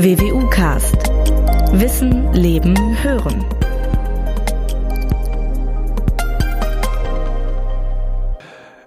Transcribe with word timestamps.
WWU 0.00 0.48
Cast. 0.48 0.94
Wissen, 1.72 2.32
Leben, 2.32 2.76
Hören. 3.02 3.44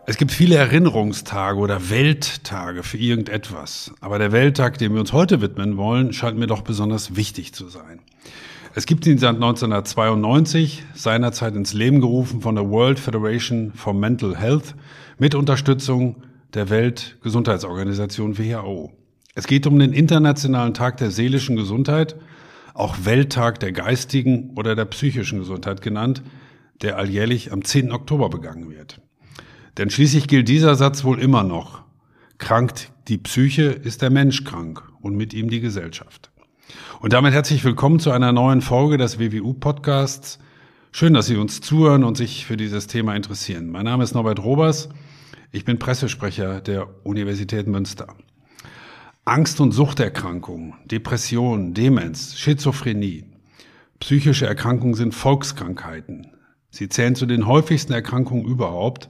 Es 0.05 0.15
gibt 0.15 0.31
viele 0.31 0.55
Erinnerungstage 0.55 1.59
oder 1.59 1.89
Welttage 1.89 2.83
für 2.83 2.95
irgendetwas. 2.95 3.91
Aber 3.99 4.19
der 4.19 4.31
Welttag, 4.31 4.77
dem 4.77 4.93
wir 4.93 5.01
uns 5.01 5.11
heute 5.11 5.41
widmen 5.41 5.75
wollen, 5.75 6.13
scheint 6.13 6.37
mir 6.37 6.47
doch 6.47 6.61
besonders 6.61 7.13
wichtig 7.17 7.51
zu 7.51 7.67
sein. 7.67 7.99
Es 8.73 8.85
gibt 8.85 9.05
ihn 9.05 9.17
seit 9.17 9.35
1992, 9.35 10.81
seinerzeit 10.93 11.57
ins 11.57 11.73
Leben 11.73 11.99
gerufen 11.99 12.39
von 12.39 12.55
der 12.55 12.69
World 12.69 12.99
Federation 12.99 13.73
for 13.75 13.93
Mental 13.93 14.37
Health 14.37 14.75
mit 15.17 15.35
Unterstützung 15.35 16.23
der 16.53 16.69
Weltgesundheitsorganisation 16.69 18.37
WHO. 18.37 18.93
Es 19.33 19.47
geht 19.47 19.65
um 19.65 19.79
den 19.79 19.93
Internationalen 19.93 20.73
Tag 20.73 20.97
der 20.97 21.09
seelischen 21.09 21.55
Gesundheit, 21.55 22.17
auch 22.73 22.97
Welttag 23.03 23.59
der 23.59 23.71
geistigen 23.71 24.51
oder 24.55 24.75
der 24.75 24.85
psychischen 24.85 25.39
Gesundheit 25.39 25.81
genannt, 25.81 26.21
der 26.81 26.97
alljährlich 26.97 27.51
am 27.53 27.63
10. 27.63 27.91
Oktober 27.91 28.29
begangen 28.29 28.69
wird. 28.69 28.99
Denn 29.77 29.89
schließlich 29.89 30.27
gilt 30.27 30.49
dieser 30.49 30.75
Satz 30.75 31.03
wohl 31.03 31.19
immer 31.19 31.43
noch. 31.43 31.83
Krankt 32.39 32.91
die 33.07 33.17
Psyche, 33.17 33.63
ist 33.63 34.01
der 34.01 34.09
Mensch 34.09 34.43
krank 34.43 34.83
und 35.01 35.15
mit 35.15 35.33
ihm 35.33 35.49
die 35.49 35.61
Gesellschaft. 35.61 36.31
Und 36.99 37.13
damit 37.13 37.33
herzlich 37.33 37.63
willkommen 37.63 37.99
zu 37.99 38.11
einer 38.11 38.33
neuen 38.33 38.61
Folge 38.61 38.97
des 38.97 39.17
WWU-Podcasts. 39.17 40.39
Schön, 40.91 41.13
dass 41.13 41.27
Sie 41.27 41.37
uns 41.37 41.61
zuhören 41.61 42.03
und 42.03 42.17
sich 42.17 42.45
für 42.45 42.57
dieses 42.57 42.87
Thema 42.87 43.15
interessieren. 43.15 43.69
Mein 43.69 43.85
Name 43.85 44.03
ist 44.03 44.13
Norbert 44.13 44.43
Robers. 44.43 44.89
Ich 45.51 45.63
bin 45.63 45.79
Pressesprecher 45.79 46.59
der 46.59 46.87
Universität 47.05 47.67
Münster. 47.67 48.07
Angst- 49.31 49.61
und 49.61 49.71
Suchterkrankungen, 49.71 50.73
Depression, 50.83 51.73
Demenz, 51.73 52.35
Schizophrenie, 52.35 53.23
psychische 54.01 54.45
Erkrankungen 54.45 54.93
sind 54.93 55.15
Volkskrankheiten. 55.15 56.27
Sie 56.69 56.89
zählen 56.89 57.15
zu 57.15 57.25
den 57.25 57.47
häufigsten 57.47 57.93
Erkrankungen 57.93 58.43
überhaupt. 58.43 59.07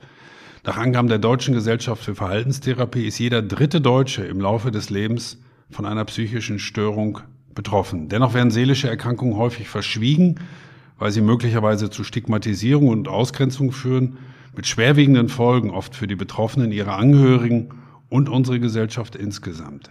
Nach 0.64 0.78
Angaben 0.78 1.08
der 1.08 1.18
Deutschen 1.18 1.56
Gesellschaft 1.56 2.04
für 2.04 2.14
Verhaltenstherapie 2.14 3.08
ist 3.08 3.18
jeder 3.18 3.42
dritte 3.42 3.82
Deutsche 3.82 4.24
im 4.24 4.40
Laufe 4.40 4.70
des 4.70 4.92
Lebens 4.92 5.40
von 5.72 5.88
einer 5.88 6.06
psychischen 6.06 6.60
Störung 6.60 7.22
betroffen. 7.56 8.08
Dennoch 8.08 8.36
werden 8.36 8.52
seelische 8.52 8.90
Erkrankungen 8.90 9.38
häufig 9.38 9.70
verschwiegen, 9.70 10.36
weil 11.00 11.12
sie 11.12 11.22
möglicherweise 11.22 11.90
zu 11.90 12.04
Stigmatisierung 12.04 12.90
und 12.90 13.08
Ausgrenzung 13.08 13.72
führen, 13.72 14.20
mit 14.56 14.68
schwerwiegenden 14.68 15.30
Folgen 15.30 15.72
oft 15.72 15.96
für 15.96 16.06
die 16.06 16.16
Betroffenen, 16.16 16.72
ihre 16.72 16.94
Angehörigen 16.94 17.70
und 18.10 18.30
unsere 18.30 18.60
Gesellschaft 18.60 19.16
insgesamt. 19.16 19.90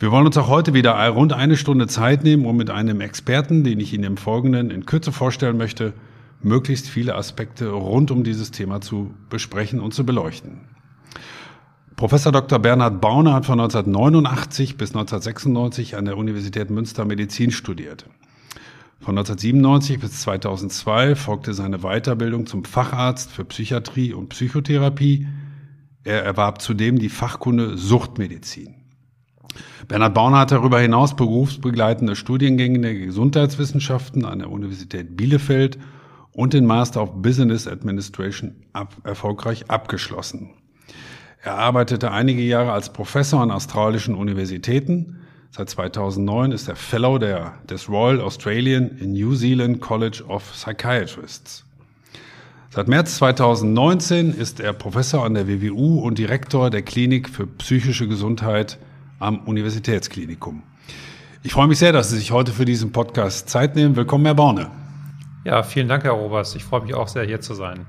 Wir 0.00 0.10
wollen 0.10 0.24
uns 0.24 0.38
auch 0.38 0.48
heute 0.48 0.72
wieder 0.72 0.92
rund 1.08 1.34
eine 1.34 1.58
Stunde 1.58 1.86
Zeit 1.86 2.24
nehmen, 2.24 2.46
um 2.46 2.56
mit 2.56 2.70
einem 2.70 3.02
Experten, 3.02 3.64
den 3.64 3.80
ich 3.80 3.92
Ihnen 3.92 4.04
im 4.04 4.16
Folgenden 4.16 4.70
in 4.70 4.86
Kürze 4.86 5.12
vorstellen 5.12 5.58
möchte, 5.58 5.92
möglichst 6.42 6.88
viele 6.88 7.16
Aspekte 7.16 7.68
rund 7.68 8.10
um 8.10 8.24
dieses 8.24 8.50
Thema 8.50 8.80
zu 8.80 9.12
besprechen 9.28 9.78
und 9.78 9.92
zu 9.92 10.06
beleuchten. 10.06 10.62
Professor 11.96 12.32
Dr. 12.32 12.58
Bernhard 12.58 13.02
Bauner 13.02 13.34
hat 13.34 13.44
von 13.44 13.60
1989 13.60 14.78
bis 14.78 14.92
1996 14.92 15.96
an 15.96 16.06
der 16.06 16.16
Universität 16.16 16.70
Münster 16.70 17.04
Medizin 17.04 17.50
studiert. 17.50 18.06
Von 19.00 19.18
1997 19.18 20.00
bis 20.00 20.22
2002 20.22 21.14
folgte 21.14 21.52
seine 21.52 21.80
Weiterbildung 21.80 22.46
zum 22.46 22.64
Facharzt 22.64 23.30
für 23.30 23.44
Psychiatrie 23.44 24.14
und 24.14 24.30
Psychotherapie. 24.30 25.26
Er 26.04 26.24
erwarb 26.24 26.62
zudem 26.62 26.98
die 26.98 27.10
Fachkunde 27.10 27.76
Suchtmedizin. 27.76 28.79
Bernhard 29.88 30.14
Bauner 30.14 30.38
hat 30.38 30.52
darüber 30.52 30.80
hinaus 30.80 31.16
berufsbegleitende 31.16 32.16
Studiengänge 32.16 32.80
der 32.80 32.94
Gesundheitswissenschaften 32.94 34.24
an 34.24 34.40
der 34.40 34.50
Universität 34.50 35.16
Bielefeld 35.16 35.78
und 36.32 36.52
den 36.52 36.66
Master 36.66 37.02
of 37.02 37.22
Business 37.22 37.66
Administration 37.66 38.54
ab, 38.72 38.94
erfolgreich 39.04 39.68
abgeschlossen. 39.68 40.50
Er 41.42 41.54
arbeitete 41.54 42.10
einige 42.10 42.42
Jahre 42.42 42.72
als 42.72 42.92
Professor 42.92 43.40
an 43.40 43.50
australischen 43.50 44.14
Universitäten. 44.14 45.20
Seit 45.50 45.70
2009 45.70 46.52
ist 46.52 46.68
er 46.68 46.76
Fellow 46.76 47.18
der, 47.18 47.54
des 47.68 47.88
Royal 47.88 48.20
Australian 48.20 48.90
and 49.00 49.14
New 49.14 49.34
Zealand 49.34 49.80
College 49.80 50.22
of 50.28 50.52
Psychiatrists. 50.52 51.64
Seit 52.72 52.86
März 52.86 53.16
2019 53.16 54.32
ist 54.32 54.60
er 54.60 54.72
Professor 54.72 55.24
an 55.24 55.34
der 55.34 55.48
WWU 55.48 56.00
und 56.00 56.18
Direktor 56.18 56.70
der 56.70 56.82
Klinik 56.82 57.28
für 57.28 57.46
psychische 57.46 58.06
Gesundheit 58.06 58.78
am 59.20 59.38
Universitätsklinikum. 59.40 60.62
Ich 61.42 61.52
freue 61.52 61.68
mich 61.68 61.78
sehr, 61.78 61.92
dass 61.92 62.10
Sie 62.10 62.18
sich 62.18 62.32
heute 62.32 62.52
für 62.52 62.64
diesen 62.64 62.90
Podcast 62.92 63.48
Zeit 63.48 63.76
nehmen. 63.76 63.94
Willkommen, 63.94 64.24
Herr 64.24 64.34
Borne. 64.34 64.70
Ja, 65.44 65.62
vielen 65.62 65.88
Dank, 65.88 66.04
Herr 66.04 66.12
Robers. 66.12 66.54
Ich 66.54 66.64
freue 66.64 66.82
mich 66.82 66.94
auch 66.94 67.08
sehr, 67.08 67.24
hier 67.24 67.40
zu 67.40 67.54
sein. 67.54 67.86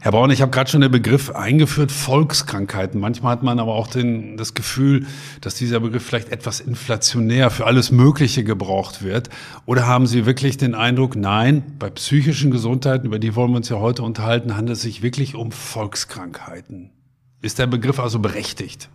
Herr 0.00 0.12
Braun, 0.12 0.30
ich 0.30 0.42
habe 0.42 0.52
gerade 0.52 0.70
schon 0.70 0.80
den 0.80 0.92
Begriff 0.92 1.30
eingeführt, 1.30 1.90
Volkskrankheiten. 1.90 3.00
Manchmal 3.00 3.32
hat 3.32 3.42
man 3.42 3.58
aber 3.58 3.74
auch 3.74 3.88
den, 3.88 4.36
das 4.36 4.54
Gefühl, 4.54 5.06
dass 5.40 5.56
dieser 5.56 5.80
Begriff 5.80 6.04
vielleicht 6.04 6.28
etwas 6.28 6.60
inflationär 6.60 7.50
für 7.50 7.66
alles 7.66 7.90
Mögliche 7.90 8.44
gebraucht 8.44 9.02
wird. 9.02 9.28
Oder 9.66 9.86
haben 9.86 10.06
Sie 10.06 10.24
wirklich 10.24 10.56
den 10.56 10.74
Eindruck, 10.74 11.16
nein, 11.16 11.74
bei 11.78 11.90
psychischen 11.90 12.50
Gesundheiten, 12.50 13.06
über 13.06 13.18
die 13.18 13.34
wollen 13.34 13.50
wir 13.50 13.56
uns 13.56 13.70
ja 13.70 13.78
heute 13.78 14.02
unterhalten, 14.02 14.56
handelt 14.56 14.76
es 14.76 14.82
sich 14.82 15.02
wirklich 15.02 15.34
um 15.34 15.50
Volkskrankheiten? 15.50 16.90
Ist 17.42 17.58
der 17.58 17.66
Begriff 17.66 17.98
also 17.98 18.20
berechtigt? 18.20 18.88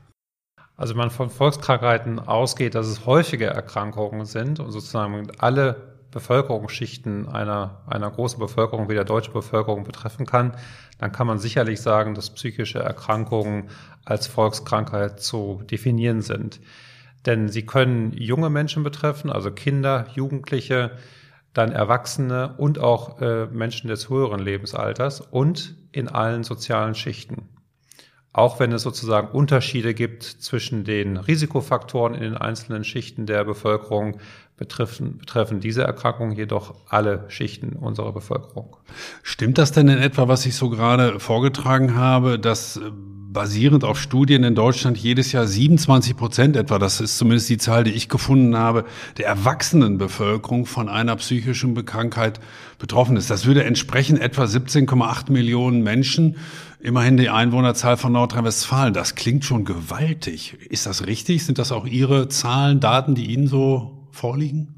Also 0.83 0.95
man 0.95 1.11
von 1.11 1.29
Volkskrankheiten 1.29 2.19
ausgeht, 2.19 2.75
dass 2.75 2.87
es 2.87 3.05
häufige 3.05 3.45
Erkrankungen 3.45 4.25
sind 4.25 4.59
und 4.59 4.71
sozusagen 4.71 5.31
alle 5.37 5.93
Bevölkerungsschichten 6.11 7.29
einer, 7.29 7.83
einer 7.87 8.11
großen 8.11 8.37
Bevölkerung 8.37 8.89
wie 8.89 8.93
der 8.93 9.05
deutschen 9.05 9.31
Bevölkerung 9.31 9.85
betreffen 9.85 10.25
kann, 10.25 10.57
dann 10.97 11.13
kann 11.13 11.25
man 11.25 11.39
sicherlich 11.39 11.79
sagen, 11.79 12.15
dass 12.15 12.31
psychische 12.31 12.79
Erkrankungen 12.79 13.69
als 14.03 14.27
Volkskrankheit 14.27 15.21
zu 15.21 15.61
definieren 15.71 16.21
sind. 16.21 16.59
Denn 17.25 17.47
sie 17.47 17.65
können 17.65 18.11
junge 18.11 18.49
Menschen 18.49 18.83
betreffen, 18.83 19.31
also 19.31 19.51
Kinder, 19.51 20.07
Jugendliche, 20.13 20.97
dann 21.53 21.71
Erwachsene 21.71 22.55
und 22.57 22.77
auch 22.79 23.21
äh, 23.21 23.45
Menschen 23.45 23.87
des 23.87 24.09
höheren 24.09 24.41
Lebensalters 24.41 25.21
und 25.21 25.77
in 25.93 26.09
allen 26.09 26.43
sozialen 26.43 26.93
Schichten 26.93 27.47
auch 28.33 28.59
wenn 28.59 28.71
es 28.71 28.81
sozusagen 28.81 29.27
Unterschiede 29.27 29.93
gibt 29.93 30.23
zwischen 30.23 30.83
den 30.83 31.17
Risikofaktoren 31.17 32.15
in 32.15 32.21
den 32.21 32.35
einzelnen 32.35 32.83
Schichten 32.83 33.27
der 33.27 33.45
Bevölkerung, 33.45 34.17
betreffen, 34.57 35.17
betreffen 35.17 35.59
diese 35.59 35.83
Erkrankungen 35.83 36.35
jedoch 36.35 36.75
alle 36.87 37.25
Schichten 37.27 37.73
unserer 37.73 38.11
Bevölkerung. 38.11 38.75
Stimmt 39.21 39.57
das 39.57 39.71
denn 39.71 39.87
in 39.87 39.97
etwa, 39.97 40.27
was 40.27 40.45
ich 40.45 40.55
so 40.55 40.69
gerade 40.69 41.19
vorgetragen 41.19 41.95
habe, 41.95 42.39
dass 42.39 42.77
äh, 42.77 42.91
basierend 43.33 43.83
auf 43.83 43.99
Studien 43.99 44.43
in 44.43 44.53
Deutschland 44.53 44.97
jedes 44.97 45.31
Jahr 45.31 45.47
27 45.47 46.15
Prozent 46.15 46.55
etwa, 46.55 46.77
das 46.77 47.01
ist 47.01 47.17
zumindest 47.17 47.49
die 47.49 47.57
Zahl, 47.57 47.83
die 47.83 47.91
ich 47.91 48.07
gefunden 48.07 48.55
habe, 48.55 48.85
der 49.17 49.25
Erwachsenenbevölkerung 49.25 50.67
von 50.67 50.87
einer 50.87 51.15
psychischen 51.15 51.73
Krankheit 51.83 52.39
betroffen 52.77 53.17
ist. 53.17 53.31
Das 53.31 53.45
würde 53.45 53.63
entsprechen 53.63 54.17
etwa 54.17 54.43
17,8 54.43 55.31
Millionen 55.31 55.81
Menschen, 55.81 56.37
immerhin 56.83 57.15
die 57.17 57.29
Einwohnerzahl 57.29 57.97
von 57.97 58.11
Nordrhein-Westfalen. 58.11 58.93
Das 58.93 59.15
klingt 59.15 59.45
schon 59.45 59.63
gewaltig. 59.63 60.57
Ist 60.69 60.85
das 60.85 61.07
richtig? 61.07 61.45
Sind 61.45 61.57
das 61.57 61.71
auch 61.71 61.85
Ihre 61.85 62.27
Zahlen, 62.27 62.79
Daten, 62.79 63.15
die 63.15 63.31
Ihnen 63.31 63.47
so 63.47 64.07
vorliegen? 64.11 64.75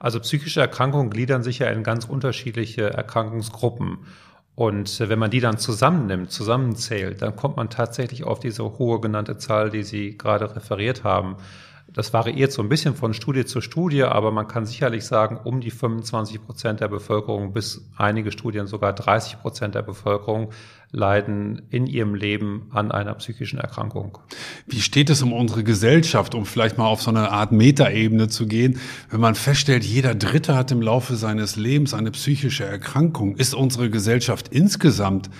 Also 0.00 0.20
psychische 0.20 0.60
Erkrankungen 0.60 1.10
gliedern 1.10 1.42
sich 1.42 1.58
ja 1.58 1.68
in 1.68 1.82
ganz 1.82 2.04
unterschiedliche 2.04 2.90
Erkrankungsgruppen. 2.90 3.98
Und 4.54 5.00
wenn 5.00 5.18
man 5.18 5.30
die 5.30 5.40
dann 5.40 5.58
zusammennimmt, 5.58 6.30
zusammenzählt, 6.30 7.20
dann 7.20 7.36
kommt 7.36 7.56
man 7.56 7.68
tatsächlich 7.68 8.24
auf 8.24 8.40
diese 8.40 8.78
hohe 8.78 9.00
genannte 9.00 9.38
Zahl, 9.38 9.70
die 9.70 9.82
Sie 9.82 10.16
gerade 10.16 10.54
referiert 10.54 11.04
haben. 11.04 11.36
Das 11.92 12.12
variiert 12.12 12.52
so 12.52 12.60
ein 12.60 12.68
bisschen 12.68 12.94
von 12.94 13.14
Studie 13.14 13.46
zu 13.46 13.60
Studie, 13.62 14.02
aber 14.02 14.30
man 14.30 14.46
kann 14.46 14.66
sicherlich 14.66 15.04
sagen, 15.04 15.38
um 15.42 15.60
die 15.60 15.70
25 15.70 16.44
Prozent 16.44 16.80
der 16.80 16.88
Bevölkerung 16.88 17.52
bis 17.54 17.88
einige 17.96 18.30
Studien 18.30 18.66
sogar 18.66 18.92
30 18.92 19.40
Prozent 19.40 19.74
der 19.74 19.82
Bevölkerung 19.82 20.50
leiden 20.90 21.62
in 21.70 21.86
ihrem 21.86 22.14
Leben 22.14 22.68
an 22.72 22.92
einer 22.92 23.14
psychischen 23.14 23.58
Erkrankung. 23.58 24.18
Wie 24.66 24.80
steht 24.80 25.08
es 25.10 25.22
um 25.22 25.32
unsere 25.32 25.64
Gesellschaft, 25.64 26.34
um 26.34 26.44
vielleicht 26.44 26.76
mal 26.76 26.86
auf 26.86 27.02
so 27.02 27.10
eine 27.10 27.30
Art 27.30 27.52
Metaebene 27.52 28.28
zu 28.28 28.46
gehen? 28.46 28.78
Wenn 29.10 29.20
man 29.20 29.34
feststellt, 29.34 29.84
jeder 29.84 30.14
Dritte 30.14 30.56
hat 30.56 30.70
im 30.70 30.82
Laufe 30.82 31.16
seines 31.16 31.56
Lebens 31.56 31.94
eine 31.94 32.10
psychische 32.10 32.64
Erkrankung, 32.64 33.36
ist 33.36 33.54
unsere 33.54 33.88
Gesellschaft 33.90 34.48
insgesamt 34.48 35.30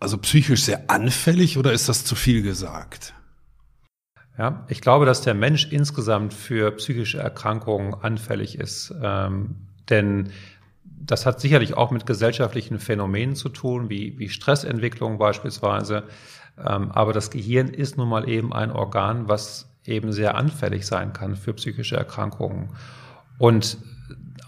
also 0.00 0.18
psychisch 0.18 0.64
sehr 0.64 0.90
anfällig 0.90 1.58
oder 1.58 1.72
ist 1.72 1.88
das 1.88 2.04
zu 2.04 2.16
viel 2.16 2.42
gesagt? 2.42 3.14
Ja, 4.38 4.64
ich 4.68 4.80
glaube, 4.80 5.04
dass 5.04 5.20
der 5.20 5.34
Mensch 5.34 5.68
insgesamt 5.70 6.32
für 6.32 6.70
psychische 6.72 7.18
Erkrankungen 7.18 7.94
anfällig 7.94 8.58
ist. 8.58 8.94
Ähm, 9.02 9.56
denn 9.90 10.30
das 10.84 11.26
hat 11.26 11.40
sicherlich 11.40 11.74
auch 11.74 11.90
mit 11.90 12.06
gesellschaftlichen 12.06 12.78
Phänomenen 12.78 13.34
zu 13.34 13.48
tun, 13.48 13.90
wie, 13.90 14.18
wie 14.18 14.28
Stressentwicklung 14.28 15.18
beispielsweise. 15.18 16.04
Ähm, 16.58 16.90
aber 16.92 17.12
das 17.12 17.30
Gehirn 17.30 17.68
ist 17.68 17.98
nun 17.98 18.08
mal 18.08 18.28
eben 18.28 18.52
ein 18.52 18.70
Organ, 18.70 19.28
was 19.28 19.68
eben 19.84 20.12
sehr 20.12 20.36
anfällig 20.36 20.86
sein 20.86 21.12
kann 21.12 21.36
für 21.36 21.52
psychische 21.54 21.96
Erkrankungen. 21.96 22.70
Und 23.38 23.78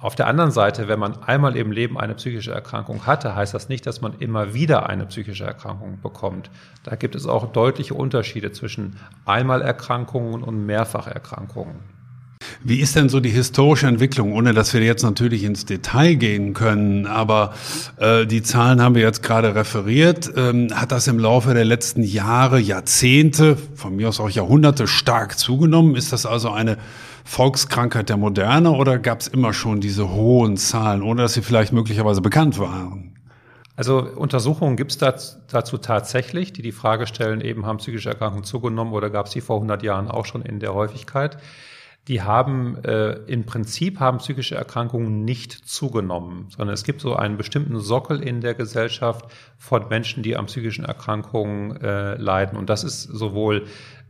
auf 0.04 0.14
der 0.14 0.26
anderen 0.26 0.50
Seite, 0.50 0.86
wenn 0.86 0.98
man 0.98 1.22
einmal 1.22 1.56
im 1.56 1.72
Leben 1.72 1.98
eine 1.98 2.12
psychische 2.12 2.52
Erkrankung 2.52 3.06
hatte, 3.06 3.34
heißt 3.34 3.54
das 3.54 3.70
nicht, 3.70 3.86
dass 3.86 4.02
man 4.02 4.12
immer 4.18 4.52
wieder 4.52 4.86
eine 4.90 5.06
psychische 5.06 5.44
Erkrankung 5.44 5.98
bekommt. 6.02 6.50
Da 6.82 6.94
gibt 6.94 7.14
es 7.14 7.26
auch 7.26 7.52
deutliche 7.52 7.94
Unterschiede 7.94 8.52
zwischen 8.52 8.96
Einmalerkrankungen 9.24 10.42
und 10.42 10.66
Mehrfacherkrankungen. 10.66 11.76
Wie 12.62 12.80
ist 12.80 12.96
denn 12.96 13.08
so 13.08 13.18
die 13.18 13.30
historische 13.30 13.86
Entwicklung, 13.86 14.34
ohne 14.34 14.52
dass 14.52 14.74
wir 14.74 14.82
jetzt 14.82 15.04
natürlich 15.04 15.42
ins 15.42 15.64
Detail 15.64 16.16
gehen 16.16 16.52
können, 16.52 17.06
aber 17.06 17.54
äh, 17.96 18.26
die 18.26 18.42
Zahlen 18.42 18.82
haben 18.82 18.94
wir 18.94 19.02
jetzt 19.02 19.22
gerade 19.22 19.54
referiert. 19.54 20.30
Ähm, 20.36 20.68
hat 20.74 20.92
das 20.92 21.06
im 21.06 21.18
Laufe 21.18 21.54
der 21.54 21.64
letzten 21.64 22.02
Jahre, 22.02 22.60
Jahrzehnte, 22.60 23.56
von 23.74 23.96
mir 23.96 24.10
aus 24.10 24.20
auch 24.20 24.28
Jahrhunderte 24.28 24.86
stark 24.86 25.38
zugenommen? 25.38 25.96
Ist 25.96 26.12
das 26.12 26.26
also 26.26 26.50
eine 26.50 26.76
Volkskrankheit 27.24 28.10
der 28.10 28.18
Moderne 28.18 28.70
oder 28.70 28.98
gab 28.98 29.20
es 29.20 29.28
immer 29.28 29.52
schon 29.52 29.80
diese 29.80 30.10
hohen 30.10 30.56
Zahlen, 30.56 31.02
ohne 31.02 31.22
dass 31.22 31.34
sie 31.34 31.42
vielleicht 31.42 31.72
möglicherweise 31.72 32.20
bekannt 32.20 32.58
waren? 32.58 33.14
Also 33.76 33.98
Untersuchungen 33.98 34.76
gibt 34.76 34.92
es 34.92 34.98
dazu 35.48 35.78
tatsächlich, 35.78 36.52
die 36.52 36.62
die 36.62 36.70
Frage 36.70 37.08
stellen, 37.08 37.40
eben 37.40 37.66
haben 37.66 37.78
psychische 37.78 38.10
Erkrankungen 38.10 38.44
zugenommen 38.44 38.92
oder 38.92 39.10
gab 39.10 39.26
es 39.26 39.32
die 39.32 39.40
vor 39.40 39.56
100 39.56 39.82
Jahren 39.82 40.08
auch 40.08 40.26
schon 40.26 40.42
in 40.42 40.60
der 40.60 40.74
Häufigkeit? 40.74 41.38
Die 42.06 42.20
haben 42.20 42.76
äh, 42.84 43.12
im 43.26 43.46
Prinzip 43.46 43.98
haben 43.98 44.18
psychische 44.18 44.54
Erkrankungen 44.54 45.24
nicht 45.24 45.52
zugenommen, 45.52 46.48
sondern 46.50 46.74
es 46.74 46.84
gibt 46.84 47.00
so 47.00 47.16
einen 47.16 47.38
bestimmten 47.38 47.80
Sockel 47.80 48.22
in 48.22 48.42
der 48.42 48.54
Gesellschaft 48.54 49.24
von 49.56 49.88
Menschen, 49.88 50.22
die 50.22 50.36
an 50.36 50.46
psychischen 50.46 50.84
Erkrankungen 50.84 51.80
äh, 51.80 52.16
leiden. 52.16 52.58
Und 52.58 52.68
das 52.68 52.84
ist 52.84 53.04
sowohl 53.04 53.66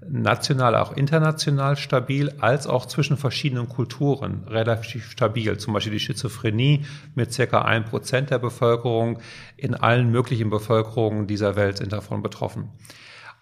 national, 0.08 0.76
auch 0.76 0.92
international 0.92 1.76
stabil, 1.76 2.32
als 2.40 2.66
auch 2.66 2.86
zwischen 2.86 3.16
verschiedenen 3.16 3.68
Kulturen 3.68 4.44
relativ 4.48 5.10
stabil. 5.10 5.56
Zum 5.58 5.74
Beispiel 5.74 5.92
die 5.92 6.00
Schizophrenie 6.00 6.84
mit 7.14 7.32
circa 7.32 7.62
ein 7.62 7.84
Prozent 7.84 8.30
der 8.30 8.38
Bevölkerung. 8.38 9.18
In 9.56 9.74
allen 9.74 10.10
möglichen 10.10 10.50
Bevölkerungen 10.50 11.26
dieser 11.26 11.56
Welt 11.56 11.78
sind 11.78 11.92
davon 11.92 12.22
betroffen. 12.22 12.70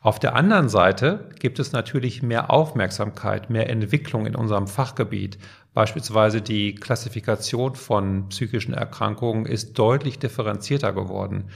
Auf 0.02 0.18
der 0.18 0.34
anderen 0.34 0.68
Seite 0.68 1.28
gibt 1.38 1.60
es 1.60 1.70
natürlich 1.70 2.24
mehr 2.24 2.50
Aufmerksamkeit, 2.50 3.50
mehr 3.50 3.70
Entwicklung 3.70 4.26
in 4.26 4.34
unserem 4.34 4.66
Fachgebiet. 4.66 5.38
Beispielsweise 5.74 6.42
die 6.42 6.74
Klassifikation 6.74 7.76
von 7.76 8.28
psychischen 8.28 8.74
Erkrankungen 8.74 9.46
ist 9.46 9.78
deutlich 9.78 10.18
differenzierter 10.18 10.92
geworden. 10.92 11.50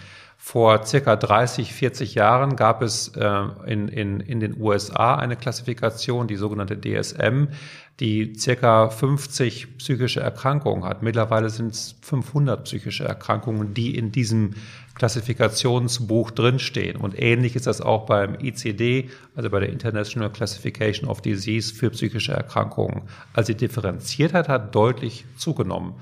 Vor 0.48 0.86
circa 0.86 1.16
30, 1.16 1.72
40 1.72 2.14
Jahren 2.14 2.54
gab 2.54 2.80
es 2.80 3.08
äh, 3.16 3.42
in, 3.66 3.88
in, 3.88 4.20
in 4.20 4.38
den 4.38 4.60
USA 4.60 5.16
eine 5.16 5.34
Klassifikation, 5.34 6.28
die 6.28 6.36
sogenannte 6.36 6.80
DSM, 6.80 7.48
die 7.98 8.32
circa 8.38 8.88
50 8.88 9.78
psychische 9.78 10.20
Erkrankungen 10.20 10.84
hat. 10.84 11.02
Mittlerweile 11.02 11.50
sind 11.50 11.72
es 11.72 11.96
500 12.00 12.62
psychische 12.62 13.02
Erkrankungen, 13.02 13.74
die 13.74 13.98
in 13.98 14.12
diesem 14.12 14.54
Klassifikationsbuch 14.94 16.30
drinstehen. 16.30 16.96
Und 16.96 17.20
ähnlich 17.20 17.56
ist 17.56 17.66
das 17.66 17.80
auch 17.80 18.06
beim 18.06 18.36
ICD, 18.36 19.10
also 19.34 19.50
bei 19.50 19.58
der 19.58 19.70
International 19.70 20.30
Classification 20.30 21.10
of 21.10 21.22
Disease 21.22 21.74
für 21.74 21.90
psychische 21.90 22.34
Erkrankungen. 22.34 23.02
Also 23.32 23.52
die 23.52 23.58
Differenziertheit 23.58 24.48
hat 24.48 24.76
deutlich 24.76 25.24
zugenommen. 25.36 25.94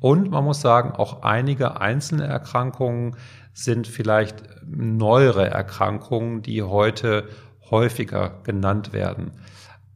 Und 0.00 0.30
man 0.30 0.44
muss 0.44 0.60
sagen, 0.60 0.92
auch 0.92 1.22
einige 1.22 1.80
einzelne 1.80 2.26
Erkrankungen 2.26 3.16
sind 3.56 3.86
vielleicht 3.86 4.44
neuere 4.66 5.48
Erkrankungen, 5.48 6.42
die 6.42 6.62
heute 6.62 7.26
häufiger 7.70 8.40
genannt 8.44 8.92
werden. 8.92 9.32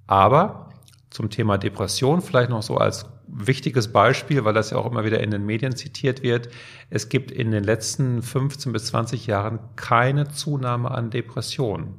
Aber 0.06 0.70
zum 1.10 1.28
Thema 1.28 1.58
Depression 1.58 2.22
vielleicht 2.22 2.48
noch 2.48 2.62
so 2.62 2.78
als 2.78 3.04
wichtiges 3.28 3.92
Beispiel, 3.92 4.46
weil 4.46 4.54
das 4.54 4.70
ja 4.70 4.78
auch 4.78 4.90
immer 4.90 5.04
wieder 5.04 5.20
in 5.20 5.30
den 5.30 5.44
Medien 5.44 5.76
zitiert 5.76 6.22
wird. 6.22 6.48
Es 6.88 7.10
gibt 7.10 7.30
in 7.30 7.50
den 7.50 7.62
letzten 7.62 8.22
15 8.22 8.72
bis 8.72 8.86
20 8.86 9.26
Jahren 9.26 9.58
keine 9.76 10.28
Zunahme 10.28 10.90
an 10.90 11.10
Depressionen, 11.10 11.96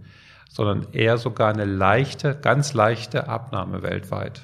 sondern 0.51 0.87
eher 0.91 1.17
sogar 1.17 1.53
eine 1.53 1.65
leichte, 1.65 2.37
ganz 2.39 2.73
leichte 2.73 3.27
Abnahme 3.27 3.83
weltweit. 3.83 4.41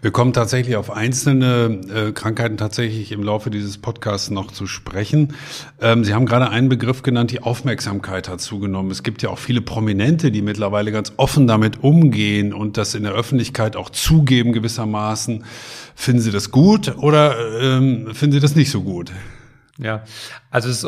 Wir 0.00 0.10
kommen 0.10 0.32
tatsächlich 0.32 0.76
auf 0.76 0.90
einzelne 0.90 1.80
äh, 1.92 2.12
Krankheiten 2.12 2.56
tatsächlich 2.56 3.10
im 3.12 3.22
Laufe 3.22 3.50
dieses 3.50 3.78
Podcasts 3.78 4.30
noch 4.30 4.52
zu 4.52 4.66
sprechen. 4.66 5.34
Ähm, 5.80 6.04
Sie 6.04 6.14
haben 6.14 6.26
gerade 6.26 6.50
einen 6.50 6.68
Begriff 6.68 7.02
genannt, 7.02 7.30
die 7.30 7.42
Aufmerksamkeit 7.42 8.28
hat 8.28 8.40
zugenommen. 8.40 8.90
Es 8.90 9.02
gibt 9.02 9.22
ja 9.22 9.30
auch 9.30 9.38
viele 9.38 9.60
Prominente, 9.60 10.30
die 10.30 10.42
mittlerweile 10.42 10.92
ganz 10.92 11.12
offen 11.16 11.46
damit 11.46 11.82
umgehen 11.82 12.52
und 12.52 12.76
das 12.76 12.94
in 12.94 13.02
der 13.02 13.12
Öffentlichkeit 13.12 13.76
auch 13.76 13.90
zugeben 13.90 14.52
gewissermaßen. 14.52 15.44
Finden 15.94 16.20
Sie 16.20 16.30
das 16.30 16.50
gut 16.50 16.96
oder 16.98 17.34
ähm, 17.60 18.14
finden 18.14 18.34
Sie 18.34 18.40
das 18.40 18.54
nicht 18.54 18.70
so 18.70 18.82
gut? 18.82 19.10
Ja, 19.78 20.04
also 20.50 20.70
ist, 20.70 20.86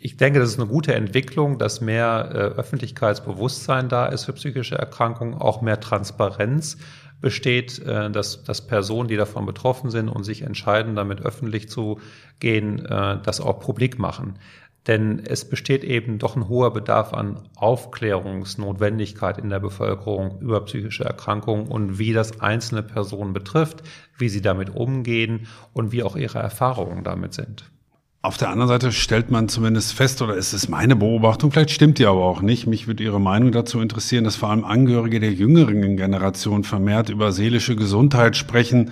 ich 0.00 0.16
denke, 0.16 0.38
das 0.38 0.50
ist 0.50 0.58
eine 0.58 0.68
gute 0.68 0.94
Entwicklung, 0.94 1.58
dass 1.58 1.82
mehr 1.82 2.30
äh, 2.32 2.36
Öffentlichkeitsbewusstsein 2.58 3.90
da 3.90 4.06
ist 4.06 4.24
für 4.24 4.32
psychische 4.32 4.76
Erkrankungen, 4.76 5.34
auch 5.34 5.60
mehr 5.60 5.78
Transparenz 5.78 6.78
besteht, 7.20 7.78
äh, 7.80 8.10
dass, 8.10 8.42
dass 8.44 8.66
Personen, 8.66 9.08
die 9.08 9.16
davon 9.16 9.44
betroffen 9.44 9.90
sind 9.90 10.08
und 10.08 10.24
sich 10.24 10.42
entscheiden, 10.42 10.96
damit 10.96 11.20
öffentlich 11.20 11.68
zu 11.68 12.00
gehen, 12.38 12.84
äh, 12.86 13.18
das 13.22 13.42
auch 13.42 13.60
publik 13.60 13.98
machen. 13.98 14.38
Denn 14.86 15.18
es 15.26 15.46
besteht 15.46 15.84
eben 15.84 16.18
doch 16.18 16.36
ein 16.36 16.48
hoher 16.48 16.72
Bedarf 16.72 17.12
an 17.12 17.42
Aufklärungsnotwendigkeit 17.56 19.36
in 19.36 19.50
der 19.50 19.60
Bevölkerung 19.60 20.40
über 20.40 20.64
psychische 20.64 21.04
Erkrankungen 21.04 21.68
und 21.68 21.98
wie 21.98 22.14
das 22.14 22.40
einzelne 22.40 22.82
Personen 22.82 23.34
betrifft, 23.34 23.82
wie 24.16 24.30
sie 24.30 24.40
damit 24.40 24.74
umgehen 24.74 25.46
und 25.74 25.92
wie 25.92 26.02
auch 26.02 26.16
ihre 26.16 26.38
Erfahrungen 26.38 27.04
damit 27.04 27.34
sind. 27.34 27.70
Auf 28.22 28.36
der 28.36 28.50
anderen 28.50 28.68
Seite 28.68 28.92
stellt 28.92 29.30
man 29.30 29.48
zumindest 29.48 29.94
fest, 29.94 30.20
oder 30.20 30.36
ist 30.36 30.52
es 30.52 30.68
meine 30.68 30.94
Beobachtung, 30.94 31.50
vielleicht 31.50 31.70
stimmt 31.70 31.98
die 31.98 32.04
aber 32.04 32.20
auch 32.20 32.42
nicht, 32.42 32.66
mich 32.66 32.86
würde 32.86 33.02
Ihre 33.02 33.18
Meinung 33.18 33.50
dazu 33.50 33.80
interessieren, 33.80 34.24
dass 34.24 34.36
vor 34.36 34.50
allem 34.50 34.62
Angehörige 34.62 35.20
der 35.20 35.32
jüngeren 35.32 35.96
Generation 35.96 36.62
vermehrt 36.62 37.08
über 37.08 37.32
seelische 37.32 37.76
Gesundheit 37.76 38.36
sprechen. 38.36 38.90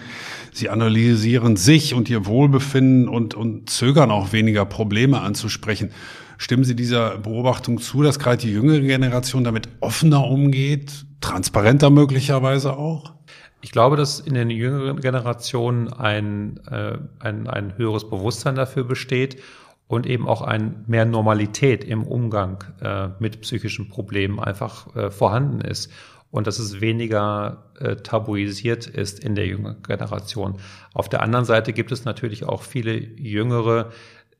Sie 0.50 0.70
analysieren 0.70 1.56
sich 1.56 1.92
und 1.92 2.08
ihr 2.08 2.24
Wohlbefinden 2.24 3.06
und, 3.06 3.34
und 3.34 3.68
zögern 3.68 4.10
auch 4.10 4.32
weniger 4.32 4.64
Probleme 4.64 5.20
anzusprechen. 5.20 5.90
Stimmen 6.38 6.64
Sie 6.64 6.74
dieser 6.74 7.18
Beobachtung 7.18 7.82
zu, 7.82 8.02
dass 8.02 8.18
gerade 8.18 8.38
die 8.38 8.52
jüngere 8.52 8.80
Generation 8.80 9.44
damit 9.44 9.68
offener 9.80 10.26
umgeht, 10.26 11.04
transparenter 11.20 11.90
möglicherweise 11.90 12.78
auch? 12.78 13.17
Ich 13.60 13.72
glaube, 13.72 13.96
dass 13.96 14.20
in 14.20 14.34
den 14.34 14.50
jüngeren 14.50 15.00
Generationen 15.00 15.92
ein, 15.92 16.60
äh, 16.70 16.98
ein, 17.18 17.48
ein 17.48 17.76
höheres 17.76 18.08
Bewusstsein 18.08 18.54
dafür 18.54 18.84
besteht 18.84 19.42
und 19.88 20.06
eben 20.06 20.28
auch 20.28 20.42
ein 20.42 20.84
mehr 20.86 21.04
Normalität 21.04 21.82
im 21.82 22.04
Umgang 22.04 22.62
äh, 22.80 23.08
mit 23.18 23.40
psychischen 23.40 23.88
Problemen 23.88 24.38
einfach 24.38 24.94
äh, 24.94 25.10
vorhanden 25.10 25.60
ist 25.60 25.90
und 26.30 26.46
dass 26.46 26.58
es 26.58 26.80
weniger 26.80 27.70
äh, 27.80 27.96
tabuisiert 27.96 28.86
ist 28.86 29.18
in 29.24 29.34
der 29.34 29.46
jüngeren 29.46 29.82
Generation. 29.82 30.58
Auf 30.92 31.08
der 31.08 31.22
anderen 31.22 31.44
Seite 31.44 31.72
gibt 31.72 31.90
es 31.90 32.04
natürlich 32.04 32.44
auch 32.44 32.62
viele 32.62 32.96
jüngere 32.96 33.90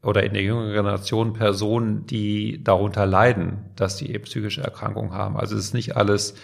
oder 0.02 0.22
in 0.22 0.34
der 0.34 0.42
jüngeren 0.42 0.72
Generation 0.72 1.32
Personen, 1.32 2.06
die 2.06 2.62
darunter 2.62 3.04
leiden, 3.06 3.64
dass 3.74 3.98
sie 3.98 4.12
eben 4.12 4.24
psychische 4.24 4.62
Erkrankungen 4.62 5.12
haben. 5.12 5.36
Also 5.36 5.56
es 5.56 5.64
ist 5.64 5.74
nicht 5.74 5.96
alles 5.96 6.34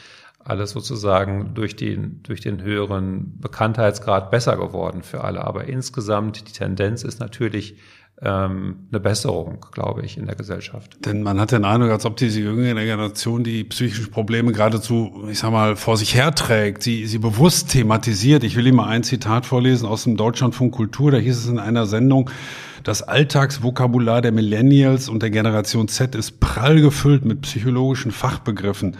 alles 0.45 0.71
sozusagen 0.71 1.55
durch 1.55 1.75
den, 1.75 2.23
durch 2.23 2.41
den 2.41 2.63
höheren 2.63 3.39
Bekanntheitsgrad 3.41 4.31
besser 4.31 4.57
geworden 4.57 5.03
für 5.03 5.25
alle. 5.25 5.45
Aber 5.45 5.65
insgesamt 5.65 6.49
die 6.49 6.53
Tendenz 6.53 7.03
ist 7.03 7.19
natürlich 7.19 7.77
ähm, 8.23 8.87
eine 8.91 9.01
Besserung, 9.01 9.67
glaube 9.73 10.03
ich, 10.03 10.17
in 10.17 10.27
der 10.27 10.37
Gesellschaft. 10.37 10.97
Denn 11.05 11.23
man 11.23 11.41
hat 11.41 11.51
den 11.51 11.65
Eindruck, 11.65 11.91
als 11.91 12.07
ob 12.07 12.17
diese 12.17 12.41
jüngere 12.41 12.85
Generation 12.85 13.43
die 13.43 13.65
psychischen 13.65 14.11
Probleme 14.11 14.53
geradezu, 14.53 15.25
ich 15.31 15.39
sag 15.39 15.51
mal, 15.51 15.77
vor 15.77 15.97
sich 15.97 16.15
herträgt, 16.15 16.83
sie, 16.83 17.07
sie 17.07 17.19
bewusst 17.19 17.71
thematisiert. 17.71 18.45
Ich 18.45 18.57
will 18.57 18.67
Ihnen 18.67 18.77
mal 18.77 18.89
ein 18.89 19.03
Zitat 19.03 19.47
vorlesen 19.47 19.89
aus 19.89 20.05
dem 20.05 20.17
Deutschlandfunk 20.17 20.75
Kultur. 20.75 21.11
Da 21.11 21.19
hieß 21.19 21.37
es 21.37 21.49
in 21.49 21.59
einer 21.59 21.87
Sendung, 21.87 22.31
das 22.85 23.03
Alltagsvokabular 23.03 24.21
der 24.21 24.33
Millennials 24.33 25.09
und 25.09 25.23
der 25.23 25.31
Generation 25.31 25.89
Z 25.89 26.15
ist 26.15 26.39
prall 26.39 26.83
gefüllt 26.83 27.25
mit 27.25 27.41
psychologischen 27.41 28.13
Fachbegriffen. 28.13 28.97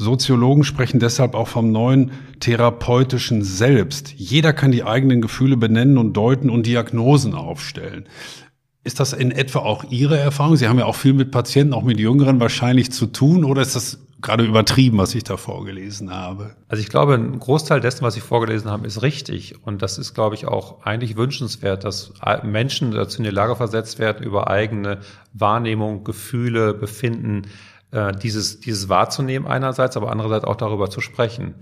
Soziologen 0.00 0.64
sprechen 0.64 0.98
deshalb 0.98 1.34
auch 1.34 1.48
vom 1.48 1.72
neuen 1.72 2.12
therapeutischen 2.40 3.44
Selbst. 3.44 4.14
Jeder 4.16 4.52
kann 4.52 4.72
die 4.72 4.82
eigenen 4.82 5.20
Gefühle 5.20 5.56
benennen 5.56 5.98
und 5.98 6.14
deuten 6.14 6.48
und 6.48 6.66
Diagnosen 6.66 7.34
aufstellen. 7.34 8.06
Ist 8.82 8.98
das 8.98 9.12
in 9.12 9.30
etwa 9.30 9.58
auch 9.58 9.84
Ihre 9.90 10.18
Erfahrung? 10.18 10.56
Sie 10.56 10.66
haben 10.66 10.78
ja 10.78 10.86
auch 10.86 10.94
viel 10.94 11.12
mit 11.12 11.30
Patienten, 11.30 11.74
auch 11.74 11.82
mit 11.82 12.00
Jüngeren 12.00 12.40
wahrscheinlich 12.40 12.90
zu 12.92 13.06
tun, 13.06 13.44
oder 13.44 13.60
ist 13.60 13.76
das 13.76 13.98
gerade 14.22 14.44
übertrieben, 14.44 14.96
was 14.96 15.14
ich 15.14 15.24
da 15.24 15.36
vorgelesen 15.36 16.10
habe? 16.10 16.56
Also 16.68 16.82
ich 16.82 16.88
glaube, 16.88 17.14
ein 17.14 17.38
Großteil 17.38 17.80
dessen, 17.80 18.02
was 18.02 18.14
Sie 18.14 18.20
vorgelesen 18.20 18.70
haben, 18.70 18.86
ist 18.86 19.02
richtig. 19.02 19.54
Und 19.66 19.82
das 19.82 19.98
ist, 19.98 20.14
glaube 20.14 20.34
ich, 20.34 20.46
auch 20.46 20.82
eigentlich 20.82 21.16
wünschenswert, 21.16 21.84
dass 21.84 22.14
Menschen 22.42 22.92
dazu 22.92 23.18
in 23.18 23.24
die 23.24 23.30
Lage 23.30 23.54
versetzt 23.54 23.98
werden, 23.98 24.24
über 24.24 24.48
eigene 24.48 25.00
Wahrnehmung, 25.34 26.04
Gefühle, 26.04 26.72
Befinden 26.72 27.42
äh, 27.92 28.12
dieses, 28.12 28.60
dieses 28.60 28.88
wahrzunehmen 28.88 29.46
einerseits, 29.46 29.96
aber 29.96 30.10
andererseits 30.10 30.44
auch 30.44 30.56
darüber 30.56 30.90
zu 30.90 31.00
sprechen. 31.00 31.54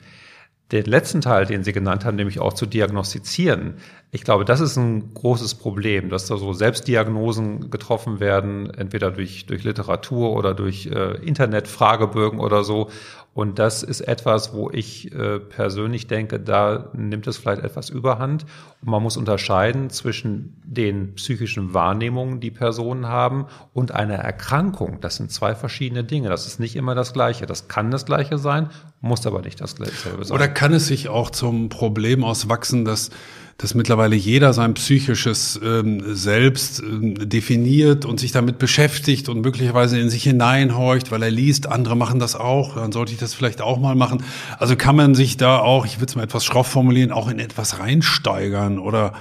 den 0.72 0.84
letzten 0.84 1.20
Teil, 1.22 1.46
den 1.46 1.64
Sie 1.64 1.72
genannt 1.72 2.04
haben, 2.04 2.16
nämlich 2.16 2.40
auch 2.40 2.52
zu 2.52 2.66
diagnostizieren, 2.66 3.78
ich 4.10 4.24
glaube, 4.24 4.46
das 4.46 4.60
ist 4.60 4.76
ein 4.76 5.12
großes 5.12 5.56
Problem, 5.56 6.08
dass 6.08 6.26
da 6.26 6.38
so 6.38 6.54
Selbstdiagnosen 6.54 7.70
getroffen 7.70 8.20
werden, 8.20 8.72
entweder 8.72 9.10
durch, 9.10 9.44
durch 9.44 9.64
Literatur 9.64 10.32
oder 10.34 10.54
durch 10.54 10.86
äh, 10.86 11.16
Internetfragebögen 11.16 12.40
oder 12.40 12.64
so. 12.64 12.88
Und 13.34 13.58
das 13.58 13.82
ist 13.82 14.00
etwas, 14.00 14.54
wo 14.54 14.70
ich 14.70 15.12
äh, 15.14 15.38
persönlich 15.38 16.06
denke, 16.06 16.40
da 16.40 16.90
nimmt 16.94 17.26
es 17.26 17.36
vielleicht 17.36 17.62
etwas 17.62 17.90
überhand. 17.90 18.46
Und 18.80 18.90
man 18.90 19.02
muss 19.02 19.18
unterscheiden 19.18 19.90
zwischen 19.90 20.60
den 20.64 21.14
psychischen 21.14 21.74
Wahrnehmungen, 21.74 22.40
die 22.40 22.50
Personen 22.50 23.06
haben, 23.06 23.46
und 23.74 23.92
einer 23.92 24.16
Erkrankung. 24.16 25.00
Das 25.02 25.16
sind 25.16 25.30
zwei 25.30 25.54
verschiedene 25.54 26.02
Dinge. 26.02 26.30
Das 26.30 26.46
ist 26.46 26.58
nicht 26.58 26.76
immer 26.76 26.94
das 26.94 27.12
Gleiche. 27.12 27.44
Das 27.44 27.68
kann 27.68 27.90
das 27.90 28.06
Gleiche 28.06 28.38
sein, 28.38 28.70
muss 29.02 29.26
aber 29.26 29.42
nicht 29.42 29.60
das 29.60 29.76
Gleiche 29.76 29.94
sein. 30.24 30.34
Oder 30.34 30.48
kann 30.48 30.72
es 30.72 30.86
sich 30.86 31.10
auch 31.10 31.30
zum 31.30 31.68
Problem 31.68 32.24
auswachsen, 32.24 32.86
dass 32.86 33.10
dass 33.58 33.74
mittlerweile 33.74 34.14
jeder 34.14 34.52
sein 34.52 34.74
psychisches 34.74 35.58
ähm, 35.64 36.14
Selbst 36.14 36.80
ähm, 36.80 37.28
definiert 37.28 38.04
und 38.04 38.20
sich 38.20 38.30
damit 38.30 38.58
beschäftigt 38.58 39.28
und 39.28 39.40
möglicherweise 39.40 39.98
in 39.98 40.10
sich 40.10 40.22
hineinhorcht, 40.22 41.10
weil 41.10 41.24
er 41.24 41.32
liest, 41.32 41.66
andere 41.66 41.96
machen 41.96 42.20
das 42.20 42.36
auch, 42.36 42.76
dann 42.76 42.92
sollte 42.92 43.12
ich 43.12 43.18
das 43.18 43.34
vielleicht 43.34 43.60
auch 43.60 43.80
mal 43.80 43.96
machen. 43.96 44.22
Also 44.60 44.76
kann 44.76 44.94
man 44.94 45.16
sich 45.16 45.36
da 45.38 45.58
auch, 45.58 45.86
ich 45.86 45.96
würde 45.96 46.06
es 46.06 46.14
mal 46.14 46.22
etwas 46.22 46.44
schroff 46.44 46.68
formulieren, 46.68 47.10
auch 47.10 47.28
in 47.28 47.40
etwas 47.40 47.80
reinsteigern 47.80 48.78
oder 48.78 49.14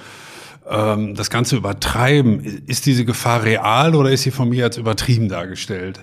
ähm, 0.70 1.16
das 1.16 1.32
Ganze 1.32 1.58
übertreiben. 1.58 2.40
Ist 2.68 2.86
diese 2.86 3.06
Gefahr 3.06 3.44
real 3.44 3.96
oder 3.96 4.12
ist 4.12 4.22
sie 4.22 4.32
von 4.32 4.50
mir 4.50 4.66
als 4.66 4.78
übertrieben 4.78 5.30
dargestellt? 5.30 6.00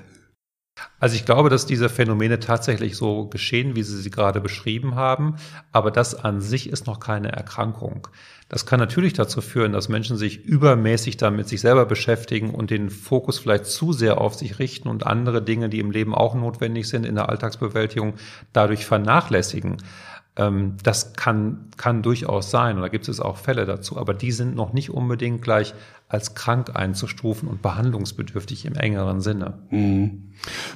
Also 1.00 1.16
ich 1.16 1.24
glaube, 1.24 1.50
dass 1.50 1.66
diese 1.66 1.88
Phänomene 1.88 2.40
tatsächlich 2.40 2.96
so 2.96 3.26
geschehen, 3.26 3.76
wie 3.76 3.82
Sie 3.82 4.00
sie 4.00 4.10
gerade 4.10 4.40
beschrieben 4.40 4.94
haben, 4.94 5.36
aber 5.72 5.90
das 5.90 6.14
an 6.14 6.40
sich 6.40 6.68
ist 6.68 6.86
noch 6.86 7.00
keine 7.00 7.32
Erkrankung. 7.32 8.08
Das 8.48 8.66
kann 8.66 8.78
natürlich 8.78 9.14
dazu 9.14 9.40
führen, 9.40 9.72
dass 9.72 9.88
Menschen 9.88 10.16
sich 10.16 10.44
übermäßig 10.44 11.16
damit 11.16 11.48
sich 11.48 11.60
selber 11.60 11.86
beschäftigen 11.86 12.50
und 12.50 12.70
den 12.70 12.90
Fokus 12.90 13.38
vielleicht 13.38 13.66
zu 13.66 13.92
sehr 13.92 14.20
auf 14.20 14.34
sich 14.34 14.58
richten 14.58 14.88
und 14.88 15.06
andere 15.06 15.42
Dinge, 15.42 15.68
die 15.68 15.80
im 15.80 15.90
Leben 15.90 16.14
auch 16.14 16.34
notwendig 16.34 16.88
sind 16.88 17.04
in 17.04 17.16
der 17.16 17.28
Alltagsbewältigung, 17.28 18.14
dadurch 18.52 18.86
vernachlässigen. 18.86 19.78
Ähm, 20.36 20.76
das 20.82 21.12
kann, 21.12 21.70
kann 21.76 22.02
durchaus 22.02 22.50
sein 22.50 22.76
und 22.76 22.82
da 22.82 22.88
gibt 22.88 23.08
es 23.08 23.20
auch 23.20 23.36
Fälle 23.36 23.66
dazu, 23.66 23.98
aber 23.98 24.14
die 24.14 24.32
sind 24.32 24.56
noch 24.56 24.72
nicht 24.72 24.90
unbedingt 24.90 25.42
gleich 25.42 25.74
als 26.08 26.34
krank 26.34 26.72
einzustufen 26.74 27.48
und 27.48 27.62
behandlungsbedürftig 27.62 28.66
im 28.66 28.74
engeren 28.74 29.20
Sinne. 29.20 29.58
Mhm. 29.70 30.32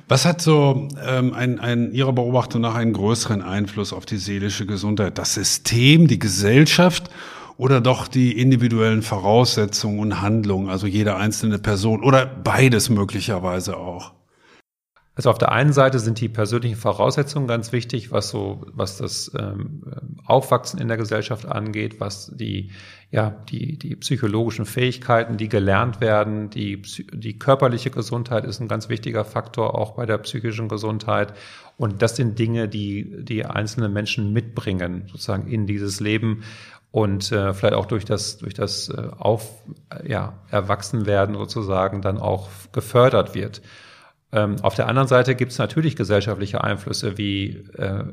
Was 0.07 0.25
hat 0.25 0.41
so 0.41 0.89
ähm, 1.05 1.35
ein, 1.35 1.59
ein 1.59 1.93
Ihrer 1.93 2.13
Beobachtung 2.13 2.61
nach 2.61 2.75
einen 2.75 2.93
größeren 2.93 3.43
Einfluss 3.43 3.93
auf 3.93 4.07
die 4.07 4.17
seelische 4.17 4.65
Gesundheit? 4.65 5.19
Das 5.19 5.35
System, 5.35 6.07
die 6.07 6.19
Gesellschaft 6.19 7.11
oder 7.57 7.81
doch 7.81 8.07
die 8.07 8.41
individuellen 8.41 9.03
Voraussetzungen 9.03 9.99
und 9.99 10.21
Handlungen, 10.21 10.69
also 10.69 10.87
jede 10.87 11.17
einzelne 11.17 11.59
Person 11.59 12.03
oder 12.05 12.27
beides 12.27 12.89
möglicherweise 12.89 13.77
auch? 13.77 14.13
Also 15.19 15.31
auf 15.31 15.39
der 15.39 15.51
einen 15.51 15.73
Seite 15.73 15.99
sind 15.99 16.21
die 16.21 16.29
persönlichen 16.29 16.77
Voraussetzungen 16.77 17.49
ganz 17.49 17.73
wichtig, 17.73 18.13
was 18.13 18.29
so, 18.29 18.65
was 18.73 18.99
das 18.99 19.33
ähm, 19.37 19.83
Aufwachsen 20.25 20.79
in 20.79 20.87
der 20.87 20.97
Gesellschaft 20.97 21.45
angeht, 21.45 21.99
was 21.99 22.31
die, 22.37 22.71
ja, 23.11 23.31
die, 23.49 23.77
die 23.77 23.97
psychologischen 23.97 24.65
Fähigkeiten, 24.65 25.37
die 25.37 25.49
gelernt 25.49 26.01
werden, 26.01 26.51
die, 26.51 26.83
die 27.13 27.37
körperliche 27.37 27.91
Gesundheit 27.91 28.45
ist 28.45 28.61
ein 28.61 28.69
ganz 28.69 28.89
wichtiger 28.91 29.25
Faktor 29.25 29.77
auch 29.77 29.97
bei 29.97 30.07
der 30.07 30.19
psychischen 30.19 30.69
Gesundheit. 30.69 31.33
Und 31.77 32.01
das 32.01 32.15
sind 32.15 32.39
Dinge, 32.39 32.69
die, 32.69 33.25
die 33.25 33.45
einzelne 33.45 33.89
Menschen 33.89 34.33
mitbringen, 34.33 35.09
sozusagen 35.11 35.49
in 35.49 35.67
dieses 35.67 35.99
Leben 35.99 36.45
und 36.93 37.33
äh, 37.33 37.55
vielleicht 37.55 37.75
auch 37.75 37.87
durch 37.87 38.05
das 38.05 38.39
durch 38.39 38.55
das 38.55 38.89
äh, 38.89 39.09
auf 39.19 39.65
ja 40.07 40.39
Erwachsenwerden 40.49 41.35
sozusagen 41.35 42.03
dann 42.03 42.19
auch 42.19 42.49
gefördert 42.71 43.35
wird. 43.35 43.63
Ähm, 44.31 44.57
auf 44.63 44.75
der 44.75 44.89
anderen 44.89 45.09
Seite 45.09 45.35
gibt 45.35 45.53
es 45.53 45.59
natürlich 45.59 45.97
gesellschaftliche 45.97 46.63
Einflüsse 46.63 47.17
wie 47.17 47.65
äh, 47.77 48.05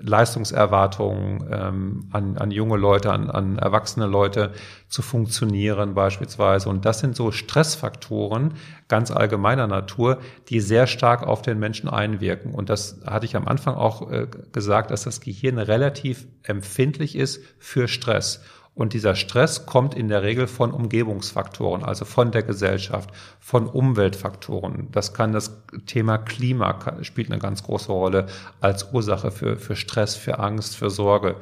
Leistungserwartungen 0.00 1.48
ähm, 1.50 2.08
an, 2.12 2.36
an 2.36 2.50
junge 2.50 2.76
Leute, 2.76 3.10
an, 3.12 3.30
an 3.30 3.58
erwachsene 3.58 4.06
Leute 4.06 4.52
zu 4.88 5.02
funktionieren 5.02 5.94
beispielsweise. 5.94 6.68
Und 6.68 6.84
das 6.84 7.00
sind 7.00 7.16
so 7.16 7.32
Stressfaktoren 7.32 8.54
ganz 8.88 9.10
allgemeiner 9.10 9.66
Natur, 9.66 10.18
die 10.48 10.60
sehr 10.60 10.86
stark 10.86 11.22
auf 11.22 11.42
den 11.42 11.58
Menschen 11.58 11.88
einwirken. 11.88 12.52
Und 12.52 12.68
das 12.68 13.00
hatte 13.06 13.26
ich 13.26 13.36
am 13.36 13.48
Anfang 13.48 13.74
auch 13.74 14.10
äh, 14.10 14.26
gesagt, 14.52 14.90
dass 14.90 15.04
das 15.04 15.20
Gehirn 15.20 15.58
relativ 15.58 16.26
empfindlich 16.42 17.16
ist 17.16 17.42
für 17.58 17.88
Stress. 17.88 18.42
Und 18.74 18.92
dieser 18.92 19.14
Stress 19.14 19.66
kommt 19.66 19.94
in 19.94 20.08
der 20.08 20.24
Regel 20.24 20.48
von 20.48 20.72
Umgebungsfaktoren, 20.72 21.84
also 21.84 22.04
von 22.04 22.32
der 22.32 22.42
Gesellschaft, 22.42 23.10
von 23.38 23.68
Umweltfaktoren. 23.68 24.88
Das 24.90 25.14
kann 25.14 25.30
das 25.32 25.62
Thema 25.86 26.18
Klima 26.18 26.78
spielt 27.02 27.30
eine 27.30 27.38
ganz 27.38 27.62
große 27.62 27.92
Rolle 27.92 28.26
als 28.60 28.92
Ursache 28.92 29.30
für, 29.30 29.56
für 29.58 29.76
Stress, 29.76 30.16
für 30.16 30.40
Angst, 30.40 30.76
für 30.76 30.90
Sorge. 30.90 31.36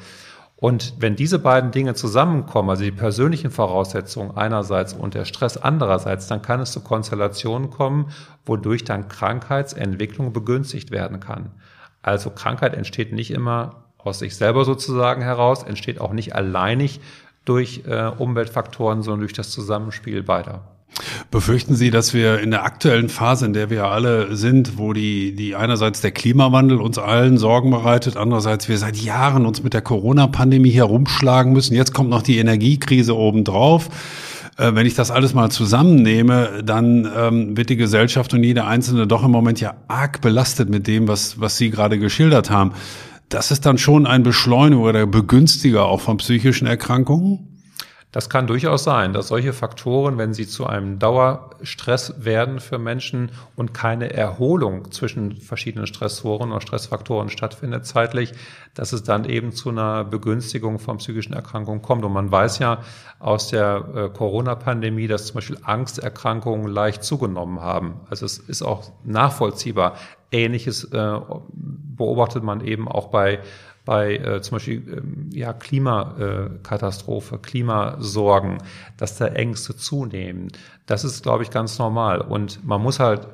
Und 0.56 0.94
wenn 1.00 1.16
diese 1.16 1.38
beiden 1.38 1.70
Dinge 1.72 1.94
zusammenkommen, 1.94 2.70
also 2.70 2.84
die 2.84 2.92
persönlichen 2.92 3.50
Voraussetzungen 3.50 4.36
einerseits 4.36 4.92
und 4.92 5.14
der 5.14 5.24
Stress 5.24 5.56
andererseits, 5.56 6.28
dann 6.28 6.42
kann 6.42 6.60
es 6.60 6.70
zu 6.70 6.82
Konstellationen 6.82 7.70
kommen, 7.70 8.12
wodurch 8.44 8.84
dann 8.84 9.08
Krankheitsentwicklung 9.08 10.32
begünstigt 10.32 10.90
werden 10.90 11.18
kann. 11.18 11.50
Also 12.02 12.30
Krankheit 12.30 12.74
entsteht 12.74 13.12
nicht 13.12 13.30
immer 13.30 13.86
aus 13.98 14.18
sich 14.18 14.36
selber 14.36 14.64
sozusagen 14.64 15.22
heraus, 15.22 15.62
entsteht 15.62 16.00
auch 16.00 16.12
nicht 16.12 16.34
alleinig 16.34 17.00
durch 17.44 17.82
äh, 17.86 18.06
Umweltfaktoren, 18.06 19.02
sondern 19.02 19.20
durch 19.20 19.32
das 19.32 19.50
Zusammenspiel 19.50 20.22
beider. 20.22 20.62
Befürchten 21.30 21.74
Sie, 21.74 21.90
dass 21.90 22.12
wir 22.12 22.40
in 22.40 22.50
der 22.50 22.64
aktuellen 22.64 23.08
Phase, 23.08 23.46
in 23.46 23.54
der 23.54 23.70
wir 23.70 23.86
alle 23.86 24.36
sind, 24.36 24.76
wo 24.76 24.92
die, 24.92 25.34
die 25.34 25.56
einerseits 25.56 26.02
der 26.02 26.10
Klimawandel 26.10 26.80
uns 26.80 26.98
allen 26.98 27.38
Sorgen 27.38 27.70
bereitet, 27.70 28.16
andererseits 28.16 28.68
wir 28.68 28.76
seit 28.76 28.96
Jahren 28.96 29.46
uns 29.46 29.62
mit 29.62 29.72
der 29.72 29.80
Corona-Pandemie 29.80 30.70
herumschlagen 30.70 31.52
müssen, 31.52 31.74
jetzt 31.74 31.94
kommt 31.94 32.10
noch 32.10 32.22
die 32.22 32.38
Energiekrise 32.38 33.16
obendrauf. 33.16 33.88
Äh, 34.58 34.74
wenn 34.74 34.86
ich 34.86 34.94
das 34.94 35.10
alles 35.10 35.32
mal 35.32 35.50
zusammennehme, 35.50 36.62
dann 36.62 37.10
ähm, 37.16 37.56
wird 37.56 37.70
die 37.70 37.76
Gesellschaft 37.76 38.34
und 38.34 38.44
jeder 38.44 38.66
Einzelne 38.66 39.06
doch 39.06 39.24
im 39.24 39.30
Moment 39.30 39.60
ja 39.60 39.74
arg 39.88 40.20
belastet 40.20 40.68
mit 40.68 40.86
dem, 40.86 41.08
was, 41.08 41.40
was 41.40 41.56
Sie 41.56 41.70
gerade 41.70 41.98
geschildert 41.98 42.50
haben 42.50 42.72
das 43.34 43.50
ist 43.50 43.66
dann 43.66 43.78
schon 43.78 44.06
ein 44.06 44.22
Beschleuniger 44.22 44.82
oder 44.82 45.06
Begünstiger 45.06 45.86
auch 45.86 46.00
von 46.00 46.18
psychischen 46.18 46.66
Erkrankungen? 46.66 47.51
Das 48.12 48.28
kann 48.28 48.46
durchaus 48.46 48.84
sein, 48.84 49.14
dass 49.14 49.28
solche 49.28 49.54
Faktoren, 49.54 50.18
wenn 50.18 50.34
sie 50.34 50.46
zu 50.46 50.66
einem 50.66 50.98
Dauerstress 50.98 52.22
werden 52.22 52.60
für 52.60 52.78
Menschen 52.78 53.32
und 53.56 53.72
keine 53.72 54.12
Erholung 54.12 54.92
zwischen 54.92 55.40
verschiedenen 55.40 55.86
Stressoren 55.86 56.52
oder 56.52 56.60
Stressfaktoren 56.60 57.30
stattfindet 57.30 57.86
zeitlich, 57.86 58.34
dass 58.74 58.92
es 58.92 59.02
dann 59.02 59.24
eben 59.24 59.52
zu 59.52 59.70
einer 59.70 60.04
Begünstigung 60.04 60.78
von 60.78 60.98
psychischen 60.98 61.32
Erkrankungen 61.32 61.80
kommt. 61.80 62.04
Und 62.04 62.12
man 62.12 62.30
weiß 62.30 62.58
ja 62.58 62.82
aus 63.18 63.48
der 63.48 63.88
äh, 63.94 64.08
Corona-Pandemie, 64.10 65.06
dass 65.06 65.26
zum 65.26 65.36
Beispiel 65.36 65.58
Angsterkrankungen 65.62 66.66
leicht 66.68 67.04
zugenommen 67.04 67.60
haben. 67.60 68.00
Also 68.10 68.26
es 68.26 68.36
ist 68.36 68.60
auch 68.60 68.92
nachvollziehbar. 69.04 69.94
Ähnliches 70.30 70.84
äh, 70.84 71.18
beobachtet 71.54 72.42
man 72.42 72.60
eben 72.62 72.88
auch 72.88 73.08
bei 73.08 73.40
bei 73.84 74.16
äh, 74.16 74.42
zum 74.42 74.56
Beispiel 74.56 74.82
ähm, 74.96 75.30
ja, 75.32 75.52
Klimakatastrophe, 75.52 77.38
Klimasorgen, 77.38 78.58
dass 78.96 79.18
da 79.18 79.26
Ängste 79.26 79.76
zunehmen. 79.76 80.48
Das 80.86 81.04
ist, 81.04 81.22
glaube 81.22 81.42
ich, 81.42 81.50
ganz 81.50 81.78
normal. 81.78 82.20
Und 82.20 82.64
man 82.64 82.80
muss 82.80 83.00
halt 83.00 83.26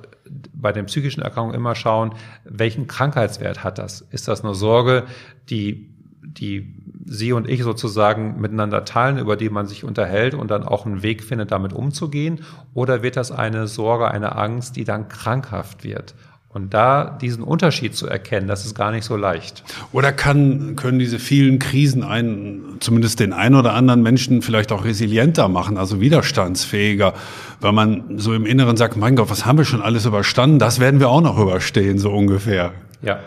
bei 0.52 0.73
den 0.73 0.87
psychischen 0.87 1.23
Erkrankungen 1.23 1.57
immer 1.57 1.75
schauen, 1.75 2.14
welchen 2.45 2.87
Krankheitswert 2.87 3.64
hat 3.64 3.78
das? 3.78 4.02
Ist 4.11 4.28
das 4.28 4.45
eine 4.45 4.55
Sorge, 4.55 5.05
die, 5.50 5.90
die 6.23 6.75
Sie 7.07 7.33
und 7.33 7.49
ich 7.49 7.62
sozusagen 7.62 8.38
miteinander 8.40 8.85
teilen, 8.85 9.17
über 9.19 9.37
die 9.37 9.49
man 9.49 9.67
sich 9.67 9.85
unterhält 9.85 10.35
und 10.35 10.50
dann 10.50 10.62
auch 10.62 10.85
einen 10.85 11.02
Weg 11.02 11.25
findet, 11.25 11.52
damit 11.52 11.73
umzugehen? 11.73 12.40
Oder 12.75 13.02
wird 13.02 13.17
das 13.17 13.33
eine 13.33 13.67
Sorge, 13.67 14.11
eine 14.11 14.37
Angst, 14.37 14.76
die 14.76 14.85
dann 14.85 15.09
krankhaft 15.09 15.85
wird? 15.85 16.14
Und 16.50 16.73
da 16.73 17.19
diesen 17.21 17.43
Unterschied 17.43 17.95
zu 17.95 18.07
erkennen, 18.07 18.49
das 18.49 18.64
ist 18.64 18.75
gar 18.75 18.90
nicht 18.90 19.05
so 19.05 19.17
leicht. 19.17 19.62
Oder 19.93 20.12
kann, 20.12 20.76
können 20.76 20.99
diese 20.99 21.19
vielen 21.19 21.59
Krisen 21.59 22.02
einen, 22.02 22.78
zumindest 22.81 23.21
den 23.21 23.35
einen 23.35 23.55
oder 23.55 23.75
anderen 23.75 24.02
Menschen 24.02 24.40
vielleicht 24.40 24.73
auch 24.73 24.85
resilienter 24.85 25.49
machen, 25.49 25.76
also 25.76 26.00
widerstandsfähiger, 26.00 27.12
weil 27.61 27.73
man 27.73 28.19
so 28.19 28.33
im 28.33 28.47
Inneren 28.47 28.78
sagt, 28.78 28.97
mein 28.97 29.14
Gott, 29.14 29.28
was 29.28 29.45
haben 29.45 29.59
wir 29.59 29.67
schon 29.67 29.83
alles 29.83 30.07
überstanden? 30.07 30.59
Das 30.59 30.81
werden 30.81 31.00
wir 31.00 31.11
auch 31.11 31.21
noch 31.21 31.38
überstehen, 31.38 31.99
so 31.99 32.11
ungefähr. 32.11 32.73
Ja, 33.02 33.21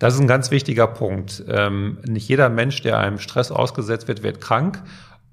das 0.00 0.14
ist 0.14 0.20
ein 0.20 0.26
ganz 0.26 0.50
wichtiger 0.50 0.88
Punkt. 0.88 1.44
Ähm, 1.48 1.98
nicht 2.04 2.28
jeder 2.28 2.48
Mensch, 2.48 2.82
der 2.82 2.98
einem 2.98 3.18
Stress 3.18 3.52
ausgesetzt 3.52 4.08
wird, 4.08 4.22
wird 4.22 4.40
krank. 4.40 4.82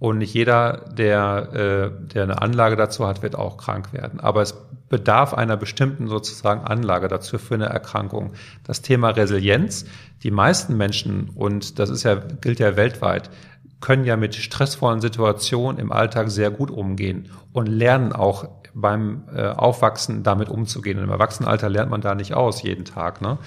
Und 0.01 0.17
nicht 0.17 0.33
jeder, 0.33 0.85
der, 0.97 1.53
äh, 1.53 2.07
der 2.07 2.23
eine 2.23 2.41
Anlage 2.41 2.75
dazu 2.75 3.05
hat, 3.05 3.21
wird 3.21 3.35
auch 3.35 3.57
krank 3.57 3.93
werden. 3.93 4.19
Aber 4.19 4.41
es 4.41 4.55
bedarf 4.89 5.35
einer 5.35 5.57
bestimmten 5.57 6.07
sozusagen 6.07 6.61
Anlage 6.61 7.07
dazu 7.07 7.37
für 7.37 7.53
eine 7.53 7.67
Erkrankung. 7.67 8.33
Das 8.63 8.81
Thema 8.81 9.09
Resilienz. 9.09 9.85
Die 10.23 10.31
meisten 10.31 10.75
Menschen, 10.75 11.29
und 11.35 11.77
das 11.77 11.91
ist 11.91 12.01
ja, 12.01 12.15
gilt 12.15 12.57
ja 12.57 12.75
weltweit, 12.77 13.29
können 13.79 14.03
ja 14.03 14.17
mit 14.17 14.33
stressvollen 14.33 15.01
Situationen 15.01 15.79
im 15.79 15.91
Alltag 15.91 16.31
sehr 16.31 16.49
gut 16.49 16.71
umgehen 16.71 17.29
und 17.53 17.67
lernen 17.67 18.11
auch 18.11 18.49
beim 18.73 19.25
äh, 19.35 19.49
Aufwachsen 19.49 20.23
damit 20.23 20.49
umzugehen. 20.49 20.97
Und 20.97 21.03
Im 21.03 21.11
Erwachsenenalter 21.11 21.69
lernt 21.69 21.91
man 21.91 22.01
da 22.01 22.15
nicht 22.15 22.33
aus 22.33 22.63
jeden 22.63 22.85
Tag. 22.85 23.21
Ne? 23.21 23.37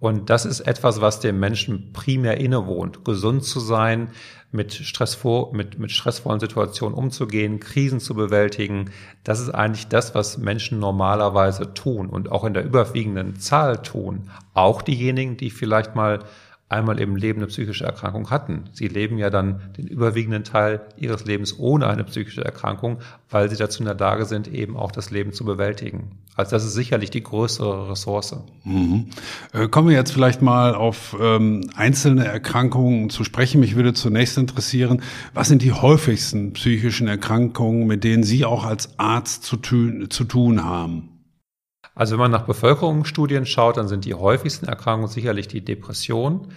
Und 0.00 0.30
das 0.30 0.46
ist 0.46 0.60
etwas, 0.60 1.00
was 1.00 1.20
dem 1.20 1.40
Menschen 1.40 1.92
primär 1.92 2.38
innewohnt, 2.38 3.04
gesund 3.04 3.44
zu 3.44 3.60
sein, 3.60 4.10
mit, 4.50 4.72
stressvor, 4.72 5.52
mit, 5.52 5.78
mit 5.78 5.90
stressvollen 5.90 6.40
Situationen 6.40 6.96
umzugehen, 6.96 7.60
Krisen 7.60 8.00
zu 8.00 8.14
bewältigen. 8.14 8.90
Das 9.22 9.40
ist 9.40 9.50
eigentlich 9.50 9.88
das, 9.88 10.14
was 10.14 10.38
Menschen 10.38 10.78
normalerweise 10.78 11.74
tun 11.74 12.08
und 12.08 12.32
auch 12.32 12.44
in 12.44 12.54
der 12.54 12.64
überwiegenden 12.64 13.36
Zahl 13.36 13.82
tun. 13.82 14.30
Auch 14.54 14.80
diejenigen, 14.80 15.36
die 15.36 15.50
vielleicht 15.50 15.94
mal 15.94 16.20
einmal 16.68 17.00
im 17.00 17.16
Leben 17.16 17.40
eine 17.40 17.46
psychische 17.46 17.84
Erkrankung 17.84 18.30
hatten. 18.30 18.64
Sie 18.72 18.88
leben 18.88 19.16
ja 19.16 19.30
dann 19.30 19.60
den 19.78 19.86
überwiegenden 19.86 20.44
Teil 20.44 20.80
ihres 20.96 21.24
Lebens 21.24 21.58
ohne 21.58 21.86
eine 21.86 22.04
psychische 22.04 22.44
Erkrankung, 22.44 22.98
weil 23.30 23.48
sie 23.48 23.56
dazu 23.56 23.80
in 23.80 23.86
der 23.86 23.94
Lage 23.94 24.26
sind, 24.26 24.48
eben 24.48 24.76
auch 24.76 24.92
das 24.92 25.10
Leben 25.10 25.32
zu 25.32 25.44
bewältigen. 25.44 26.18
Also 26.36 26.52
das 26.52 26.64
ist 26.64 26.74
sicherlich 26.74 27.10
die 27.10 27.22
größere 27.22 27.90
Ressource. 27.90 28.36
Mhm. 28.64 29.06
Äh, 29.52 29.68
kommen 29.68 29.88
wir 29.88 29.96
jetzt 29.96 30.12
vielleicht 30.12 30.42
mal 30.42 30.74
auf 30.74 31.16
ähm, 31.20 31.68
einzelne 31.74 32.26
Erkrankungen 32.26 33.10
zu 33.10 33.24
sprechen. 33.24 33.60
Mich 33.60 33.74
würde 33.74 33.94
zunächst 33.94 34.36
interessieren, 34.38 35.02
was 35.34 35.48
sind 35.48 35.62
die 35.62 35.72
häufigsten 35.72 36.52
psychischen 36.52 37.08
Erkrankungen, 37.08 37.86
mit 37.86 38.04
denen 38.04 38.22
Sie 38.22 38.44
auch 38.44 38.64
als 38.64 38.98
Arzt 38.98 39.44
zu 39.44 39.56
zu 39.56 40.24
tun 40.24 40.64
haben? 40.64 41.07
Also 41.98 42.12
wenn 42.12 42.20
man 42.20 42.30
nach 42.30 42.46
Bevölkerungsstudien 42.46 43.44
schaut, 43.44 43.76
dann 43.76 43.88
sind 43.88 44.04
die 44.04 44.14
häufigsten 44.14 44.66
Erkrankungen 44.66 45.10
sicherlich 45.10 45.48
die 45.48 45.64
Depression, 45.64 46.52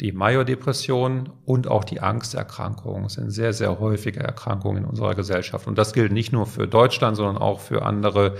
die 0.00 0.12
Majordepression 0.12 1.30
und 1.44 1.66
auch 1.66 1.82
die 1.82 2.00
Angsterkrankungen 2.00 3.02
das 3.02 3.14
sind 3.14 3.32
sehr, 3.32 3.52
sehr 3.52 3.80
häufige 3.80 4.20
Erkrankungen 4.20 4.84
in 4.84 4.88
unserer 4.88 5.16
Gesellschaft. 5.16 5.66
Und 5.66 5.78
das 5.78 5.94
gilt 5.94 6.12
nicht 6.12 6.32
nur 6.32 6.46
für 6.46 6.68
Deutschland, 6.68 7.16
sondern 7.16 7.38
auch 7.38 7.58
für 7.58 7.82
andere 7.82 8.36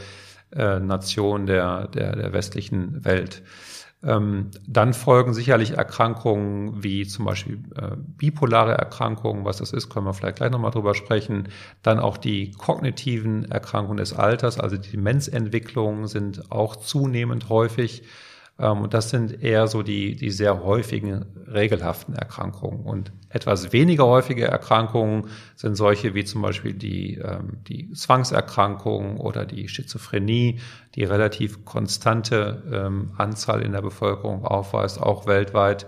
äh, 0.53 0.79
Nationen 0.79 1.47
der, 1.47 1.89
der, 1.89 2.15
der 2.15 2.33
westlichen 2.33 3.05
Welt. 3.05 3.43
Ähm, 4.07 4.51
dann 4.67 4.93
folgen 4.93 5.33
sicherlich 5.33 5.73
Erkrankungen 5.73 6.83
wie 6.83 7.07
zum 7.07 7.25
Beispiel 7.25 7.61
äh, 7.77 7.97
bipolare 7.97 8.73
Erkrankungen, 8.73 9.45
was 9.45 9.59
das 9.59 9.73
ist, 9.73 9.89
können 9.89 10.07
wir 10.07 10.13
vielleicht 10.13 10.37
gleich 10.37 10.51
nochmal 10.51 10.73
drüber 10.73 10.95
sprechen. 10.95 11.49
Dann 11.83 11.99
auch 11.99 12.19
die 12.19 12.51
kognitiven 12.53 13.51
Erkrankungen 13.51 13.97
des 13.99 14.13
Alters, 14.13 14.61
also 14.61 14.77
die 14.77 14.91
Demenzentwicklungen 14.91 16.07
sind 16.07 16.53
auch 16.53 16.77
zunehmend 16.77 17.49
häufig. 17.49 18.03
Ähm, 18.59 18.83
und 18.83 18.95
das 18.95 19.11
sind 19.11 19.43
eher 19.43 19.67
so 19.67 19.83
die, 19.83 20.17
die 20.17 20.31
sehr 20.31 20.63
häufigen 20.63 21.27
regelhaften 21.53 22.15
Erkrankungen. 22.15 22.81
Und 22.81 23.13
etwas 23.29 23.73
weniger 23.73 24.07
häufige 24.07 24.47
Erkrankungen 24.47 25.29
sind 25.57 25.77
solche 25.77 26.15
wie 26.15 26.25
zum 26.25 26.43
Beispiel 26.43 26.75
die, 26.75 27.17
ähm, 27.17 27.59
die 27.67 27.93
Zwangserkrankungen 27.93 29.19
oder 29.19 29.45
die 29.45 29.69
Schizophrenie, 29.69 30.61
die 30.95 31.05
relativ 31.05 31.65
konstante 31.65 32.63
ähm, 32.73 33.13
Anzahl 33.17 33.63
in 33.63 33.73
der 33.73 33.83
Bevölkerung 33.83 34.45
aufweist, 34.45 35.01
auch 35.01 35.27
weltweit. 35.27 35.87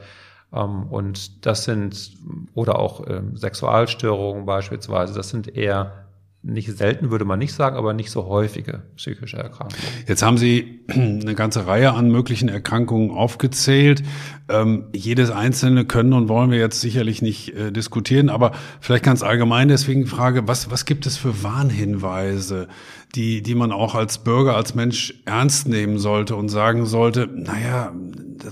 Und 0.48 1.44
das 1.44 1.64
sind, 1.64 2.12
oder 2.54 2.78
auch 2.78 3.04
Sexualstörungen 3.34 4.46
beispielsweise, 4.46 5.12
das 5.12 5.28
sind 5.28 5.54
eher 5.54 6.05
nicht 6.46 6.76
selten, 6.76 7.10
würde 7.10 7.24
man 7.24 7.38
nicht 7.38 7.52
sagen, 7.52 7.76
aber 7.76 7.92
nicht 7.92 8.10
so 8.10 8.26
häufige 8.26 8.82
psychische 8.96 9.36
Erkrankungen. 9.36 9.82
Jetzt 10.06 10.22
haben 10.22 10.38
Sie 10.38 10.80
eine 10.88 11.34
ganze 11.34 11.66
Reihe 11.66 11.92
an 11.92 12.10
möglichen 12.10 12.48
Erkrankungen 12.48 13.10
aufgezählt. 13.10 14.02
Ähm, 14.48 14.84
jedes 14.94 15.30
einzelne 15.30 15.84
können 15.84 16.12
und 16.12 16.28
wollen 16.28 16.50
wir 16.50 16.58
jetzt 16.58 16.80
sicherlich 16.80 17.20
nicht 17.20 17.54
äh, 17.54 17.72
diskutieren, 17.72 18.28
aber 18.28 18.52
vielleicht 18.80 19.04
ganz 19.04 19.22
allgemein 19.22 19.68
deswegen 19.68 20.06
Frage, 20.06 20.46
was, 20.46 20.70
was 20.70 20.84
gibt 20.84 21.06
es 21.06 21.16
für 21.16 21.42
Warnhinweise, 21.42 22.68
die, 23.14 23.42
die 23.42 23.54
man 23.54 23.72
auch 23.72 23.94
als 23.94 24.18
Bürger, 24.18 24.56
als 24.56 24.74
Mensch 24.74 25.14
ernst 25.24 25.68
nehmen 25.68 25.98
sollte 25.98 26.36
und 26.36 26.48
sagen 26.48 26.86
sollte, 26.86 27.28
naja, 27.32 27.92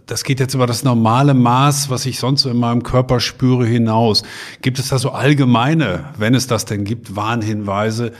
das 0.06 0.24
geht 0.24 0.40
jetzt 0.40 0.54
über 0.54 0.66
das 0.66 0.84
normale 0.84 1.34
Maß, 1.34 1.90
was 1.90 2.06
ich 2.06 2.18
sonst 2.18 2.42
so 2.42 2.50
in 2.50 2.58
meinem 2.58 2.82
Körper 2.82 3.20
spüre, 3.20 3.66
hinaus. 3.66 4.22
Gibt 4.62 4.78
es 4.78 4.88
da 4.88 4.98
so 4.98 5.10
allgemeine, 5.10 6.06
wenn 6.16 6.34
es 6.34 6.46
das 6.46 6.64
denn 6.64 6.84
gibt, 6.84 7.14
Warnhinweise, 7.14 8.12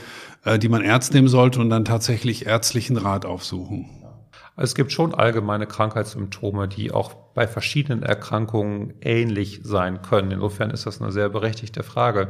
äh, 0.43 0.59
die 0.59 0.69
man 0.69 0.83
ernst 0.83 1.13
nehmen 1.13 1.27
sollte 1.27 1.59
und 1.59 1.69
dann 1.69 1.85
tatsächlich 1.85 2.45
ärztlichen 2.45 2.97
Rat 2.97 3.25
aufsuchen? 3.25 3.89
Es 4.57 4.73
gibt 4.73 4.91
schon 4.91 5.13
allgemeine 5.13 5.67
Krankheitssymptome, 5.67 6.67
die 6.69 6.91
auch 6.91 7.13
bei 7.33 7.45
verschiedenen 7.47 8.03
Erkrankungen 8.03 8.93
ähnlich 9.01 9.59
sein 9.63 10.01
können. 10.01 10.31
Insofern 10.31 10.69
ist 10.69 10.85
das 10.85 11.01
eine 11.01 11.11
sehr 11.11 11.27
berechtigte 11.29 11.83
Frage. 11.83 12.29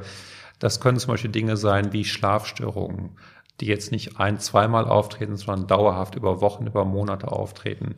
Das 0.57 0.79
können 0.79 0.97
zum 0.97 1.11
Beispiel 1.11 1.31
Dinge 1.31 1.57
sein 1.57 1.93
wie 1.93 2.05
Schlafstörungen, 2.05 3.11
die 3.59 3.67
jetzt 3.67 3.91
nicht 3.91 4.19
ein-, 4.19 4.39
zweimal 4.39 4.85
auftreten, 4.85 5.37
sondern 5.37 5.67
dauerhaft 5.67 6.15
über 6.15 6.41
Wochen, 6.41 6.67
über 6.67 6.85
Monate 6.85 7.31
auftreten 7.31 7.95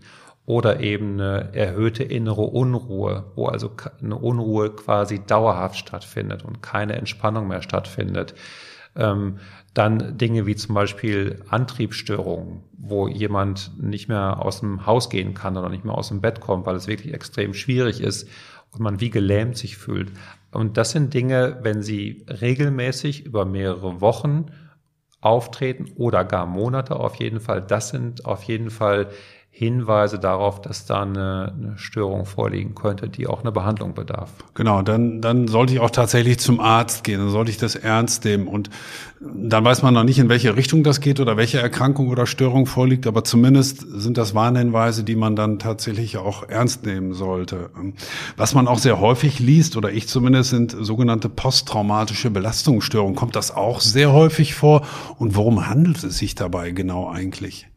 oder 0.48 0.80
eben 0.80 1.20
eine 1.20 1.54
erhöhte 1.54 2.04
innere 2.04 2.44
Unruhe, 2.44 3.26
wo 3.36 3.48
also 3.48 3.70
eine 4.02 4.16
Unruhe 4.16 4.72
quasi 4.72 5.20
dauerhaft 5.20 5.76
stattfindet 5.78 6.44
und 6.46 6.64
keine 6.64 6.96
Entspannung 6.96 7.50
mehr 7.50 7.62
stattfindet. 7.62 8.34
Ähm, 8.96 9.40
dann 9.74 10.18
Dinge 10.18 10.46
wie 10.46 10.56
zum 10.56 10.74
Beispiel 10.74 11.44
Antriebsstörungen, 11.50 12.64
wo 12.78 13.10
jemand 13.10 13.72
nicht 13.78 14.08
mehr 14.08 14.42
aus 14.42 14.62
dem 14.62 14.86
Haus 14.86 15.10
gehen 15.10 15.34
kann 15.34 15.58
oder 15.58 15.68
nicht 15.70 15.84
mehr 15.84 15.96
aus 15.96 16.08
dem 16.08 16.22
Bett 16.22 16.40
kommt, 16.40 16.66
weil 16.66 16.78
es 16.78 16.88
wirklich 16.88 17.14
extrem 17.14 17.54
schwierig 17.54 18.00
ist 18.00 18.30
und 18.72 18.80
man 18.80 19.02
wie 19.02 19.10
gelähmt 19.10 19.58
sich 19.58 19.76
fühlt. 19.76 20.14
Und 20.52 20.78
das 20.78 20.92
sind 20.92 21.14
Dinge, 21.14 21.60
wenn 21.62 21.84
sie 21.84 22.26
regelmäßig 22.28 23.26
über 23.26 23.44
mehrere 23.44 24.00
Wochen 24.00 24.46
auftreten 25.22 25.92
oder 25.98 26.24
gar 26.26 26.46
Monate 26.46 26.96
auf 26.98 27.16
jeden 27.16 27.40
Fall, 27.40 27.62
das 27.62 27.90
sind 27.90 28.26
auf 28.26 28.44
jeden 28.44 28.70
Fall 28.70 29.10
Hinweise 29.60 30.20
darauf, 30.20 30.62
dass 30.62 30.86
da 30.86 31.02
eine, 31.02 31.52
eine, 31.58 31.78
Störung 31.80 32.28
vorliegen 32.28 32.76
könnte, 32.76 33.10
die 33.10 33.26
auch 33.26 33.42
eine 33.42 33.52
Behandlung 33.52 33.96
bedarf. 33.96 34.30
Genau, 34.54 34.84
dann, 34.84 35.20
dann 35.20 35.48
sollte 35.48 35.74
ich 35.74 35.80
auch 35.80 35.90
tatsächlich 35.90 36.38
zum 36.38 36.60
Arzt 36.60 37.04
gehen, 37.04 37.20
dann 37.20 37.32
sollte 37.32 37.50
ich 37.50 37.58
das 37.58 37.74
ernst 37.74 38.24
nehmen. 38.24 38.48
Und 38.48 38.70
dann 39.20 39.66
weiß 39.66 39.82
man 39.82 39.96
noch 39.96 40.04
nicht, 40.04 40.20
in 40.20 40.30
welche 40.30 40.56
Richtung 40.56 40.84
das 40.84 41.02
geht 41.02 41.20
oder 41.20 41.38
welche 41.38 41.58
Erkrankung 41.60 42.10
oder 42.10 42.28
Störung 42.28 42.68
vorliegt, 42.68 43.08
aber 43.08 43.24
zumindest 43.24 43.80
sind 43.80 44.20
das 44.20 44.36
Warnhinweise, 44.36 45.04
die 45.04 45.16
man 45.16 45.36
dann 45.36 45.58
tatsächlich 45.58 46.18
auch 46.18 46.48
ernst 46.48 46.86
nehmen 46.86 47.16
sollte. 47.16 47.72
Was 48.36 48.54
man 48.54 48.68
auch 48.68 48.78
sehr 48.78 49.00
häufig 49.00 49.40
liest, 49.40 49.76
oder 49.76 49.92
ich 49.92 50.08
zumindest, 50.08 50.52
sind 50.52 50.76
sogenannte 50.80 51.30
posttraumatische 51.30 52.30
Belastungsstörungen. 52.30 53.16
Kommt 53.16 53.36
das 53.36 53.50
auch 53.50 53.82
sehr 53.82 54.14
häufig 54.14 54.54
vor? 54.54 54.86
Und 55.18 55.36
worum 55.36 55.68
handelt 55.68 56.04
es 56.04 56.20
sich 56.20 56.36
dabei 56.36 56.70
genau 56.70 57.10
eigentlich? 57.10 57.68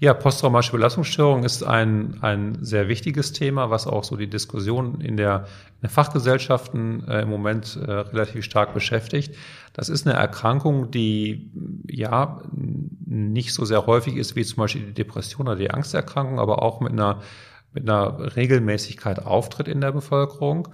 Ja, 0.00 0.14
posttraumatische 0.14 0.70
Belastungsstörung 0.72 1.42
ist 1.42 1.64
ein, 1.64 2.22
ein 2.22 2.58
sehr 2.60 2.86
wichtiges 2.86 3.32
Thema, 3.32 3.70
was 3.70 3.88
auch 3.88 4.04
so 4.04 4.14
die 4.14 4.30
Diskussion 4.30 5.00
in 5.00 5.16
der, 5.16 5.46
in 5.74 5.80
der 5.82 5.90
Fachgesellschaften 5.90 7.08
äh, 7.08 7.22
im 7.22 7.28
Moment 7.28 7.76
äh, 7.76 7.90
relativ 7.90 8.44
stark 8.44 8.74
beschäftigt. 8.74 9.34
Das 9.72 9.88
ist 9.88 10.06
eine 10.06 10.16
Erkrankung, 10.16 10.92
die 10.92 11.50
ja 11.90 12.40
nicht 13.06 13.52
so 13.52 13.64
sehr 13.64 13.86
häufig 13.86 14.14
ist 14.14 14.36
wie 14.36 14.44
zum 14.44 14.58
Beispiel 14.58 14.86
die 14.86 14.94
Depression 14.94 15.48
oder 15.48 15.56
die 15.56 15.72
Angsterkrankung, 15.72 16.38
aber 16.38 16.62
auch 16.62 16.78
mit 16.80 16.92
einer, 16.92 17.20
mit 17.72 17.82
einer 17.82 18.36
Regelmäßigkeit 18.36 19.26
auftritt 19.26 19.66
in 19.66 19.80
der 19.80 19.90
Bevölkerung. 19.90 20.68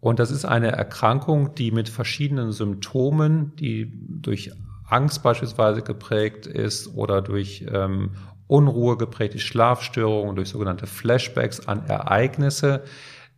Und 0.00 0.18
das 0.18 0.30
ist 0.30 0.46
eine 0.46 0.72
Erkrankung, 0.72 1.54
die 1.54 1.72
mit 1.72 1.90
verschiedenen 1.90 2.52
Symptomen, 2.52 3.54
die 3.56 3.92
durch 4.08 4.50
Angst 4.86 5.22
beispielsweise 5.22 5.82
geprägt 5.82 6.46
ist 6.46 6.94
oder 6.94 7.20
durch 7.20 7.66
ähm, 7.70 8.12
Unruhe 8.52 8.98
geprägte 8.98 9.38
Schlafstörungen, 9.38 10.36
durch 10.36 10.50
sogenannte 10.50 10.86
Flashbacks 10.86 11.66
an 11.66 11.86
Ereignisse, 11.86 12.84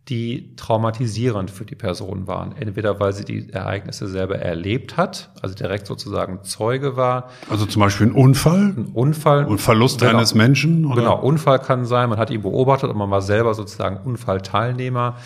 die 0.09 0.57
traumatisierend 0.57 1.53
für 1.53 1.65
die 1.65 1.77
Person 1.77 2.27
waren. 2.27 2.57
Entweder 2.57 2.99
weil 2.99 3.13
sie 3.13 3.25
die 3.25 3.51
Ereignisse 3.51 4.09
selber 4.09 4.41
erlebt 4.41 4.97
hat, 4.97 5.31
also 5.41 5.55
direkt 5.55 5.87
sozusagen 5.87 6.43
Zeuge 6.43 6.97
war. 6.97 7.31
Also 7.49 7.65
zum 7.65 7.81
Beispiel 7.81 8.09
ein 8.09 8.13
Unfall? 8.13 8.75
Ein 8.77 8.91
Unfall. 8.93 9.47
Und 9.47 9.61
Verlust 9.61 10.01
genau, 10.01 10.11
eines 10.11 10.35
Menschen? 10.35 10.85
Oder? 10.85 10.97
Genau, 10.97 11.21
Unfall 11.21 11.61
kann 11.61 11.87
sein, 11.87 12.11
man 12.11 12.19
hat 12.19 12.31
ihn 12.31 12.43
beobachtet 12.43 12.91
und 12.91 12.99
man 12.99 13.11
war 13.11 13.23
selber 13.23 13.55
sozusagen 13.55 13.99
Unfallteilnehmer. 13.99 15.17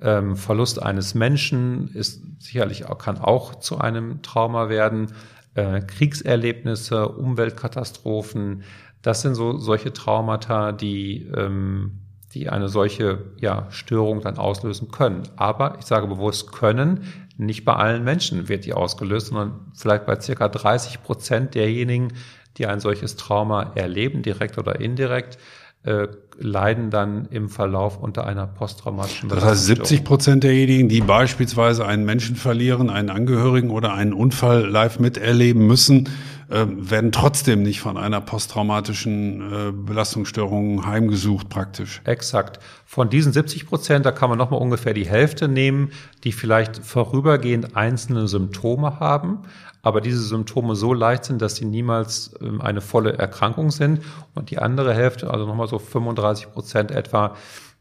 Ähm, 0.00 0.36
Verlust 0.36 0.82
eines 0.82 1.14
Menschen 1.14 1.90
ist 1.92 2.22
sicherlich 2.38 2.86
auch, 2.86 2.96
kann 2.96 3.18
auch 3.18 3.56
zu 3.56 3.78
einem 3.78 4.22
Trauma 4.22 4.70
werden. 4.70 5.12
Äh, 5.54 5.82
Kriegserlebnisse, 5.82 7.08
Umweltkatastrophen, 7.10 8.64
das 9.04 9.20
sind 9.20 9.34
so 9.34 9.58
solche 9.58 9.92
Traumata, 9.92 10.72
die, 10.72 11.30
ähm, 11.36 12.00
die 12.32 12.48
eine 12.48 12.70
solche 12.70 13.18
ja, 13.38 13.66
Störung 13.70 14.22
dann 14.22 14.38
auslösen 14.38 14.90
können. 14.90 15.24
Aber 15.36 15.76
ich 15.78 15.84
sage 15.84 16.06
bewusst 16.06 16.52
können, 16.52 17.04
nicht 17.36 17.66
bei 17.66 17.74
allen 17.74 18.02
Menschen 18.02 18.48
wird 18.48 18.64
die 18.64 18.72
ausgelöst, 18.72 19.26
sondern 19.26 19.60
vielleicht 19.74 20.06
bei 20.06 20.18
circa 20.18 20.48
30 20.48 21.02
Prozent 21.02 21.54
derjenigen, 21.54 22.14
die 22.56 22.66
ein 22.66 22.80
solches 22.80 23.16
Trauma 23.16 23.72
erleben, 23.74 24.22
direkt 24.22 24.56
oder 24.56 24.80
indirekt, 24.80 25.36
äh, 25.82 26.08
leiden 26.38 26.88
dann 26.88 27.26
im 27.26 27.50
Verlauf 27.50 27.98
unter 27.98 28.26
einer 28.26 28.46
posttraumatischen 28.46 29.28
Das 29.28 29.44
heißt, 29.44 29.66
70 29.66 30.04
Prozent 30.04 30.44
derjenigen, 30.44 30.88
die 30.88 31.02
beispielsweise 31.02 31.86
einen 31.86 32.06
Menschen 32.06 32.36
verlieren, 32.36 32.88
einen 32.88 33.10
Angehörigen 33.10 33.68
oder 33.68 33.92
einen 33.92 34.14
Unfall 34.14 34.66
live 34.66 34.98
miterleben 34.98 35.66
müssen, 35.66 36.08
äh, 36.48 36.66
werden 36.68 37.12
trotzdem 37.12 37.62
nicht 37.62 37.80
von 37.80 37.96
einer 37.96 38.20
posttraumatischen 38.20 39.40
äh, 39.40 39.72
Belastungsstörung 39.72 40.86
heimgesucht 40.86 41.48
praktisch. 41.48 42.00
Exakt. 42.04 42.60
Von 42.84 43.10
diesen 43.10 43.32
70 43.32 43.66
Prozent, 43.66 44.06
da 44.06 44.12
kann 44.12 44.28
man 44.28 44.38
nochmal 44.38 44.60
ungefähr 44.60 44.94
die 44.94 45.06
Hälfte 45.06 45.48
nehmen, 45.48 45.90
die 46.24 46.32
vielleicht 46.32 46.84
vorübergehend 46.84 47.76
einzelne 47.76 48.28
Symptome 48.28 49.00
haben, 49.00 49.40
aber 49.82 50.00
diese 50.00 50.22
Symptome 50.22 50.76
so 50.76 50.94
leicht 50.94 51.24
sind, 51.26 51.42
dass 51.42 51.56
sie 51.56 51.66
niemals 51.66 52.34
ähm, 52.40 52.60
eine 52.60 52.80
volle 52.80 53.18
Erkrankung 53.18 53.70
sind. 53.70 54.00
Und 54.34 54.50
die 54.50 54.58
andere 54.58 54.94
Hälfte, 54.94 55.30
also 55.30 55.46
nochmal 55.46 55.68
so 55.68 55.78
35 55.78 56.52
Prozent 56.52 56.90
etwa, 56.90 57.36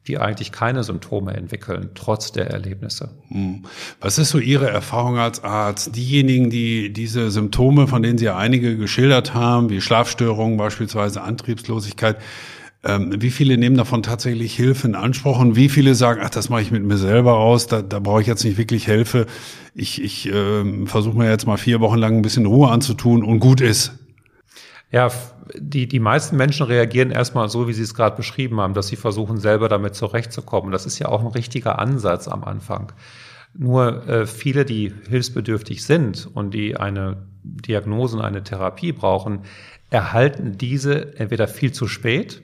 die 0.08 0.18
eigentlich 0.18 0.52
keine 0.52 0.84
Symptome 0.84 1.34
entwickeln, 1.34 1.92
trotz 1.96 2.32
der 2.32 2.50
Erlebnisse. 2.50 3.12
Hm. 3.30 3.64
Was 4.02 4.18
ist 4.18 4.30
so 4.30 4.40
Ihre 4.40 4.70
Erfahrung 4.70 5.18
als 5.18 5.44
Arzt? 5.44 5.96
Diejenigen, 5.96 6.50
die 6.50 6.92
diese 6.92 7.32
Symptome, 7.32 7.88
von 7.88 8.04
denen 8.04 8.18
Sie 8.18 8.26
ja 8.26 8.38
einige 8.38 8.76
geschildert 8.76 9.34
haben, 9.34 9.70
wie 9.70 9.80
Schlafstörungen 9.80 10.58
beispielsweise, 10.58 11.22
Antriebslosigkeit, 11.22 12.18
ähm, 12.84 13.16
wie 13.22 13.32
viele 13.32 13.58
nehmen 13.58 13.78
davon 13.78 14.04
tatsächlich 14.04 14.54
Hilfe 14.56 14.88
in 14.88 14.96
Anspruch 14.96 15.40
und 15.40 15.56
wie 15.56 15.70
viele 15.70 15.96
sagen, 15.96 16.20
ach, 16.22 16.30
das 16.30 16.50
mache 16.50 16.62
ich 16.62 16.72
mit 16.72 16.84
mir 16.84 16.98
selber 16.98 17.38
aus, 17.38 17.68
da, 17.68 17.82
da 17.82 18.00
brauche 18.00 18.20
ich 18.20 18.28
jetzt 18.28 18.44
nicht 18.44 18.58
wirklich 18.58 18.86
Hilfe. 18.86 19.26
Ich, 19.74 20.02
ich 20.02 20.28
äh, 20.28 20.86
versuche 20.86 21.18
mir 21.18 21.30
jetzt 21.30 21.48
mal 21.48 21.58
vier 21.58 21.80
Wochen 21.80 21.98
lang 21.98 22.18
ein 22.18 22.22
bisschen 22.22 22.46
Ruhe 22.46 22.70
anzutun 22.70 23.24
und 23.24 23.40
gut 23.40 23.62
ist. 23.62 23.94
Ja, 24.92 25.10
die, 25.56 25.88
die 25.88 26.00
meisten 26.00 26.38
Menschen 26.38 26.66
reagieren 26.66 27.12
erstmal 27.12 27.50
so, 27.50 27.68
wie 27.68 27.74
Sie 27.74 27.84
es 27.84 27.94
gerade 27.94 28.16
beschrieben 28.16 28.60
haben, 28.62 28.74
dass 28.74 28.88
sie 28.88 28.96
versuchen, 28.96 29.38
selber 29.38 29.70
damit 29.70 29.96
zurechtzukommen. 29.96 30.72
Das 30.72 30.86
ist 30.86 31.00
ja 31.00 31.10
auch 31.10 31.22
ein 31.22 31.28
richtiger 31.28 31.80
Ansatz 31.80 32.28
am 32.28 32.44
Anfang. 32.44 32.92
Nur 33.54 34.08
äh, 34.08 34.26
viele, 34.26 34.66
die 34.66 34.94
hilfsbedürftig 35.10 35.84
sind 35.84 36.28
und 36.34 36.54
die 36.54 36.78
eine 36.78 37.28
Diagnose 37.44 38.18
und 38.18 38.24
eine 38.24 38.44
Therapie 38.44 38.94
brauchen, 38.94 39.42
erhalten 39.90 40.58
diese 40.58 41.18
entweder 41.20 41.48
viel 41.48 41.72
zu 41.72 41.88
spät 41.88 42.42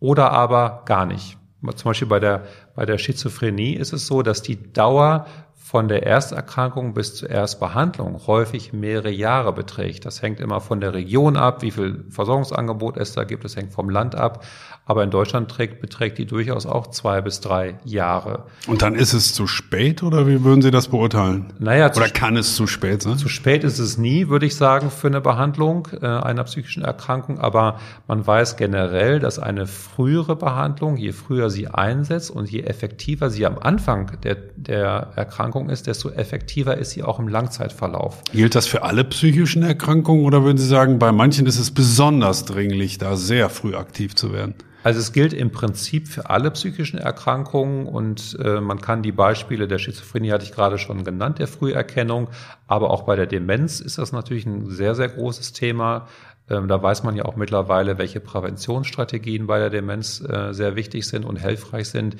oder 0.00 0.32
aber 0.32 0.82
gar 0.86 1.04
nicht. 1.04 1.36
Zum 1.74 1.90
Beispiel 1.90 2.08
bei 2.08 2.20
der, 2.20 2.44
bei 2.74 2.86
der 2.86 2.98
Schizophrenie 2.98 3.74
ist 3.74 3.92
es 3.92 4.06
so, 4.06 4.22
dass 4.22 4.42
die 4.42 4.72
Dauer 4.72 5.26
von 5.66 5.88
der 5.88 6.06
Ersterkrankung 6.06 6.94
bis 6.94 7.16
zur 7.16 7.28
Erstbehandlung 7.28 8.20
häufig 8.28 8.72
mehrere 8.72 9.10
Jahre 9.10 9.52
beträgt. 9.52 10.04
Das 10.04 10.22
hängt 10.22 10.38
immer 10.38 10.60
von 10.60 10.80
der 10.80 10.94
Region 10.94 11.36
ab, 11.36 11.60
wie 11.62 11.72
viel 11.72 12.04
Versorgungsangebot 12.08 12.96
es 12.96 13.14
da 13.14 13.24
gibt. 13.24 13.44
Es 13.44 13.56
hängt 13.56 13.72
vom 13.72 13.90
Land 13.90 14.14
ab. 14.14 14.44
Aber 14.84 15.02
in 15.02 15.10
Deutschland 15.10 15.50
trägt, 15.50 15.80
beträgt 15.80 16.18
die 16.18 16.26
durchaus 16.26 16.64
auch 16.66 16.86
zwei 16.92 17.20
bis 17.20 17.40
drei 17.40 17.80
Jahre. 17.84 18.44
Und 18.68 18.82
dann 18.82 18.94
ist 18.94 19.12
es 19.12 19.34
zu 19.34 19.48
spät 19.48 20.04
oder 20.04 20.28
wie 20.28 20.44
würden 20.44 20.62
Sie 20.62 20.70
das 20.70 20.86
beurteilen? 20.86 21.52
Naja, 21.58 21.90
oder 21.92 22.10
kann 22.10 22.36
es 22.36 22.54
zu 22.54 22.68
spät 22.68 23.02
sein? 23.02 23.18
Zu 23.18 23.28
spät 23.28 23.64
ist 23.64 23.80
es 23.80 23.98
nie, 23.98 24.28
würde 24.28 24.46
ich 24.46 24.54
sagen, 24.54 24.92
für 24.92 25.08
eine 25.08 25.20
Behandlung 25.20 25.88
äh, 26.00 26.06
einer 26.06 26.44
psychischen 26.44 26.84
Erkrankung. 26.84 27.40
Aber 27.40 27.80
man 28.06 28.24
weiß 28.24 28.56
generell, 28.56 29.18
dass 29.18 29.40
eine 29.40 29.66
frühere 29.66 30.36
Behandlung, 30.36 30.96
je 30.96 31.10
früher 31.10 31.50
sie 31.50 31.66
einsetzt 31.66 32.30
und 32.30 32.48
je 32.48 32.60
effektiver 32.60 33.30
sie 33.30 33.44
am 33.44 33.58
Anfang 33.58 34.20
der, 34.22 34.36
der 34.54 35.08
Erkrankung 35.16 35.55
ist, 35.70 35.86
desto 35.86 36.10
effektiver 36.10 36.76
ist 36.78 36.90
sie 36.90 37.02
auch 37.02 37.18
im 37.18 37.28
Langzeitverlauf. 37.28 38.22
Gilt 38.32 38.54
das 38.54 38.66
für 38.66 38.82
alle 38.82 39.04
psychischen 39.04 39.62
Erkrankungen 39.62 40.24
oder 40.24 40.44
würden 40.44 40.58
Sie 40.58 40.66
sagen, 40.66 40.98
bei 40.98 41.12
manchen 41.12 41.46
ist 41.46 41.58
es 41.58 41.70
besonders 41.70 42.44
dringlich, 42.44 42.98
da 42.98 43.16
sehr 43.16 43.48
früh 43.48 43.74
aktiv 43.74 44.14
zu 44.14 44.32
werden? 44.32 44.54
Also 44.86 45.00
es 45.00 45.12
gilt 45.12 45.32
im 45.32 45.50
Prinzip 45.50 46.06
für 46.06 46.30
alle 46.30 46.48
psychischen 46.52 46.98
Erkrankungen 46.98 47.86
und 47.86 48.38
äh, 48.40 48.60
man 48.60 48.80
kann 48.80 49.02
die 49.02 49.10
Beispiele 49.10 49.66
der 49.66 49.78
Schizophrenie 49.78 50.30
hatte 50.30 50.44
ich 50.44 50.52
gerade 50.52 50.78
schon 50.78 51.02
genannt, 51.02 51.40
der 51.40 51.48
Früherkennung, 51.48 52.28
aber 52.68 52.90
auch 52.90 53.02
bei 53.02 53.16
der 53.16 53.26
Demenz 53.26 53.80
ist 53.80 53.98
das 53.98 54.12
natürlich 54.12 54.46
ein 54.46 54.70
sehr, 54.70 54.94
sehr 54.94 55.08
großes 55.08 55.52
Thema. 55.54 56.06
Ähm, 56.48 56.68
da 56.68 56.80
weiß 56.80 57.02
man 57.02 57.16
ja 57.16 57.24
auch 57.24 57.34
mittlerweile, 57.34 57.98
welche 57.98 58.20
Präventionsstrategien 58.20 59.48
bei 59.48 59.58
der 59.58 59.70
Demenz 59.70 60.20
äh, 60.20 60.52
sehr 60.52 60.76
wichtig 60.76 61.08
sind 61.08 61.24
und 61.24 61.36
hilfreich 61.36 61.88
sind. 61.88 62.16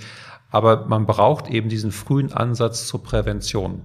Aber 0.50 0.86
man 0.86 1.06
braucht 1.06 1.48
eben 1.48 1.68
diesen 1.68 1.92
frühen 1.92 2.32
Ansatz 2.32 2.86
zur 2.86 3.02
Prävention. 3.02 3.82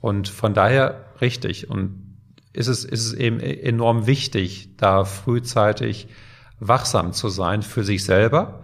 Und 0.00 0.28
von 0.28 0.54
daher 0.54 1.04
richtig. 1.20 1.70
Und 1.70 2.16
ist 2.52 2.66
es, 2.66 2.84
ist 2.84 3.06
es 3.06 3.12
eben 3.14 3.40
enorm 3.40 4.06
wichtig, 4.06 4.76
da 4.76 5.04
frühzeitig 5.04 6.08
wachsam 6.58 7.12
zu 7.12 7.28
sein 7.28 7.62
für 7.62 7.84
sich 7.84 8.04
selber 8.04 8.62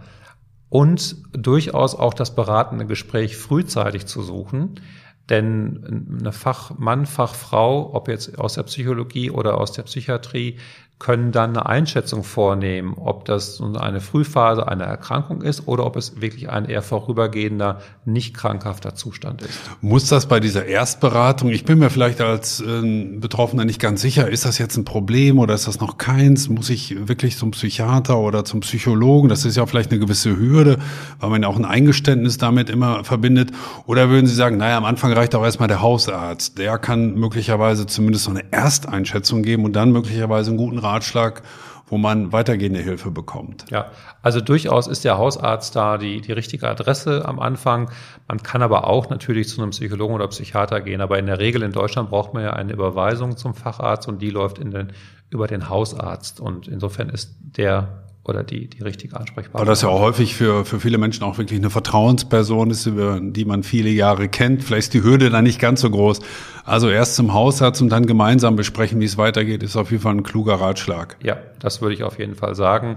und 0.69 1.15
durchaus 1.31 1.95
auch 1.95 2.13
das 2.13 2.35
beratende 2.35 2.85
Gespräch 2.85 3.37
frühzeitig 3.37 4.05
zu 4.05 4.21
suchen. 4.21 4.81
Denn 5.29 6.07
eine 6.19 6.31
Fachmann, 6.31 7.05
Fachfrau, 7.05 7.93
ob 7.93 8.07
jetzt 8.07 8.39
aus 8.39 8.53
der 8.53 8.63
Psychologie 8.63 9.29
oder 9.29 9.57
aus 9.57 9.73
der 9.73 9.83
Psychiatrie, 9.83 10.57
können 10.99 11.31
dann 11.31 11.51
eine 11.51 11.67
Einschätzung 11.67 12.23
vornehmen, 12.23 12.95
ob 12.95 13.25
das 13.25 13.61
eine 13.61 14.01
Frühphase 14.01 14.67
einer 14.67 14.85
Erkrankung 14.85 15.43
ist 15.43 15.67
oder 15.67 15.85
ob 15.85 15.95
es 15.95 16.21
wirklich 16.21 16.49
ein 16.49 16.65
eher 16.65 16.81
vorübergehender, 16.81 17.81
nicht 18.03 18.35
krankhafter 18.35 18.95
Zustand 18.95 19.43
ist. 19.43 19.59
Muss 19.81 20.07
das 20.07 20.25
bei 20.25 20.39
dieser 20.39 20.65
Erstberatung, 20.65 21.49
ich 21.49 21.65
bin 21.65 21.77
mir 21.77 21.91
vielleicht 21.91 22.19
als 22.19 22.61
äh, 22.61 23.05
Betroffener 23.19 23.63
nicht 23.63 23.79
ganz 23.79 24.01
sicher, 24.01 24.27
ist 24.27 24.45
das 24.45 24.57
jetzt 24.57 24.75
ein 24.75 24.85
Problem 24.85 25.37
oder 25.37 25.53
ist 25.53 25.67
das 25.67 25.79
noch 25.79 25.99
keins? 25.99 26.49
Muss 26.49 26.71
ich 26.71 27.07
wirklich 27.07 27.37
zum 27.37 27.51
Psychiater 27.51 28.17
oder 28.17 28.43
zum 28.43 28.61
Psychologen? 28.61 29.29
Das 29.29 29.45
ist 29.45 29.55
ja 29.55 29.67
vielleicht 29.67 29.91
eine 29.91 29.99
gewisse 29.99 30.35
Hürde, 30.35 30.79
weil 31.19 31.29
man 31.29 31.43
ja 31.43 31.47
auch 31.47 31.57
ein 31.57 31.65
Eingeständnis 31.65 32.39
damit 32.39 32.71
immer 32.71 33.03
verbindet. 33.03 33.51
Oder 33.85 34.09
würden 34.09 34.25
Sie 34.25 34.35
sagen, 34.35 34.57
naja, 34.57 34.77
am 34.77 34.85
Anfang 34.85 35.13
reicht 35.13 35.35
auch 35.35 35.43
erstmal 35.43 35.67
der 35.67 35.81
Hausarzt. 35.81 36.57
Der 36.57 36.79
kann 36.79 37.13
möglicherweise 37.13 37.85
zumindest 37.85 38.23
so 38.23 38.31
eine 38.31 38.51
Ersteinschätzung 38.51 39.43
geben 39.43 39.63
und 39.63 39.73
dann 39.73 39.91
möglicherweise 39.91 40.49
einen 40.49 40.57
guten 40.57 40.86
Ratschlag, 40.87 41.41
wo 41.87 41.97
man 41.97 42.33
weitergehende 42.33 42.79
Hilfe 42.79 43.11
bekommt. 43.11 43.65
Ja, 43.71 43.91
also 44.21 44.41
durchaus 44.41 44.87
ist 44.87 45.05
der 45.05 45.17
Hausarzt 45.17 45.75
da 45.75 45.97
die, 45.97 46.21
die 46.21 46.33
richtige 46.33 46.67
Adresse 46.67 47.25
am 47.25 47.39
Anfang. 47.39 47.89
Man 48.27 48.43
kann 48.43 48.61
aber 48.61 48.87
auch 48.87 49.09
natürlich 49.09 49.47
zu 49.47 49.61
einem 49.61 49.71
Psychologen 49.71 50.13
oder 50.15 50.27
Psychiater 50.27 50.81
gehen. 50.81 50.99
Aber 51.01 51.17
in 51.17 51.27
der 51.27 51.39
Regel 51.39 51.63
in 51.63 51.71
Deutschland 51.71 52.09
braucht 52.09 52.33
man 52.33 52.43
ja 52.43 52.53
eine 52.53 52.73
Überweisung 52.73 53.37
zum 53.37 53.53
Facharzt 53.53 54.07
und 54.07 54.21
die 54.21 54.29
läuft 54.29 54.59
in 54.59 54.71
den, 54.71 54.91
über 55.29 55.47
den 55.47 55.69
Hausarzt. 55.69 56.41
Und 56.41 56.67
insofern 56.67 57.09
ist 57.09 57.37
der 57.39 58.06
oder 58.27 58.43
die, 58.43 58.67
die 58.67 58.81
richtige 58.83 59.15
Ansprechpartner. 59.15 59.59
Aber 59.61 59.65
das 59.65 59.81
ja 59.81 59.89
auch 59.89 60.01
häufig 60.01 60.35
für, 60.35 60.65
für 60.65 60.79
viele 60.79 60.97
Menschen 60.97 61.23
auch 61.23 61.37
wirklich 61.37 61.59
eine 61.59 61.69
Vertrauensperson 61.69 62.71
ist, 62.71 62.85
die 62.85 63.45
man 63.45 63.63
viele 63.63 63.89
Jahre 63.89 64.27
kennt. 64.27 64.63
Vielleicht 64.63 64.87
ist 64.87 64.93
die 64.93 65.03
Hürde 65.03 65.29
da 65.29 65.41
nicht 65.41 65.59
ganz 65.59 65.81
so 65.81 65.89
groß. 65.89 66.19
Also 66.65 66.89
erst 66.89 67.15
zum 67.15 67.33
Hausarzt 67.33 67.81
und 67.81 67.89
dann 67.89 68.05
gemeinsam 68.05 68.55
besprechen, 68.55 68.99
wie 68.99 69.05
es 69.05 69.17
weitergeht, 69.17 69.63
ist 69.63 69.75
auf 69.75 69.91
jeden 69.91 70.03
Fall 70.03 70.15
ein 70.15 70.23
kluger 70.23 70.55
Ratschlag. 70.55 71.17
Ja, 71.23 71.37
das 71.59 71.81
würde 71.81 71.95
ich 71.95 72.03
auf 72.03 72.19
jeden 72.19 72.35
Fall 72.35 72.55
sagen. 72.55 72.95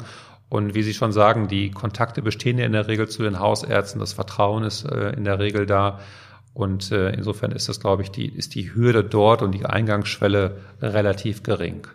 Und 0.49 0.75
wie 0.75 0.83
Sie 0.83 0.95
schon 0.95 1.13
sagen, 1.13 1.47
die 1.47 1.71
Kontakte 1.71 2.23
bestehen 2.23 2.59
ja 2.59 2.67
in 2.67 2.73
der 2.73 2.89
Regel 2.89 3.09
zu 3.09 3.23
den 3.23 3.39
Hausärzten. 3.39 4.01
Das 4.01 4.13
Vertrauen 4.13 4.65
ist 4.65 4.85
äh, 4.85 5.11
in 5.11 5.25
der 5.25 5.39
Regel 5.39 5.65
da. 5.65 6.01
Und 6.53 6.91
äh, 6.91 7.11
insofern 7.11 7.53
ist 7.53 7.69
das, 7.69 7.79
glaube 7.79 8.03
ich, 8.03 8.11
die, 8.11 8.27
ist 8.27 8.57
die 8.57 8.75
Hürde 8.75 9.05
dort 9.05 9.43
und 9.43 9.53
die 9.53 9.65
Eingangsschwelle 9.65 10.57
relativ 10.83 11.45
gering. 11.45 11.87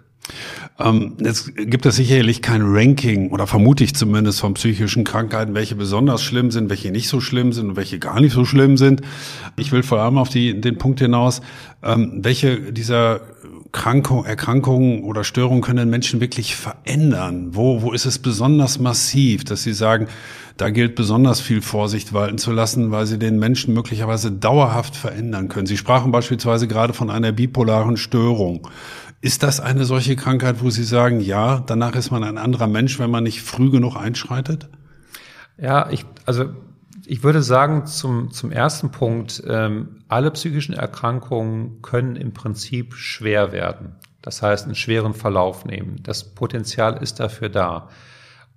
Ähm, 0.77 1.15
es 1.23 1.53
gibt 1.55 1.85
es 1.85 1.95
sicherlich 1.95 2.41
kein 2.41 2.61
Ranking 2.63 3.31
oder 3.31 3.47
vermute 3.47 3.83
ich 3.83 3.95
zumindest 3.95 4.41
von 4.41 4.53
psychischen 4.55 5.03
Krankheiten, 5.03 5.53
welche 5.53 5.75
besonders 5.75 6.21
schlimm 6.21 6.51
sind, 6.51 6.69
welche 6.69 6.91
nicht 6.91 7.07
so 7.07 7.21
schlimm 7.21 7.53
sind 7.53 7.69
und 7.69 7.75
welche 7.75 7.99
gar 7.99 8.19
nicht 8.19 8.33
so 8.33 8.45
schlimm 8.45 8.77
sind. 8.77 9.01
Ich 9.55 9.71
will 9.71 9.83
vor 9.83 9.99
allem 9.99 10.17
auf 10.17 10.29
die, 10.29 10.59
den 10.59 10.77
Punkt 10.77 10.99
hinaus, 10.99 11.41
ähm, 11.81 12.19
welche 12.23 12.73
dieser 12.73 13.21
Krankung, 13.71 14.23
Erkrankungen 14.23 15.03
oder 15.03 15.25
Störungen 15.25 15.61
können 15.61 15.89
Menschen 15.89 16.21
wirklich 16.21 16.55
verändern? 16.55 17.49
Wo, 17.51 17.81
wo 17.81 17.91
ist 17.91 18.05
es 18.05 18.19
besonders 18.19 18.79
massiv, 18.79 19.43
dass 19.43 19.63
sie 19.63 19.73
sagen, 19.73 20.07
da 20.55 20.69
gilt 20.69 20.95
besonders 20.95 21.41
viel 21.41 21.61
Vorsicht 21.61 22.13
walten 22.13 22.38
zu 22.38 22.53
lassen, 22.53 22.91
weil 22.91 23.05
sie 23.05 23.19
den 23.19 23.38
Menschen 23.38 23.73
möglicherweise 23.73 24.31
dauerhaft 24.31 24.95
verändern 24.95 25.49
können. 25.49 25.67
Sie 25.67 25.75
sprachen 25.75 26.13
beispielsweise 26.13 26.69
gerade 26.69 26.93
von 26.93 27.09
einer 27.09 27.33
bipolaren 27.33 27.97
Störung. 27.97 28.65
Ist 29.25 29.41
das 29.41 29.59
eine 29.59 29.85
solche 29.85 30.15
Krankheit, 30.15 30.61
wo 30.61 30.69
Sie 30.69 30.83
sagen, 30.83 31.19
ja, 31.19 31.59
danach 31.65 31.95
ist 31.95 32.11
man 32.11 32.23
ein 32.23 32.38
anderer 32.38 32.67
Mensch, 32.67 32.99
wenn 32.99 33.09
man 33.09 33.23
nicht 33.23 33.41
früh 33.41 33.71
genug 33.71 33.95
einschreitet? 33.95 34.69
Ja, 35.57 35.89
ich, 35.89 36.05
also 36.27 36.53
ich 37.07 37.23
würde 37.23 37.41
sagen, 37.41 37.88
zum, 37.88 38.29
zum 38.29 38.51
ersten 38.51 38.91
Punkt, 38.91 39.41
ähm, 39.47 40.03
alle 40.09 40.29
psychischen 40.29 40.75
Erkrankungen 40.75 41.81
können 41.81 42.17
im 42.17 42.33
Prinzip 42.33 42.93
schwer 42.93 43.51
werden. 43.51 43.95
Das 44.21 44.43
heißt, 44.43 44.65
einen 44.65 44.75
schweren 44.75 45.15
Verlauf 45.15 45.65
nehmen. 45.65 46.03
Das 46.03 46.35
Potenzial 46.35 47.01
ist 47.01 47.19
dafür 47.19 47.49
da. 47.49 47.89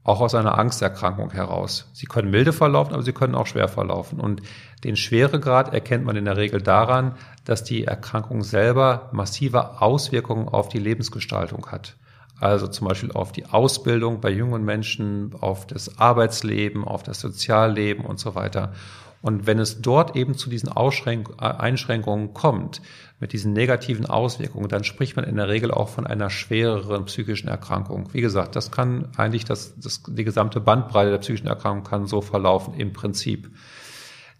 auch 0.09 0.20
aus 0.20 0.35
einer 0.35 0.59
Angsterkrankung 0.59 1.31
heraus. 1.33 1.90
Sie 1.92 2.07
können 2.07 2.31
milde 2.31 2.54
verlaufen, 2.54 2.94
aber 2.94 3.02
sie 3.02 3.12
können 3.12 3.35
auch 3.35 3.46
schwer 3.46 3.68
verlaufen. 3.68 4.20
Und 4.20 4.40
den 4.83 4.96
Schweregrad 4.96 5.74
erkennt 5.74 6.04
man 6.04 6.16
in 6.16 6.24
der 6.24 6.38
Regel 6.38 6.62
daran, 6.62 7.14
dass 7.48 7.64
die 7.64 7.84
Erkrankung 7.84 8.42
selber 8.42 9.08
massive 9.12 9.80
Auswirkungen 9.80 10.48
auf 10.48 10.68
die 10.68 10.78
Lebensgestaltung 10.78 11.66
hat. 11.66 11.96
Also 12.40 12.68
zum 12.68 12.87
Beispiel 12.87 13.11
auf 13.11 13.32
die 13.32 13.46
Ausbildung 13.46 14.20
bei 14.20 14.30
jungen 14.30 14.64
Menschen, 14.64 15.34
auf 15.40 15.66
das 15.66 15.98
Arbeitsleben, 15.98 16.84
auf 16.84 17.02
das 17.02 17.20
Sozialleben 17.20 18.04
und 18.04 18.20
so 18.20 18.34
weiter. 18.34 18.74
Und 19.22 19.46
wenn 19.46 19.58
es 19.58 19.80
dort 19.80 20.14
eben 20.14 20.34
zu 20.34 20.50
diesen 20.50 20.68
Ausschränk 20.68 21.30
Einschränkungen 21.38 22.34
kommt, 22.34 22.82
mit 23.18 23.32
diesen 23.32 23.54
negativen 23.54 24.06
Auswirkungen, 24.06 24.68
dann 24.68 24.84
spricht 24.84 25.16
man 25.16 25.24
in 25.24 25.37
der 25.37 25.48
Regel 25.48 25.72
auch 25.72 25.88
von 25.88 26.06
einer 26.06 26.30
schwereren 26.30 27.06
psychischen 27.06 27.48
Erkrankung. 27.48 28.11
Wie 28.12 28.20
gesagt, 28.20 28.54
das 28.54 28.70
kann 28.70 29.08
eigentlich 29.16 29.44
das, 29.44 29.74
das, 29.76 30.02
die 30.06 30.22
gesamte 30.22 30.61
Bandbreite 30.61 31.11
der 31.11 31.18
psychischen 31.18 31.48
Erkrankung 31.48 31.84
kann 31.84 32.06
so 32.06 32.20
verlaufen 32.20 32.74
im 32.74 32.92
Prinzip. 32.92 33.50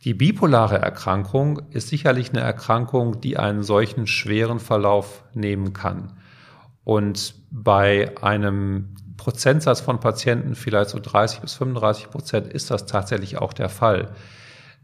Die 0.08 0.14
bipolare 0.14 0.78
Erkrankung 0.78 1.60
ist 1.68 1.88
sicherlich 1.88 2.30
eine 2.30 2.40
Erkrankung, 2.40 3.20
die 3.20 3.36
einen 3.36 3.62
solchen 3.62 4.06
schweren 4.06 4.58
Verlauf 4.58 5.22
nehmen 5.34 5.74
kann. 5.74 6.14
Und 6.82 7.34
bei 7.50 8.16
einem 8.22 8.94
Prozentsatz 9.18 9.82
von 9.82 10.00
Patienten, 10.00 10.54
vielleicht 10.54 10.88
so 10.88 10.98
30 10.98 11.40
bis 11.40 11.52
35 11.52 12.08
Prozent, 12.08 12.46
ist 12.46 12.70
das 12.70 12.86
tatsächlich 12.86 13.36
auch 13.36 13.52
der 13.52 13.68
Fall. 13.68 14.12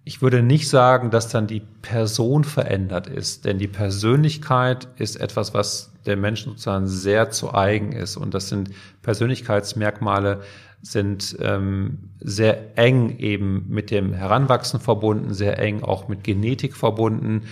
Ich 0.04 0.20
würde 0.20 0.42
nicht 0.42 0.68
sagen, 0.68 1.08
dass 1.08 1.28
dann 1.28 1.46
die 1.46 1.62
Person 1.80 2.44
verändert 2.44 3.06
ist, 3.06 3.46
denn 3.46 3.56
die 3.56 3.66
Persönlichkeit 3.66 4.88
ist 4.96 5.16
etwas, 5.16 5.54
was 5.54 5.90
der 6.04 6.18
Menschen 6.18 6.50
sozusagen 6.50 6.86
sehr 6.86 7.30
zu 7.30 7.54
eigen 7.54 7.92
ist. 7.92 8.18
Und 8.18 8.34
das 8.34 8.50
sind 8.50 8.72
Persönlichkeitsmerkmale, 9.00 10.42
sind 10.84 11.36
ähm, 11.40 12.10
sehr 12.20 12.78
eng 12.78 13.18
eben 13.18 13.66
mit 13.68 13.90
dem 13.90 14.12
Heranwachsen 14.12 14.80
verbunden, 14.80 15.32
sehr 15.32 15.58
eng 15.58 15.82
auch 15.82 16.08
mit 16.08 16.24
Genetik 16.24 16.76
verbunden. 16.76 17.42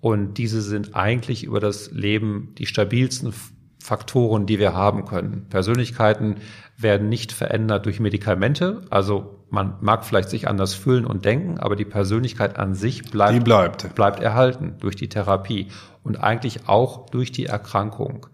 Und 0.00 0.34
diese 0.34 0.62
sind 0.62 0.94
eigentlich 0.94 1.44
über 1.44 1.60
das 1.60 1.90
Leben 1.92 2.54
die 2.56 2.66
stabilsten 2.66 3.34
Faktoren, 3.78 4.46
die 4.46 4.58
wir 4.58 4.72
haben 4.72 5.04
können. 5.04 5.46
Persönlichkeiten 5.50 6.36
werden 6.76 7.08
nicht 7.08 7.32
verändert 7.32 7.86
durch 7.86 8.00
Medikamente. 8.00 8.82
Also 8.90 9.44
man 9.50 9.74
mag 9.80 10.04
vielleicht 10.04 10.30
sich 10.30 10.48
anders 10.48 10.74
fühlen 10.74 11.04
und 11.04 11.24
denken, 11.24 11.58
aber 11.58 11.76
die 11.76 11.84
Persönlichkeit 11.84 12.58
an 12.58 12.74
sich 12.74 13.10
bleibt, 13.10 13.44
bleibt. 13.44 13.94
bleibt 13.94 14.20
erhalten 14.20 14.74
durch 14.80 14.96
die 14.96 15.08
Therapie 15.08 15.68
und 16.02 16.22
eigentlich 16.22 16.68
auch 16.68 17.10
durch 17.10 17.32
die 17.32 17.46
Erkrankung. 17.46 18.26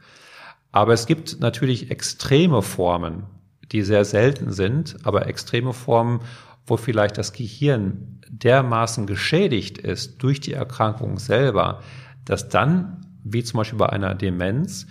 Aber 0.73 0.93
es 0.93 1.07
gibt 1.07 1.41
natürlich 1.41 1.91
extreme 1.91 2.63
Formen, 2.63 3.25
die 3.73 3.83
sehr 3.83 4.05
selten 4.05 4.53
sind, 4.53 4.97
aber 5.05 5.27
extreme 5.27 5.73
Formen, 5.73 6.21
wo 6.67 6.77
vielleicht 6.77 7.19
das 7.19 7.33
Gehirn 7.33 8.21
dermaßen 8.29 9.07
geschädigt 9.07 9.79
ist 9.79 10.23
durch 10.23 10.41
die 10.41 10.55
Erkrankung 10.55 11.19
selber, 11.19 11.83
dass 12.25 12.49
dann, 12.49 13.07
wie 13.23 13.45
zum 13.45 13.59
Beispiel 13.59 13.79
bei 13.79 13.89
einer 13.91 14.15
Demenz, 14.15 14.87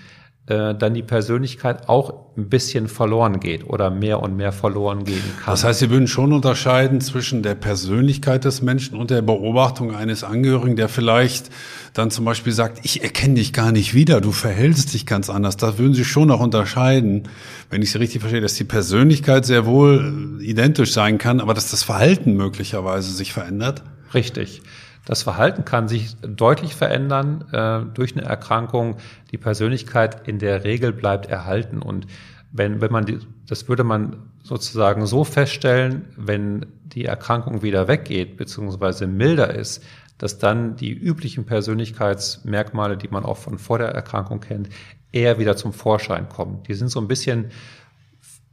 äh, 0.46 0.76
dann 0.76 0.94
die 0.94 1.04
Persönlichkeit 1.04 1.88
auch 1.88 2.36
ein 2.36 2.50
bisschen 2.50 2.90
verloren 2.90 3.40
geht 3.40 3.66
oder 3.66 3.90
mehr 3.90 4.22
und 4.22 4.36
mehr 4.36 4.52
verloren 4.52 5.06
gehen 5.06 5.24
kann. 5.38 5.54
Das 5.54 5.64
heißt, 5.64 5.80
Sie 5.80 5.90
würden 5.90 6.08
schon 6.08 6.34
unterscheiden 6.34 7.00
zwischen 7.00 7.44
der 7.44 7.56
Persönlichkeit 7.56 8.44
des 8.44 8.62
Menschen 8.62 8.98
und 8.98 9.10
der 9.10 9.22
Beobachtung 9.22 9.96
eines 9.96 10.26
Angehörigen, 10.26 10.76
der 10.76 10.90
vielleicht 10.90 11.50
dann 11.94 12.12
zum 12.12 12.26
Beispiel 12.26 12.52
sagt, 12.52 12.80
ich 12.84 13.04
erkenne 13.04 13.36
dich 13.36 13.54
gar 13.54 13.72
nicht 13.72 13.94
wieder, 13.94 14.20
du 14.20 14.34
verhältst 14.34 14.94
dich 14.94 15.06
ganz 15.06 15.30
anders. 15.30 15.56
Da 15.56 15.78
würden 15.78 15.94
Sie 15.94 16.04
schon 16.04 16.28
noch 16.28 16.42
unterscheiden, 16.42 17.30
wenn 17.70 17.82
ich 17.82 17.92
Sie 17.92 18.00
richtig 18.00 18.20
verstehe, 18.20 18.42
dass 18.42 18.56
die 18.56 18.66
Persönlichkeit 18.66 19.46
sehr 19.46 19.66
wohl 19.66 20.40
identisch 20.42 20.92
sein 20.92 21.20
kann, 21.20 21.40
aber 21.40 21.54
dass 21.54 21.72
das 21.72 21.84
Verhalten 21.84 22.34
möglicherweise 22.36 23.14
sich 23.14 23.32
verändert. 23.32 23.82
Richtig. 24.14 24.62
Das 25.06 25.24
Verhalten 25.24 25.66
kann 25.66 25.88
sich 25.88 26.16
deutlich 26.22 26.76
verändern 26.76 27.46
äh, 27.52 27.94
durch 27.94 28.16
eine 28.16 28.26
Erkrankung. 28.26 28.98
Die 29.32 29.38
Persönlichkeit 29.38 30.28
in 30.28 30.40
der 30.40 30.64
Regel 30.64 30.94
bleibt 30.94 31.26
erhalten. 31.26 31.82
Und 31.82 32.08
wenn, 32.52 32.80
wenn 32.80 32.92
man 32.92 33.06
die, 33.06 33.20
das 33.48 33.68
würde 33.68 33.84
man 33.84 34.32
sozusagen 34.44 35.06
so 35.06 35.24
feststellen, 35.24 36.06
wenn 36.16 36.68
die 36.84 37.06
Erkrankung 37.06 37.64
wieder 37.64 37.88
weggeht, 37.88 38.38
beziehungsweise 38.38 39.08
milder 39.08 39.54
ist, 39.54 39.84
dass 40.18 40.38
dann 40.38 40.78
die 40.78 40.94
üblichen 40.94 41.46
Persönlichkeitsmerkmale, 41.46 42.96
die 42.96 43.10
man 43.10 43.26
auch 43.26 43.38
von 43.38 43.58
vor 43.58 43.80
der 43.80 43.90
Erkrankung 43.90 44.40
kennt, 44.40 44.70
eher 45.12 45.38
wieder 45.38 45.58
zum 45.58 45.74
Vorschein 45.74 46.30
kommen. 46.30 46.64
Die 46.64 46.76
sind 46.76 46.90
so 46.90 47.02
ein 47.02 47.08
bisschen 47.08 47.52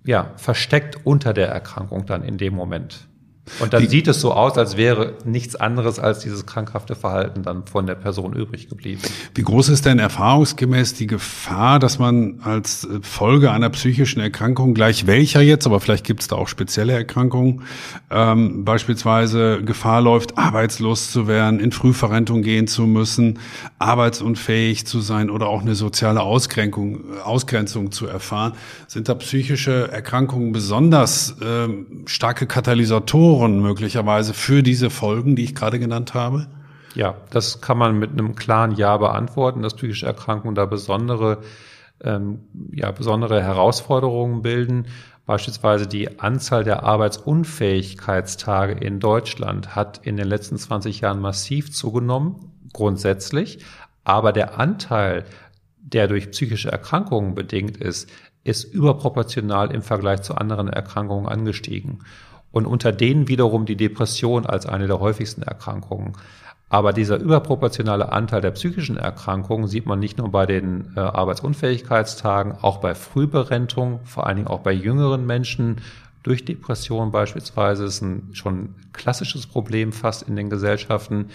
ja, 0.05 0.33
versteckt 0.37 0.99
unter 1.05 1.33
der 1.33 1.49
Erkrankung 1.49 2.07
dann 2.07 2.25
in 2.25 2.39
dem 2.39 2.55
Moment. 2.55 3.07
Und 3.59 3.73
dann 3.73 3.83
Wie, 3.83 3.89
sieht 3.89 4.07
es 4.07 4.21
so 4.21 4.33
aus, 4.33 4.57
als 4.57 4.77
wäre 4.77 5.15
nichts 5.25 5.57
anderes 5.57 5.99
als 5.99 6.21
dieses 6.21 6.47
krankhafte 6.47 6.95
Verhalten 6.95 7.43
dann 7.43 7.67
von 7.67 7.87
der 7.87 7.95
Person 7.95 8.33
übrig 8.33 8.69
geblieben. 8.69 9.01
Wie 9.35 9.43
groß 9.43 9.71
ist 9.71 9.87
denn 9.87 9.99
erfahrungsgemäß 9.99 10.95
die 10.95 11.07
Gefahr, 11.07 11.79
dass 11.79 11.99
man 11.99 12.41
als 12.43 12.87
Folge 13.03 13.51
einer 13.51 13.69
psychischen 13.71 14.21
Erkrankung, 14.21 14.75
gleich 14.75 15.07
welcher 15.07 15.41
jetzt, 15.41 15.67
aber 15.67 15.81
vielleicht 15.81 16.07
gibt 16.07 16.21
es 16.21 16.29
da 16.29 16.37
auch 16.37 16.49
spezielle 16.49 16.93
Erkrankungen, 16.93 17.63
ähm, 18.11 18.65
beispielsweise 18.65 19.63
Gefahr 19.63 20.01
läuft, 20.01 20.39
arbeitslos 20.39 21.11
zu 21.11 21.27
werden, 21.27 21.61
in 21.61 21.73
Frühverrentung 21.73 22.43
gehen 22.43 22.67
zu 22.67 22.83
müssen, 22.83 23.39
arbeitsunfähig 23.79 24.87
zu 24.87 25.01
sein 25.01 25.29
oder 25.29 25.49
auch 25.49 25.63
eine 25.63 25.75
soziale 25.75 26.23
Ausgrenzung, 26.23 27.19
Ausgrenzung 27.25 27.91
zu 27.91 28.07
erfahren? 28.07 28.53
Sind 28.87 29.09
da 29.09 29.15
psychische 29.15 29.91
Erkrankungen 29.91 30.53
besonders 30.53 31.37
ähm, 31.43 32.05
starke 32.07 32.47
Katalysatoren? 32.47 33.30
Faktoren 33.31 33.61
möglicherweise 33.61 34.35
für 34.35 34.61
diese 34.65 34.91
Folgen, 34.91 35.37
die 35.37 35.45
ich 35.45 35.55
gerade 35.55 35.79
genannt 35.79 36.15
habe? 36.15 36.49
Ja, 36.97 37.15
das 37.31 37.61
kann 37.61 37.79
man 37.79 37.97
mit 37.97 38.11
einem 38.11 38.35
klaren 38.35 38.73
Ja 38.73 38.97
beantworten, 38.97 39.63
dass 39.63 39.77
psychische 39.77 40.07
Erkrankungen 40.07 40.57
da 40.57 40.67
besondere, 40.67 41.39
ähm, 42.03 42.41
ja, 42.73 42.91
besondere 42.91 43.41
Herausforderungen 43.41 44.43
bilden. 44.43 44.87
Beispielsweise 45.27 45.87
die 45.87 46.19
Anzahl 46.19 46.65
der 46.65 46.83
Arbeitsunfähigkeitstage 46.83 48.73
in 48.73 48.99
Deutschland 48.99 49.77
hat 49.77 50.01
in 50.03 50.17
den 50.17 50.27
letzten 50.27 50.59
20 50.59 51.01
Jahren 51.01 51.21
massiv 51.21 51.71
zugenommen, 51.73 52.51
grundsätzlich. 52.73 53.61
Aber 54.03 54.33
der 54.33 54.59
Anteil, 54.59 55.25
der 55.79 56.09
durch 56.09 56.33
psychische 56.33 56.73
Erkrankungen 56.73 57.37
bedingt 57.37 57.77
ist, 57.77 58.11
ist 58.43 58.65
überproportional 58.65 59.71
im 59.71 59.83
Vergleich 59.83 60.23
zu 60.23 60.35
anderen 60.35 60.69
Erkrankungen 60.69 61.29
angestiegen 61.29 62.01
und 62.53 62.67
unter 62.67 62.93
denen 62.93 63.29
wiederum 63.29 63.67
die 63.67 63.77
Depression 63.77 64.47
als 64.47 64.67
eine 64.67 64.87
der 64.87 65.01
häufigsten 65.01 65.43
Erkrankungen. 65.43 66.13
Aber 66.69 66.93
dieser 66.93 67.19
überproportionale 67.19 68.13
Anteil 68.13 68.41
der 68.41 68.53
psychischen 68.53 68.97
Erkrankungen 68.97 69.67
sieht 69.67 69.87
man 69.87 69.99
nicht 69.99 70.19
nur 70.19 70.31
bei 70.31 70.47
den 70.47 70.93
äh, 70.97 71.01
Arbeitsunfähigkeitstagen, 71.01 72.53
auch 72.63 72.79
bei 72.79 72.95
Frühberentung, 72.95 74.01
vor 74.05 74.27
allen 74.27 74.37
Dingen 74.37 74.49
auch 74.49 74.61
bei 74.61 74.73
jüngeren 74.73 75.27
Menschen 75.27 75.81
durch 76.23 76.45
Depression 76.45 77.11
beispielsweise 77.11 77.85
ist 77.85 78.03
ein 78.03 78.31
schon 78.35 78.75
klassisches 78.93 79.47
Problem 79.47 79.93
fast 79.93 80.29
in 80.29 80.37
den 80.37 80.51
Gesellschaften, 80.51 81.27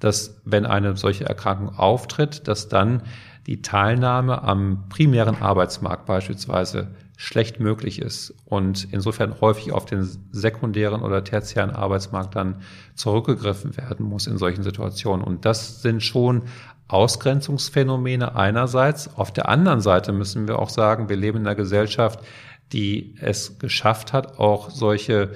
dass 0.00 0.40
wenn 0.44 0.64
eine 0.64 0.96
solche 0.96 1.26
Erkrankung 1.26 1.78
auftritt, 1.78 2.48
dass 2.48 2.68
dann 2.68 3.02
die 3.46 3.62
Teilnahme 3.62 4.42
am 4.42 4.88
primären 4.88 5.40
Arbeitsmarkt 5.40 6.06
beispielsweise 6.06 6.88
schlecht 7.20 7.60
möglich 7.60 8.00
ist 8.00 8.32
und 8.46 8.88
insofern 8.92 9.42
häufig 9.42 9.72
auf 9.72 9.84
den 9.84 10.08
sekundären 10.32 11.02
oder 11.02 11.22
tertiären 11.22 11.68
Arbeitsmarkt 11.68 12.34
dann 12.34 12.62
zurückgegriffen 12.94 13.76
werden 13.76 14.06
muss 14.06 14.26
in 14.26 14.38
solchen 14.38 14.62
Situationen. 14.62 15.22
Und 15.22 15.44
das 15.44 15.82
sind 15.82 16.02
schon 16.02 16.44
Ausgrenzungsphänomene 16.88 18.36
einerseits. 18.36 19.14
Auf 19.18 19.34
der 19.34 19.50
anderen 19.50 19.82
Seite 19.82 20.12
müssen 20.12 20.48
wir 20.48 20.58
auch 20.58 20.70
sagen, 20.70 21.10
wir 21.10 21.16
leben 21.16 21.40
in 21.40 21.46
einer 21.46 21.56
Gesellschaft, 21.56 22.24
die 22.72 23.16
es 23.20 23.58
geschafft 23.58 24.14
hat, 24.14 24.38
auch 24.38 24.70
solche 24.70 25.32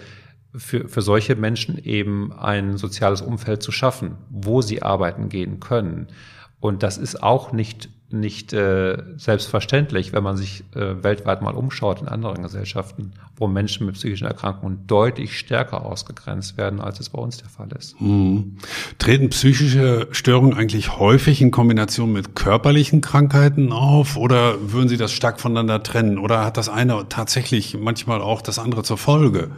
für, 0.56 0.88
für 0.88 1.02
solche 1.02 1.36
Menschen 1.36 1.76
eben 1.76 2.32
ein 2.32 2.78
soziales 2.78 3.20
Umfeld 3.20 3.62
zu 3.62 3.72
schaffen, 3.72 4.16
wo 4.30 4.62
sie 4.62 4.80
arbeiten 4.80 5.28
gehen 5.28 5.60
können. 5.60 6.06
Und 6.64 6.83
das 6.83 6.96
ist 6.96 7.22
auch 7.22 7.53
nicht 7.53 7.90
nicht 8.09 8.55
äh, 8.55 8.96
selbstverständlich, 9.18 10.14
wenn 10.14 10.22
man 10.22 10.38
sich 10.38 10.64
äh, 10.74 11.03
weltweit 11.03 11.42
mal 11.42 11.53
umschaut 11.53 12.00
in 12.00 12.09
anderen 12.09 12.42
Gesellschaften, 12.42 13.12
wo 13.37 13.48
Menschen 13.48 13.85
mit 13.85 13.96
psychischen 13.96 14.27
Erkrankungen 14.27 14.87
deutlich 14.87 15.37
stärker 15.37 15.85
ausgegrenzt 15.85 16.57
werden, 16.57 16.81
als 16.81 17.00
es 17.00 17.11
bei 17.11 17.18
uns 17.20 17.37
der 17.37 17.50
Fall 17.50 17.68
ist. 17.77 18.00
Mhm. 18.00 18.57
Treten 18.98 19.29
psychische 19.29 20.09
Störungen 20.12 20.55
eigentlich 20.55 20.98
häufig 20.98 21.42
in 21.42 21.50
Kombination 21.50 22.12
mit 22.14 22.35
körperlichen 22.35 23.03
Krankheiten 23.03 23.70
auf 23.70 24.16
oder 24.16 24.55
würden 24.72 24.88
Sie 24.88 24.96
das 24.96 25.12
stark 25.12 25.40
voneinander 25.40 25.83
trennen 25.83 26.18
oder 26.18 26.46
hat 26.46 26.57
das 26.57 26.70
eine 26.70 27.09
tatsächlich 27.11 27.77
manchmal 27.79 28.22
auch 28.22 28.40
das 28.40 28.59
andere 28.59 28.85
zur 28.85 28.96
Folge? 28.96 29.50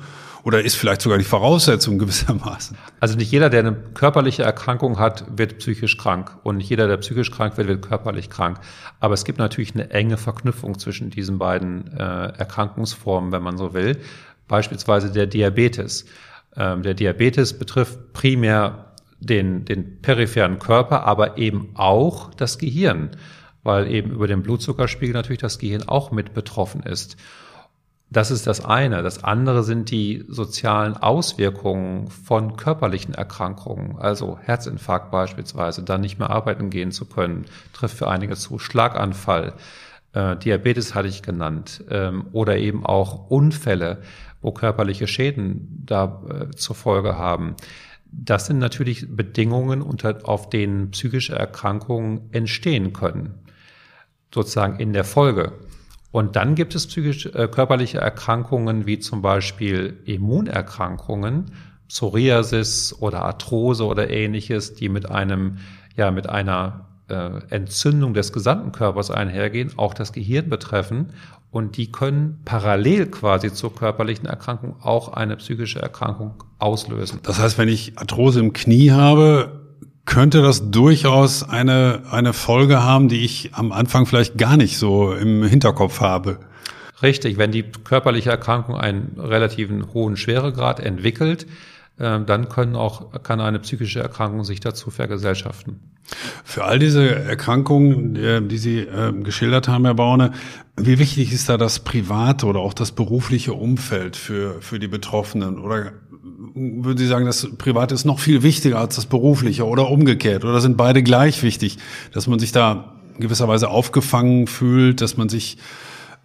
Oder 0.47 0.63
ist 0.63 0.77
vielleicht 0.77 1.03
sogar 1.03 1.19
die 1.19 1.25
Voraussetzung 1.25 1.99
gewissermaßen. 1.99 2.79
Also 3.01 3.17
nicht 3.17 3.33
jeder, 3.33 3.51
der 3.51 3.61
eine 3.61 3.73
körperliche 3.73 4.45
Erkrankung 4.45 4.97
hat, 4.97 5.25
wird 5.37 5.59
psychisch 5.59 5.97
krank 5.97 6.39
und 6.45 6.59
nicht 6.59 6.71
jeder, 6.71 6.87
der 6.87 6.99
psychisch 6.99 7.33
krank 7.33 7.57
wird, 7.57 7.67
wird 7.67 7.83
körperlich 7.83 8.31
krank. 8.31 8.61
Aber 9.01 9.15
es 9.15 9.25
gibt 9.25 9.41
natürlich 9.41 9.75
eine 9.75 9.91
enge 9.91 10.17
Verknüpfung 10.17 10.79
zwischen 10.79 11.11
diesen 11.11 11.39
beiden 11.39 11.93
äh, 11.99 12.29
Erkrankungsformen, 12.39 13.33
wenn 13.33 13.43
man 13.43 13.59
so 13.59 13.75
will. 13.75 13.99
Beispielsweise 14.47 15.11
der 15.11 15.27
Diabetes. 15.27 16.05
Ähm, 16.57 16.85
der 16.85 16.95
Diabetes 16.95 17.59
betrifft 17.59 18.13
primär 18.13 18.95
den, 19.19 19.65
den 19.65 20.01
peripheren 20.01 20.61
Körper, 20.61 21.07
aber 21.07 21.39
eben 21.39 21.71
auch 21.75 22.33
das 22.35 22.59
Gehirn, 22.59 23.11
weil 23.65 23.91
eben 23.91 24.13
über 24.13 24.29
den 24.29 24.45
Blutzuckerspiegel 24.45 25.13
natürlich 25.13 25.41
das 25.41 25.59
Gehirn 25.59 25.89
auch 25.89 26.13
mit 26.13 26.35
betroffen 26.35 26.85
ist. 26.85 27.17
Das 28.09 28.31
ist 28.31 28.47
das 28.47 28.65
eine. 28.65 29.03
Das 29.03 29.25
andere 29.25 29.65
sind 29.65 29.91
die 29.91 30.25
sozialen 30.29 30.97
Auswirkungen 30.97 32.09
von 32.09 32.57
körperlichen 32.57 33.15
Erkrankungen, 33.15 33.99
also 33.99 34.39
Herzinfarkt 34.41 35.11
beispielsweise, 35.11 35.83
dann 35.83 36.03
nicht 36.03 36.19
mehr 36.19 36.31
arbeiten 36.31 36.71
gehen 36.71 36.93
zu 36.93 37.07
können, 37.07 37.47
trifft 37.73 37.99
für 37.99 38.09
einige 38.09 38.37
zu, 38.37 38.59
Schlaganfall, 38.61 39.55
äh, 40.13 40.37
Diabetes 40.37 40.95
hatte 40.95 41.09
ich 41.09 41.23
genannt, 41.23 41.85
ähm, 41.91 42.27
oder 42.33 42.57
eben 42.57 42.87
auch 42.87 43.29
Unfälle, 43.29 44.03
wo 44.41 44.53
körperliche 44.53 45.09
Schäden 45.09 45.83
da 45.85 46.23
äh, 46.29 46.51
zur 46.57 46.77
Folge 46.77 47.19
haben. 47.19 47.57
Das 48.11 48.47
sind 48.47 48.59
natürlich 48.59 49.15
Bedingungen, 49.15 49.83
unter, 49.83 50.21
auf 50.23 50.49
denen 50.49 50.93
psychische 50.93 51.35
Erkrankungen 51.35 52.33
entstehen 52.33 52.93
können, 52.93 53.35
sozusagen 54.33 54.79
in 54.79 54.93
der 54.93 55.05
Folge. 55.05 55.53
Und 56.11 56.37
dann 56.37 56.55
gibt 56.55 56.75
es 56.75 56.87
psychisch 56.87 57.27
äh, 57.27 57.49
körperliche 57.49 57.99
Erkrankungen 57.99 58.87
wie 58.87 58.99
zum 58.99 59.23
Beispiel 59.23 59.99
Immunerkrankungen, 60.05 61.47
Psoriasis 61.89 62.95
oder 62.99 63.23
Arthrose 63.23 63.85
oder 63.85 64.11
ähnliches, 64.11 64.75
die 64.75 64.89
mit 64.89 65.11
einem 65.11 65.59
ja 65.97 66.11
mit 66.11 66.29
einer 66.29 66.87
äh, 67.09 67.41
Entzündung 67.51 68.15
des 68.15 68.33
gesamten 68.33 68.73
Körpers 68.73 69.11
einhergehen, 69.11 69.73
auch 69.77 69.95
das 69.95 70.13
Gehirn 70.13 70.49
betreffen 70.49 71.13
und 71.51 71.77
die 71.77 71.91
können 71.91 72.41
parallel 72.45 73.07
quasi 73.07 73.53
zur 73.53 73.75
körperlichen 73.75 74.27
Erkrankung 74.27 74.77
auch 74.83 75.13
eine 75.13 75.37
psychische 75.37 75.81
Erkrankung 75.81 76.35
auslösen. 76.59 77.21
Das 77.23 77.39
heißt, 77.39 77.57
wenn 77.57 77.69
ich 77.69 77.99
Arthrose 77.99 78.41
im 78.41 78.53
Knie 78.53 78.91
habe, 78.91 79.56
könnte 80.07 80.41
das 80.41 80.71
durchaus 80.71 81.43
eine, 81.43 82.03
eine 82.11 82.33
Folge 82.33 82.83
haben, 82.83 83.09
die 83.09 83.25
ich 83.25 83.51
am 83.55 83.73
Anfang 83.73 84.07
vielleicht 84.07 84.39
gar 84.39 84.57
nicht 84.57 84.79
so 84.79 85.13
im 85.13 85.45
Hinterkopf 85.45 86.01
habe. 86.01 86.39
Richtig, 87.03 87.37
wenn 87.37 87.53
die 87.53 87.63
körperliche 87.63 88.31
Erkrankung 88.31 88.77
einen 88.77 89.17
relativen 89.19 89.93
hohen 89.93 90.17
Schweregrad 90.17 90.81
entwickelt, 90.81 91.47
äh, 91.99 92.21
dann 92.25 92.49
können 92.49 92.77
auch, 92.77 93.23
kann 93.23 93.41
eine 93.41 93.59
psychische 93.59 94.01
Erkrankung 94.01 94.45
sich 94.45 94.61
dazu 94.61 94.91
vergesellschaften. 94.91 95.81
Für 96.45 96.65
all 96.65 96.79
diese 96.79 97.15
Erkrankungen, 97.15 98.49
die 98.49 98.59
Sie 98.59 98.79
äh, 98.79 99.13
geschildert 99.13 99.67
haben, 99.67 99.85
Herr 99.85 99.95
Baune, 99.95 100.33
wie 100.77 100.99
wichtig 100.99 101.33
ist 101.33 101.49
da 101.49 101.57
das 101.57 101.81
private 101.81 102.47
oder 102.47 102.61
auch 102.61 102.75
das 102.75 102.93
berufliche 102.93 103.55
Umfeld 103.55 104.15
für, 104.15 104.61
für 104.63 104.79
die 104.79 104.89
Betroffenen? 104.89 105.59
Oder 105.59 105.93
würden 106.55 106.99
Sie 106.99 107.07
sagen, 107.07 107.27
das 107.27 107.49
Private 107.57 107.95
ist 107.95 108.05
noch 108.05 108.19
viel 108.19 108.43
wichtiger 108.43 108.79
als 108.79 108.97
das 108.97 109.07
Berufliche 109.07 109.67
oder 109.67 109.91
umgekehrt? 109.91 110.45
Oder 110.45 110.61
sind 110.61 110.77
beide 110.77 111.03
gleich 111.03 111.43
wichtig, 111.43 111.79
dass 112.13 112.27
man 112.27 112.39
sich 112.39 112.53
da 112.53 112.93
gewisserweise 113.19 113.69
aufgefangen 113.69 114.47
fühlt, 114.47 115.01
dass 115.01 115.17
man 115.17 115.29
sich 115.29 115.59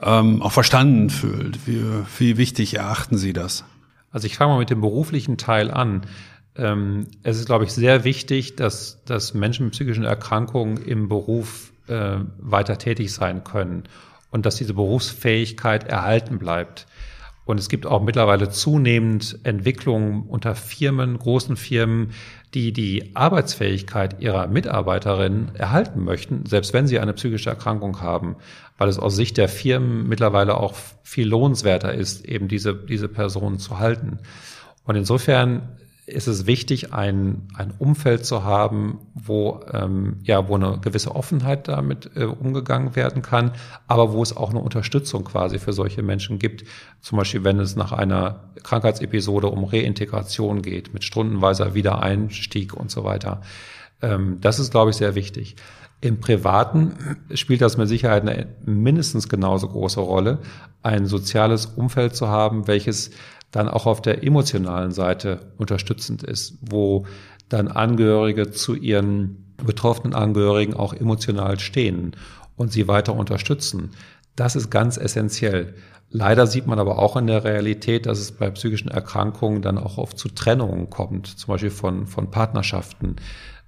ähm, 0.02 0.42
auch 0.42 0.52
verstanden 0.52 1.10
fühlt? 1.10 1.66
Wie, 1.66 1.82
wie 2.20 2.38
wichtig 2.38 2.76
erachten 2.76 3.18
Sie 3.18 3.34
das? 3.34 3.64
Also 4.12 4.28
ich 4.28 4.38
fange 4.38 4.54
mal 4.54 4.60
mit 4.60 4.70
dem 4.70 4.82
beruflichen 4.82 5.38
Teil 5.38 5.72
an. 5.72 6.02
Ähm, 6.56 7.08
es 7.24 7.38
ist, 7.38 7.46
glaube 7.46 7.64
ich, 7.64 7.72
sehr 7.72 8.04
wichtig, 8.04 8.56
dass, 8.58 9.04
dass 9.06 9.34
Menschen 9.34 9.66
mit 9.66 9.74
psychischen 9.74 10.04
Erkrankungen 10.04 10.78
im 10.78 11.08
Beruf 11.08 11.72
äh, 11.88 12.18
weiter 12.40 12.78
tätig 12.78 13.14
sein 13.14 13.44
können 13.44 13.84
und 14.32 14.46
dass 14.46 14.56
diese 14.56 14.74
Berufsfähigkeit 14.74 15.86
erhalten 15.88 16.40
bleibt. 16.40 16.88
Und 17.44 17.60
es 17.60 17.70
gibt 17.70 17.86
auch 17.86 18.02
mittlerweile 18.02 18.50
zunehmend 18.50 19.40
Entwicklungen 19.44 20.24
unter 20.24 20.56
Firmen, 20.56 21.18
großen 21.18 21.58
Firmen, 21.58 22.12
die 22.54 22.72
die 22.72 23.16
Arbeitsfähigkeit 23.16 24.22
ihrer 24.22 24.48
Mitarbeiterinnen 24.48 25.56
erhalten 25.56 26.04
möchten, 26.04 26.46
selbst 26.46 26.74
wenn 26.74 26.88
sie 26.88 27.00
eine 27.00 27.14
psychische 27.14 27.50
Erkrankung 27.50 28.02
haben, 28.02 28.36
weil 28.78 28.90
es 28.90 29.00
aus 29.00 29.16
Sicht 29.16 29.38
der 29.38 29.50
Firmen 29.50 30.08
mittlerweile 30.08 30.58
auch 30.58 30.76
viel 31.04 31.28
lohnenswerter 31.28 31.94
ist, 31.94 32.26
eben 32.26 32.48
diese, 32.48 32.76
diese 32.76 33.08
Personen 33.08 33.58
zu 33.58 33.80
halten. 33.80 34.20
Und 34.84 34.96
insofern 34.96 35.78
ist 36.12 36.28
es 36.28 36.46
wichtig, 36.46 36.94
ein, 36.94 37.48
ein 37.56 37.74
Umfeld 37.80 38.26
zu 38.26 38.44
haben, 38.44 39.00
wo, 39.14 39.62
ähm, 39.72 40.18
ja, 40.24 40.48
wo 40.48 40.56
eine 40.56 40.80
gewisse 40.80 41.16
Offenheit 41.16 41.68
damit 41.68 42.12
äh, 42.16 42.26
umgegangen 42.26 42.96
werden 42.96 43.22
kann, 43.22 43.52
aber 43.88 44.14
wo 44.14 44.22
es 44.22 44.36
auch 44.36 44.52
eine 44.52 44.60
Unterstützung 44.60 45.24
quasi 45.24 45.60
für 45.60 45.74
solche 45.74 46.04
Menschen 46.04 46.40
gibt. 46.40 46.66
Zum 47.02 47.18
Beispiel, 47.18 47.44
wenn 47.44 47.60
es 47.60 47.76
nach 47.76 47.92
einer 47.92 48.52
Krankheitsepisode 48.64 49.48
um 49.48 49.64
Reintegration 49.64 50.62
geht, 50.62 50.94
mit 50.94 51.04
stundenweiser 51.04 51.74
Wiedereinstieg 51.74 52.74
und 52.74 52.92
so 52.92 53.04
weiter. 53.04 53.42
Ähm, 54.02 54.38
das 54.42 54.60
ist, 54.60 54.72
glaube 54.72 54.92
ich, 54.92 54.98
sehr 54.98 55.16
wichtig. 55.16 55.56
Im 56.04 56.20
Privaten 56.20 57.18
spielt 57.36 57.62
das 57.62 57.78
mit 57.78 57.88
Sicherheit 57.88 58.28
eine 58.28 58.48
mindestens 58.66 59.30
genauso 59.30 59.68
große 59.68 60.00
Rolle, 60.00 60.40
ein 60.82 61.06
soziales 61.06 61.68
Umfeld 61.68 62.16
zu 62.16 62.28
haben, 62.28 62.68
welches 62.68 63.12
dann 63.52 63.68
auch 63.68 63.86
auf 63.86 64.02
der 64.02 64.24
emotionalen 64.24 64.92
Seite 64.92 65.52
unterstützend 65.58 66.24
ist, 66.24 66.58
wo 66.62 67.06
dann 67.50 67.68
Angehörige 67.68 68.52
zu 68.52 68.76
ihren 68.76 69.54
betroffenen 69.58 70.16
Angehörigen 70.16 70.74
auch 70.74 70.94
emotional 70.94 71.60
stehen 71.60 72.16
und 72.56 72.72
sie 72.72 72.88
weiter 72.88 73.16
unterstützen. 73.16 73.92
Das 74.36 74.56
ist 74.56 74.70
ganz 74.70 74.98
essentiell. 74.98 75.76
Leider 76.10 76.48
sieht 76.48 76.68
man 76.68 76.80
aber 76.80 77.00
auch 77.00 77.16
in 77.16 77.28
der 77.28 77.44
Realität, 77.44 78.06
dass 78.06 78.20
es 78.20 78.32
bei 78.34 78.50
psychischen 78.52 78.90
Erkrankungen 78.90 79.62
dann 79.62 79.78
auch 79.78 79.98
oft 79.98 80.18
zu 80.18 80.30
Trennungen 80.30 80.90
kommt, 80.90 81.28
zum 81.28 81.54
Beispiel 81.54 81.70
von, 81.70 82.06
von 82.06 82.32
Partnerschaften 82.32 83.18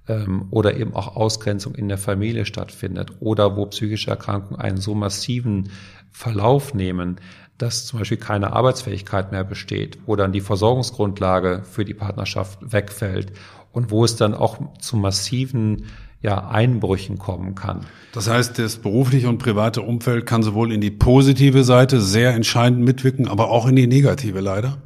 ähm, 0.08 0.46
oder 0.50 0.76
eben 0.76 0.94
auch 0.94 1.16
Ausgrenzung 1.16 1.74
in 1.74 1.88
der 1.88 1.98
Familie 1.98 2.44
stattfindet 2.44 3.12
oder 3.20 3.56
wo 3.56 3.66
psychische 3.66 4.10
Erkrankungen 4.10 4.60
einen 4.60 4.76
so 4.76 4.94
massiven 4.94 5.70
Verlauf 6.10 6.74
nehmen, 6.74 7.16
dass 7.58 7.86
zum 7.86 8.00
Beispiel 8.00 8.18
keine 8.18 8.52
Arbeitsfähigkeit 8.52 9.32
mehr 9.32 9.44
besteht, 9.44 9.98
wo 10.06 10.16
dann 10.16 10.32
die 10.32 10.40
Versorgungsgrundlage 10.40 11.62
für 11.70 11.84
die 11.84 11.94
Partnerschaft 11.94 12.58
wegfällt 12.60 13.32
und 13.72 13.90
wo 13.90 14.04
es 14.04 14.16
dann 14.16 14.34
auch 14.34 14.58
zu 14.78 14.96
massiven 14.96 15.86
ja, 16.20 16.48
Einbrüchen 16.48 17.18
kommen 17.18 17.54
kann. 17.54 17.86
Das 18.12 18.30
heißt, 18.30 18.58
das 18.58 18.76
berufliche 18.76 19.28
und 19.28 19.38
private 19.38 19.82
Umfeld 19.82 20.24
kann 20.24 20.42
sowohl 20.42 20.72
in 20.72 20.80
die 20.80 20.90
positive 20.90 21.64
Seite 21.64 22.00
sehr 22.00 22.34
entscheidend 22.34 22.82
mitwirken, 22.82 23.28
aber 23.28 23.50
auch 23.50 23.66
in 23.66 23.76
die 23.76 23.86
negative 23.86 24.40
leider? 24.40 24.78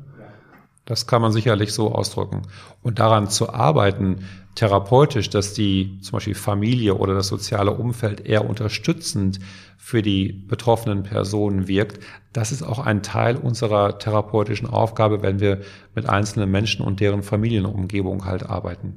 Das 0.84 1.06
kann 1.06 1.22
man 1.22 1.32
sicherlich 1.32 1.72
so 1.72 1.92
ausdrücken. 1.92 2.42
Und 2.82 2.98
daran 2.98 3.28
zu 3.28 3.52
arbeiten, 3.52 4.24
therapeutisch, 4.58 5.30
dass 5.30 5.54
die 5.54 5.98
zum 6.00 6.12
Beispiel 6.12 6.34
Familie 6.34 6.96
oder 6.96 7.14
das 7.14 7.28
soziale 7.28 7.70
Umfeld 7.70 8.26
eher 8.26 8.48
unterstützend 8.48 9.38
für 9.76 10.02
die 10.02 10.32
betroffenen 10.32 11.04
Personen 11.04 11.68
wirkt, 11.68 12.02
das 12.32 12.50
ist 12.50 12.64
auch 12.64 12.80
ein 12.80 13.04
Teil 13.04 13.36
unserer 13.36 13.98
therapeutischen 13.98 14.68
Aufgabe, 14.68 15.22
wenn 15.22 15.38
wir 15.38 15.60
mit 15.94 16.08
einzelnen 16.08 16.50
Menschen 16.50 16.84
und 16.84 16.98
deren 16.98 17.22
Familienumgebung 17.22 18.24
halt 18.24 18.50
arbeiten. 18.50 18.96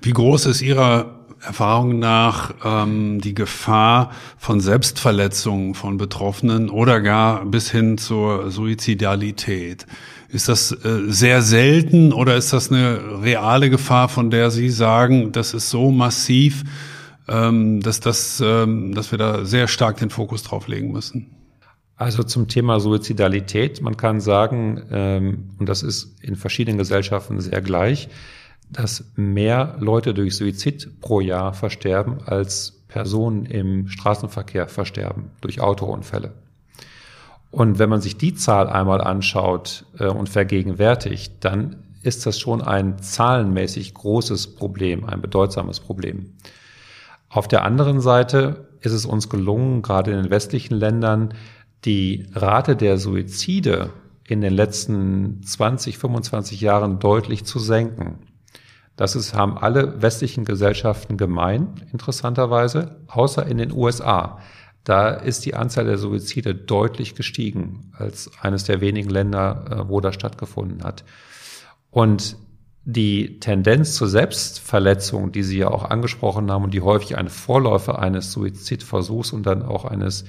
Wie 0.00 0.12
groß 0.12 0.46
ist 0.46 0.62
Ihrer 0.62 1.18
Erfahrung 1.42 1.98
nach 1.98 2.54
ähm, 2.64 3.20
die 3.20 3.34
Gefahr 3.34 4.12
von 4.38 4.60
Selbstverletzungen 4.60 5.74
von 5.74 5.98
Betroffenen 5.98 6.70
oder 6.70 7.00
gar 7.00 7.44
bis 7.44 7.70
hin 7.70 7.98
zur 7.98 8.50
Suizidalität? 8.50 9.86
Ist 10.32 10.48
das 10.48 10.72
äh, 10.72 11.02
sehr 11.08 11.42
selten 11.42 12.10
oder 12.14 12.36
ist 12.36 12.54
das 12.54 12.72
eine 12.72 13.22
reale 13.22 13.68
Gefahr, 13.68 14.08
von 14.08 14.30
der 14.30 14.50
Sie 14.50 14.70
sagen, 14.70 15.30
das 15.32 15.52
ist 15.52 15.68
so 15.68 15.90
massiv, 15.90 16.64
ähm, 17.28 17.80
dass, 17.82 18.00
das, 18.00 18.42
ähm, 18.44 18.94
dass 18.94 19.10
wir 19.10 19.18
da 19.18 19.44
sehr 19.44 19.68
stark 19.68 19.98
den 19.98 20.08
Fokus 20.08 20.42
drauf 20.42 20.68
legen 20.68 20.90
müssen? 20.90 21.36
Also 21.96 22.22
zum 22.22 22.48
Thema 22.48 22.80
Suizidalität, 22.80 23.82
man 23.82 23.98
kann 23.98 24.20
sagen, 24.22 24.82
ähm, 24.90 25.50
und 25.58 25.68
das 25.68 25.82
ist 25.82 26.18
in 26.22 26.36
verschiedenen 26.36 26.78
Gesellschaften 26.78 27.38
sehr 27.40 27.60
gleich, 27.60 28.08
dass 28.70 29.12
mehr 29.16 29.76
Leute 29.80 30.14
durch 30.14 30.34
Suizid 30.34 30.98
pro 31.02 31.20
Jahr 31.20 31.52
versterben, 31.52 32.22
als 32.24 32.82
Personen 32.88 33.44
im 33.44 33.86
Straßenverkehr 33.86 34.68
versterben 34.68 35.30
durch 35.42 35.60
Autounfälle. 35.60 36.32
Und 37.52 37.78
wenn 37.78 37.90
man 37.90 38.00
sich 38.00 38.16
die 38.16 38.34
Zahl 38.34 38.68
einmal 38.68 39.02
anschaut 39.02 39.84
äh, 39.98 40.06
und 40.06 40.28
vergegenwärtigt, 40.28 41.34
dann 41.40 41.84
ist 42.02 42.26
das 42.26 42.40
schon 42.40 42.62
ein 42.62 42.98
zahlenmäßig 42.98 43.94
großes 43.94 44.56
Problem, 44.56 45.04
ein 45.04 45.20
bedeutsames 45.20 45.78
Problem. 45.78 46.32
Auf 47.28 47.46
der 47.46 47.64
anderen 47.64 48.00
Seite 48.00 48.68
ist 48.80 48.92
es 48.92 49.06
uns 49.06 49.28
gelungen, 49.28 49.82
gerade 49.82 50.10
in 50.10 50.22
den 50.22 50.30
westlichen 50.30 50.74
Ländern, 50.74 51.34
die 51.84 52.26
Rate 52.32 52.74
der 52.74 52.98
Suizide 52.98 53.90
in 54.26 54.40
den 54.40 54.54
letzten 54.54 55.42
20, 55.42 55.98
25 55.98 56.60
Jahren 56.60 56.98
deutlich 56.98 57.44
zu 57.44 57.58
senken. 57.58 58.18
Das 58.96 59.14
ist, 59.14 59.34
haben 59.34 59.58
alle 59.58 60.00
westlichen 60.00 60.44
Gesellschaften 60.44 61.16
gemein, 61.16 61.86
interessanterweise, 61.92 62.96
außer 63.08 63.46
in 63.46 63.58
den 63.58 63.72
USA. 63.72 64.38
Da 64.84 65.10
ist 65.10 65.44
die 65.44 65.54
Anzahl 65.54 65.84
der 65.84 65.98
Suizide 65.98 66.54
deutlich 66.54 67.14
gestiegen 67.14 67.92
als 67.96 68.30
eines 68.40 68.64
der 68.64 68.80
wenigen 68.80 69.10
Länder, 69.10 69.64
äh, 69.70 69.88
wo 69.88 70.00
das 70.00 70.14
stattgefunden 70.14 70.82
hat. 70.82 71.04
Und 71.90 72.36
die 72.84 73.38
Tendenz 73.38 73.94
zur 73.94 74.08
Selbstverletzung, 74.08 75.30
die 75.30 75.44
Sie 75.44 75.58
ja 75.58 75.68
auch 75.68 75.84
angesprochen 75.84 76.50
haben 76.50 76.64
und 76.64 76.74
die 76.74 76.80
häufig 76.80 77.16
ein 77.16 77.28
Vorläufer 77.28 78.00
eines 78.00 78.32
Suizidversuchs 78.32 79.32
und 79.32 79.46
dann 79.46 79.62
auch 79.62 79.84
eines 79.84 80.24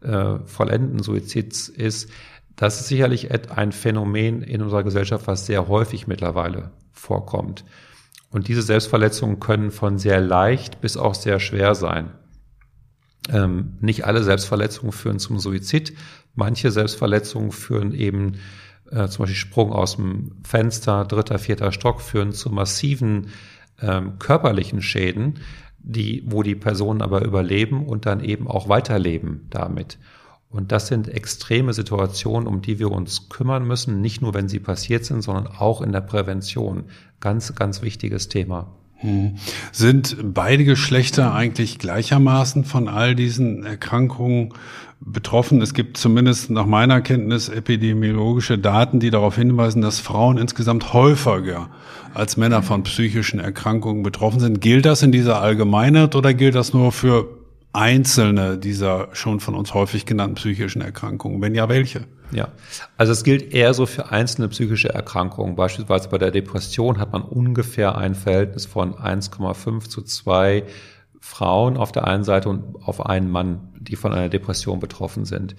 äh, 0.00 0.38
vollendeten 0.44 1.02
Suizids 1.02 1.68
ist, 1.68 2.10
das 2.56 2.80
ist 2.80 2.88
sicherlich 2.88 3.30
ein 3.50 3.72
Phänomen 3.72 4.42
in 4.42 4.62
unserer 4.62 4.82
Gesellschaft, 4.82 5.26
was 5.26 5.46
sehr 5.46 5.68
häufig 5.68 6.06
mittlerweile 6.06 6.72
vorkommt. 6.90 7.64
Und 8.30 8.48
diese 8.48 8.62
Selbstverletzungen 8.62 9.40
können 9.40 9.70
von 9.70 9.98
sehr 9.98 10.20
leicht 10.20 10.80
bis 10.80 10.96
auch 10.96 11.14
sehr 11.14 11.38
schwer 11.38 11.74
sein. 11.74 12.10
Ähm, 13.30 13.74
nicht 13.80 14.04
alle 14.04 14.22
Selbstverletzungen 14.22 14.92
führen 14.92 15.18
zum 15.18 15.38
Suizid. 15.38 15.94
Manche 16.34 16.70
Selbstverletzungen 16.70 17.52
führen 17.52 17.92
eben 17.92 18.34
äh, 18.90 19.08
zum 19.08 19.22
Beispiel 19.22 19.36
Sprung 19.36 19.72
aus 19.72 19.96
dem 19.96 20.32
Fenster, 20.44 21.04
dritter, 21.04 21.38
vierter 21.38 21.72
Stock, 21.72 22.00
führen 22.00 22.32
zu 22.32 22.50
massiven 22.50 23.28
ähm, 23.80 24.18
körperlichen 24.18 24.82
Schäden, 24.82 25.40
die, 25.78 26.22
wo 26.26 26.42
die 26.42 26.54
Personen 26.54 27.02
aber 27.02 27.24
überleben 27.24 27.86
und 27.86 28.06
dann 28.06 28.22
eben 28.22 28.48
auch 28.48 28.68
weiterleben 28.68 29.46
damit. 29.50 29.98
Und 30.48 30.70
das 30.70 30.86
sind 30.86 31.08
extreme 31.08 31.72
Situationen, 31.72 32.46
um 32.46 32.60
die 32.60 32.78
wir 32.78 32.90
uns 32.90 33.30
kümmern 33.30 33.66
müssen, 33.66 34.02
nicht 34.02 34.20
nur 34.20 34.34
wenn 34.34 34.48
sie 34.48 34.60
passiert 34.60 35.04
sind, 35.04 35.22
sondern 35.22 35.46
auch 35.46 35.80
in 35.80 35.92
der 35.92 36.02
Prävention. 36.02 36.84
Ganz, 37.20 37.54
ganz 37.54 37.80
wichtiges 37.80 38.28
Thema. 38.28 38.70
Hm. 39.02 39.34
Sind 39.72 40.16
beide 40.22 40.64
Geschlechter 40.64 41.34
eigentlich 41.34 41.78
gleichermaßen 41.78 42.64
von 42.64 42.88
all 42.88 43.14
diesen 43.14 43.64
Erkrankungen 43.64 44.54
betroffen? 45.00 45.60
Es 45.60 45.74
gibt 45.74 45.96
zumindest 45.96 46.50
nach 46.50 46.66
meiner 46.66 47.00
Kenntnis 47.00 47.48
epidemiologische 47.48 48.58
Daten, 48.58 49.00
die 49.00 49.10
darauf 49.10 49.36
hinweisen, 49.36 49.82
dass 49.82 49.98
Frauen 49.98 50.38
insgesamt 50.38 50.92
häufiger 50.92 51.68
als 52.14 52.36
Männer 52.36 52.62
von 52.62 52.84
psychischen 52.84 53.40
Erkrankungen 53.40 54.04
betroffen 54.04 54.38
sind. 54.38 54.60
Gilt 54.60 54.86
das 54.86 55.02
in 55.02 55.10
dieser 55.10 55.40
Allgemeinheit 55.40 56.14
oder 56.14 56.32
gilt 56.32 56.54
das 56.54 56.72
nur 56.72 56.92
für 56.92 57.28
einzelne 57.72 58.58
dieser 58.58 59.08
schon 59.12 59.40
von 59.40 59.54
uns 59.54 59.74
häufig 59.74 60.06
genannten 60.06 60.36
psychischen 60.36 60.80
Erkrankungen? 60.80 61.42
Wenn 61.42 61.54
ja, 61.54 61.68
welche? 61.68 62.06
Ja, 62.32 62.48
also 62.96 63.12
es 63.12 63.24
gilt 63.24 63.52
eher 63.52 63.74
so 63.74 63.84
für 63.84 64.10
einzelne 64.10 64.48
psychische 64.48 64.88
Erkrankungen. 64.88 65.54
Beispielsweise 65.54 66.08
bei 66.08 66.18
der 66.18 66.30
Depression 66.30 66.98
hat 66.98 67.12
man 67.12 67.22
ungefähr 67.22 67.98
ein 67.98 68.14
Verhältnis 68.14 68.64
von 68.64 68.94
1,5 68.94 69.88
zu 69.88 70.02
2 70.02 70.64
Frauen 71.20 71.76
auf 71.76 71.92
der 71.92 72.06
einen 72.06 72.24
Seite 72.24 72.48
und 72.48 72.82
auf 72.82 73.04
einen 73.04 73.30
Mann, 73.30 73.74
die 73.78 73.96
von 73.96 74.12
einer 74.12 74.28
Depression 74.28 74.80
betroffen 74.80 75.24
sind. 75.24 75.54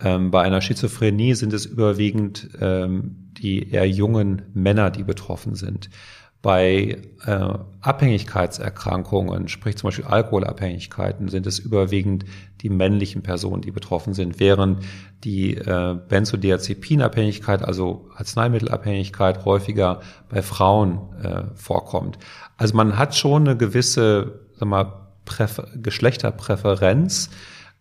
Ähm, 0.00 0.30
bei 0.30 0.42
einer 0.42 0.60
Schizophrenie 0.60 1.34
sind 1.34 1.52
es 1.52 1.64
überwiegend 1.66 2.50
ähm, 2.60 3.30
die 3.32 3.70
eher 3.70 3.88
jungen 3.88 4.42
Männer, 4.52 4.90
die 4.90 5.04
betroffen 5.04 5.54
sind. 5.54 5.90
Bei 6.42 7.02
äh, 7.26 7.48
Abhängigkeitserkrankungen, 7.82 9.48
sprich 9.48 9.76
zum 9.76 9.88
Beispiel 9.88 10.06
Alkoholabhängigkeiten, 10.06 11.28
sind 11.28 11.46
es 11.46 11.58
überwiegend 11.58 12.24
die 12.62 12.70
männlichen 12.70 13.22
Personen, 13.22 13.60
die 13.60 13.70
betroffen 13.70 14.14
sind, 14.14 14.40
während 14.40 14.82
die 15.22 15.54
äh, 15.56 15.98
Benzodiazepinabhängigkeit, 16.08 17.62
also 17.62 18.08
Arzneimittelabhängigkeit, 18.16 19.44
häufiger 19.44 20.00
bei 20.30 20.40
Frauen 20.40 21.00
äh, 21.22 21.42
vorkommt. 21.54 22.18
Also 22.56 22.74
man 22.74 22.96
hat 22.96 23.14
schon 23.14 23.46
eine 23.46 23.56
gewisse 23.58 24.40
sag 24.60 24.68
mal, 24.68 24.96
Präfer 25.24 25.68
Geschlechterpräferenz 25.76 27.30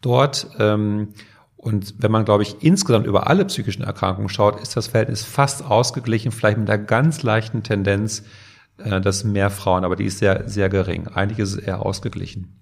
dort. 0.01 0.47
Ähm, 0.59 1.09
und 1.57 1.95
wenn 1.97 2.11
man, 2.11 2.23
glaube 2.23 2.43
ich, 2.43 2.63
insgesamt 2.63 3.05
über 3.05 3.27
alle 3.27 3.43
psychischen 3.45 3.83
Erkrankungen 3.83 4.29
schaut, 4.29 4.61
ist 4.61 4.77
das 4.77 4.87
Verhältnis 4.87 5.23
fast 5.23 5.65
ausgeglichen, 5.65 6.31
vielleicht 6.31 6.57
mit 6.57 6.69
einer 6.69 6.81
ganz 6.81 7.21
leichten 7.21 7.63
Tendenz 7.63 8.23
äh, 8.83 9.01
das 9.01 9.19
sind 9.19 9.33
mehr 9.33 9.49
Frauen, 9.49 9.83
aber 9.83 9.95
die 9.95 10.05
ist 10.05 10.19
sehr, 10.19 10.47
sehr 10.47 10.69
gering. 10.69 11.07
Eigentlich 11.07 11.39
ist 11.39 11.53
es 11.53 11.57
eher 11.57 11.85
ausgeglichen. 11.85 12.55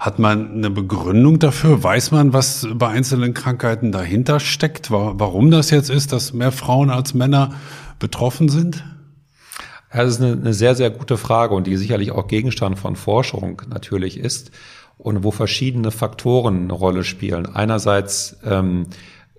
Hat 0.00 0.18
man 0.18 0.52
eine 0.52 0.70
Begründung 0.70 1.38
dafür? 1.38 1.82
Weiß 1.82 2.10
man, 2.10 2.32
was 2.32 2.66
bei 2.74 2.88
einzelnen 2.88 3.34
Krankheiten 3.34 3.92
dahinter 3.92 4.40
steckt? 4.40 4.90
Warum 4.90 5.50
das 5.50 5.70
jetzt 5.70 5.90
ist, 5.90 6.12
dass 6.12 6.32
mehr 6.32 6.50
Frauen 6.50 6.90
als 6.90 7.14
Männer 7.14 7.54
betroffen 7.98 8.48
sind? 8.48 8.84
Ja, 9.92 10.04
das 10.04 10.14
ist 10.14 10.22
eine, 10.22 10.32
eine 10.32 10.54
sehr, 10.54 10.74
sehr 10.74 10.90
gute 10.90 11.16
Frage 11.16 11.54
und 11.54 11.66
die 11.66 11.76
sicherlich 11.76 12.10
auch 12.10 12.26
Gegenstand 12.26 12.78
von 12.78 12.96
Forschung 12.96 13.62
natürlich 13.68 14.18
ist 14.18 14.50
und 14.98 15.24
wo 15.24 15.30
verschiedene 15.30 15.90
Faktoren 15.90 16.64
eine 16.64 16.72
Rolle 16.72 17.04
spielen. 17.04 17.46
Einerseits 17.46 18.38
ähm, 18.44 18.86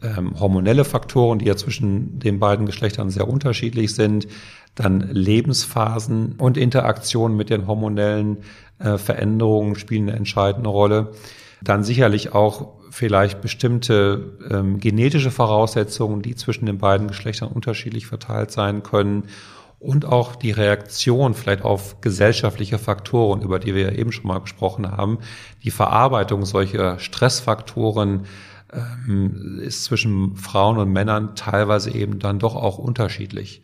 ähm, 0.01 0.39
hormonelle 0.39 0.85
Faktoren, 0.85 1.39
die 1.39 1.45
ja 1.45 1.55
zwischen 1.55 2.19
den 2.19 2.39
beiden 2.39 2.65
Geschlechtern 2.65 3.09
sehr 3.09 3.27
unterschiedlich 3.27 3.95
sind 3.95 4.27
dann 4.75 5.01
Lebensphasen 5.01 6.35
und 6.37 6.57
Interaktionen 6.57 7.35
mit 7.35 7.49
den 7.49 7.67
hormonellen 7.67 8.37
äh, 8.79 8.97
Veränderungen 8.97 9.75
spielen 9.75 10.09
eine 10.09 10.17
entscheidende 10.17 10.69
Rolle. 10.69 11.11
Dann 11.61 11.83
sicherlich 11.83 12.33
auch 12.33 12.79
vielleicht 12.89 13.41
bestimmte 13.41 14.37
ähm, 14.49 14.79
genetische 14.79 15.31
Voraussetzungen, 15.31 16.21
die 16.21 16.35
zwischen 16.35 16.65
den 16.65 16.77
beiden 16.77 17.07
Geschlechtern 17.07 17.49
unterschiedlich 17.49 18.07
verteilt 18.07 18.51
sein 18.51 18.83
können. 18.83 19.25
Und 19.79 20.05
auch 20.05 20.35
die 20.35 20.51
Reaktion 20.51 21.33
vielleicht 21.33 21.63
auf 21.63 22.01
gesellschaftliche 22.01 22.77
Faktoren, 22.77 23.41
über 23.41 23.57
die 23.57 23.73
wir 23.73 23.97
eben 23.97 24.11
schon 24.11 24.27
mal 24.27 24.39
gesprochen 24.39 24.91
haben. 24.91 25.17
Die 25.63 25.71
Verarbeitung 25.71 26.45
solcher 26.45 26.99
Stressfaktoren 26.99 28.25
ähm, 28.73 29.59
ist 29.61 29.83
zwischen 29.83 30.35
Frauen 30.35 30.77
und 30.77 30.91
Männern 30.91 31.35
teilweise 31.35 31.91
eben 31.91 32.19
dann 32.19 32.39
doch 32.39 32.55
auch 32.55 32.77
unterschiedlich. 32.77 33.61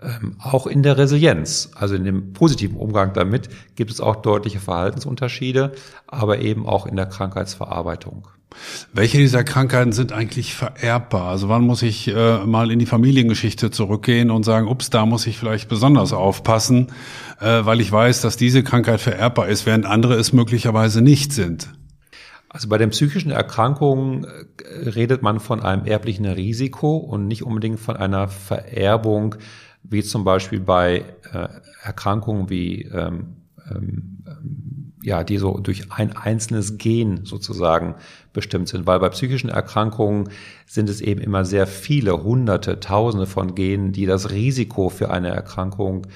Ähm, 0.00 0.36
auch 0.38 0.66
in 0.66 0.82
der 0.82 0.98
Resilienz, 0.98 1.70
also 1.74 1.94
in 1.94 2.04
dem 2.04 2.32
positiven 2.32 2.76
Umgang 2.76 3.12
damit, 3.12 3.48
gibt 3.76 3.90
es 3.90 4.00
auch 4.00 4.16
deutliche 4.16 4.58
Verhaltensunterschiede, 4.58 5.72
aber 6.06 6.38
eben 6.40 6.66
auch 6.66 6.86
in 6.86 6.96
der 6.96 7.06
Krankheitsverarbeitung. 7.06 8.28
Welche 8.92 9.18
dieser 9.18 9.44
Krankheiten 9.44 9.92
sind 9.92 10.12
eigentlich 10.12 10.54
vererbbar? 10.54 11.28
Also 11.30 11.48
wann 11.48 11.62
muss 11.62 11.82
ich 11.82 12.08
äh, 12.08 12.44
mal 12.44 12.70
in 12.70 12.78
die 12.78 12.86
Familiengeschichte 12.86 13.70
zurückgehen 13.70 14.30
und 14.30 14.42
sagen, 14.42 14.68
ups, 14.68 14.90
da 14.90 15.06
muss 15.06 15.26
ich 15.26 15.38
vielleicht 15.38 15.68
besonders 15.68 16.12
aufpassen, 16.12 16.88
äh, 17.40 17.64
weil 17.64 17.80
ich 17.80 17.90
weiß, 17.90 18.20
dass 18.20 18.36
diese 18.36 18.62
Krankheit 18.62 19.00
vererbbar 19.00 19.48
ist, 19.48 19.66
während 19.66 19.86
andere 19.86 20.14
es 20.14 20.32
möglicherweise 20.32 21.00
nicht 21.00 21.32
sind? 21.32 21.68
Also 22.52 22.68
bei 22.68 22.76
den 22.76 22.90
psychischen 22.90 23.30
Erkrankungen 23.30 24.24
äh, 24.24 24.88
redet 24.90 25.22
man 25.22 25.40
von 25.40 25.60
einem 25.60 25.86
erblichen 25.86 26.26
Risiko 26.26 26.98
und 26.98 27.26
nicht 27.26 27.44
unbedingt 27.44 27.80
von 27.80 27.96
einer 27.96 28.28
Vererbung 28.28 29.36
wie 29.82 30.02
zum 30.02 30.22
Beispiel 30.22 30.60
bei 30.60 31.04
äh, 31.32 31.48
Erkrankungen 31.82 32.50
wie 32.50 32.82
ähm, 32.82 33.36
ähm, 33.70 34.22
ja, 35.02 35.24
die 35.24 35.38
so 35.38 35.58
durch 35.58 35.90
ein 35.90 36.16
einzelnes 36.16 36.78
Gen 36.78 37.24
sozusagen 37.24 37.96
bestimmt 38.32 38.68
sind, 38.68 38.86
weil 38.86 39.00
bei 39.00 39.08
psychischen 39.08 39.50
Erkrankungen 39.50 40.28
sind 40.66 40.88
es 40.88 41.00
eben 41.00 41.20
immer 41.20 41.44
sehr 41.44 41.66
viele, 41.66 42.22
hunderte, 42.22 42.78
tausende 42.78 43.26
von 43.26 43.54
Genen, 43.54 43.92
die 43.92 44.06
das 44.06 44.30
Risiko 44.30 44.90
für 44.90 45.10
eine 45.10 45.30
Erkrankung 45.30 46.06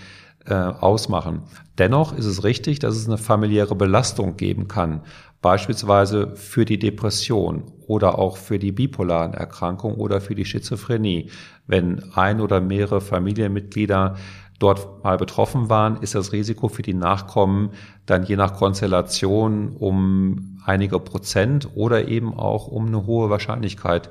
äh, 0.45 0.55
ausmachen. 0.55 1.43
Dennoch 1.79 2.17
ist 2.17 2.27
es 2.27 2.45
richtig, 2.45 2.79
dass 2.79 2.95
es 2.95 3.09
eine 3.09 3.19
familiäre 3.19 3.75
Belastung 3.75 4.37
geben 4.37 4.69
kann, 4.69 5.01
beispielsweise 5.43 6.35
für 6.37 6.65
die 6.65 6.79
Depression 6.79 7.65
oder 7.87 8.19
auch 8.19 8.37
für 8.37 8.59
die 8.59 8.73
bipolaren 8.73 9.35
Erkrankungen 9.35 9.97
oder 9.97 10.21
für 10.21 10.35
die 10.35 10.45
Schizophrenie. 10.45 11.31
Wenn 11.67 12.13
ein 12.15 12.41
oder 12.41 12.61
mehrere 12.61 13.01
Familienmitglieder 13.01 14.17
dort 14.59 15.05
mal 15.05 15.19
betroffen 15.19 15.69
waren, 15.69 15.99
ist 15.99 16.15
das 16.15 16.33
Risiko 16.33 16.69
für 16.69 16.83
die 16.83 16.95
Nachkommen 16.95 17.71
dann 18.07 18.25
je 18.25 18.37
nach 18.37 18.55
Konstellation 18.55 19.77
um 19.77 20.59
einige 20.65 20.99
Prozent 20.99 21.69
oder 21.75 22.09
eben 22.09 22.35
auch 22.35 22.67
um 22.67 22.87
eine 22.87 23.07
hohe 23.07 23.31
Wahrscheinlichkeit 23.31 24.11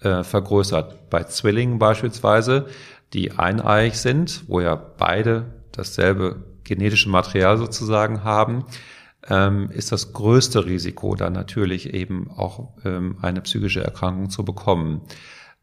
äh, 0.00 0.22
vergrößert. 0.22 1.10
Bei 1.10 1.24
Zwillingen 1.24 1.78
beispielsweise, 1.78 2.66
die 3.12 3.32
eineig 3.32 3.96
sind, 3.96 4.44
wo 4.46 4.60
ja 4.60 4.76
beide 4.76 5.46
dasselbe 5.72 6.44
genetische 6.64 7.08
Material 7.08 7.58
sozusagen 7.58 8.22
haben, 8.22 8.64
ähm, 9.30 9.70
ist 9.70 9.92
das 9.92 10.12
größte 10.12 10.66
Risiko 10.66 11.14
dann 11.14 11.32
natürlich 11.32 11.94
eben 11.94 12.30
auch 12.30 12.70
ähm, 12.84 13.16
eine 13.22 13.40
psychische 13.40 13.82
Erkrankung 13.82 14.28
zu 14.28 14.44
bekommen. 14.44 15.02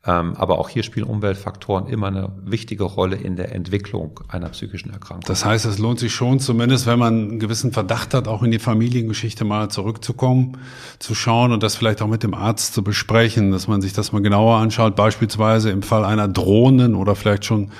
Ähm, 0.05 0.35
aber 0.35 0.57
auch 0.57 0.69
hier 0.69 0.83
spielen 0.83 1.05
Umweltfaktoren 1.05 1.87
immer 1.87 2.07
eine 2.07 2.31
wichtige 2.45 2.85
Rolle 2.85 3.17
in 3.17 3.35
der 3.35 3.53
Entwicklung 3.53 4.21
einer 4.29 4.47
psychischen 4.49 4.91
Erkrankung. 4.91 5.25
Das 5.27 5.43
heißt, 5.43 5.65
es 5.65 5.79
lohnt 5.79 5.99
sich 5.99 6.13
schon, 6.13 6.39
zumindest 6.39 6.87
wenn 6.87 6.97
man 6.97 7.13
einen 7.13 7.39
gewissen 7.39 7.73
Verdacht 7.73 8.13
hat, 8.13 8.29
auch 8.29 8.41
in 8.41 8.51
die 8.51 8.59
Familiengeschichte 8.59 9.43
mal 9.43 9.69
zurückzukommen, 9.69 10.59
zu 10.99 11.13
schauen 11.13 11.51
und 11.51 11.61
das 11.61 11.75
vielleicht 11.75 12.01
auch 12.01 12.07
mit 12.07 12.23
dem 12.23 12.33
Arzt 12.33 12.73
zu 12.73 12.83
besprechen, 12.83 13.51
dass 13.51 13.67
man 13.67 13.81
sich 13.81 13.91
das 13.91 14.13
mal 14.13 14.21
genauer 14.21 14.57
anschaut, 14.57 14.95
beispielsweise 14.95 15.71
im 15.71 15.81
Fall 15.81 16.05
einer 16.05 16.29
drohenden 16.29 16.95
oder 16.95 17.15
vielleicht 17.15 17.43
schon 17.43 17.71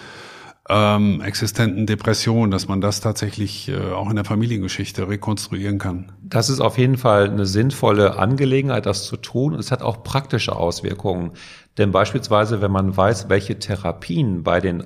ähm, 0.70 1.22
existenten 1.22 1.86
Depression, 1.86 2.52
dass 2.52 2.68
man 2.68 2.82
das 2.82 3.00
tatsächlich 3.00 3.70
äh, 3.70 3.92
auch 3.92 4.10
in 4.10 4.16
der 4.16 4.26
Familiengeschichte 4.26 5.08
rekonstruieren 5.08 5.78
kann. 5.78 6.12
Das 6.22 6.50
ist 6.50 6.60
auf 6.60 6.78
jeden 6.78 6.98
Fall 6.98 7.30
eine 7.30 7.46
sinnvolle 7.46 8.18
Angelegenheit, 8.18 8.86
das 8.86 9.06
zu 9.06 9.18
tun. 9.18 9.54
Es 9.56 9.72
hat 9.72 9.82
auch 9.82 10.04
praktische 10.04 10.56
Auswirkungen. 10.56 11.32
Denn 11.78 11.92
beispielsweise, 11.92 12.62
wenn 12.62 12.72
man 12.72 12.98
weiß, 12.98 13.30
welche 13.30 13.60
Therapien 13.60 14.44
bei 14.44 14.60
den 14.60 14.84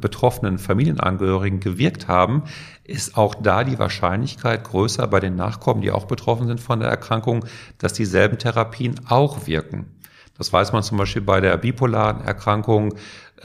betroffenen 0.00 0.58
Familienangehörigen 0.58 1.60
gewirkt 1.60 2.08
haben, 2.08 2.44
ist 2.84 3.18
auch 3.18 3.34
da 3.34 3.64
die 3.64 3.78
Wahrscheinlichkeit 3.78 4.64
größer 4.64 5.06
bei 5.08 5.20
den 5.20 5.36
Nachkommen, 5.36 5.82
die 5.82 5.90
auch 5.90 6.06
betroffen 6.06 6.46
sind 6.46 6.60
von 6.60 6.80
der 6.80 6.88
Erkrankung, 6.88 7.44
dass 7.76 7.92
dieselben 7.92 8.38
Therapien 8.38 8.94
auch 9.08 9.46
wirken. 9.46 9.98
Das 10.38 10.52
weiß 10.52 10.72
man 10.72 10.84
zum 10.84 10.96
Beispiel 10.98 11.20
bei 11.20 11.40
der 11.40 11.56
bipolaren 11.56 12.22
Erkrankung 12.22 12.94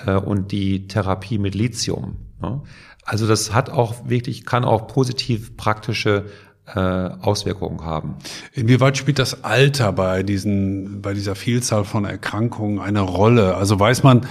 äh, 0.06 0.16
und 0.16 0.52
die 0.52 0.88
Therapie 0.88 1.38
mit 1.38 1.56
Lithium. 1.56 2.18
Ne? 2.42 2.62
Also 3.04 3.28
das 3.28 3.54
hat 3.54 3.70
auch 3.70 4.08
wirklich, 4.08 4.46
kann 4.46 4.64
auch 4.64 4.88
positiv 4.88 5.58
praktische 5.58 6.26
äh, 6.66 6.80
Auswirkungen 6.80 7.84
haben. 7.84 8.16
Inwieweit 8.54 8.98
spielt 8.98 9.20
das 9.20 9.44
Alter 9.44 9.92
bei 9.92 10.24
diesen, 10.24 11.02
bei 11.02 11.14
dieser 11.14 11.36
Vielzahl 11.36 11.84
von 11.84 12.06
Erkrankungen 12.06 12.80
eine 12.80 13.02
Rolle? 13.02 13.56
Also 13.56 13.80
weiß 13.80 14.04
man, 14.04 14.22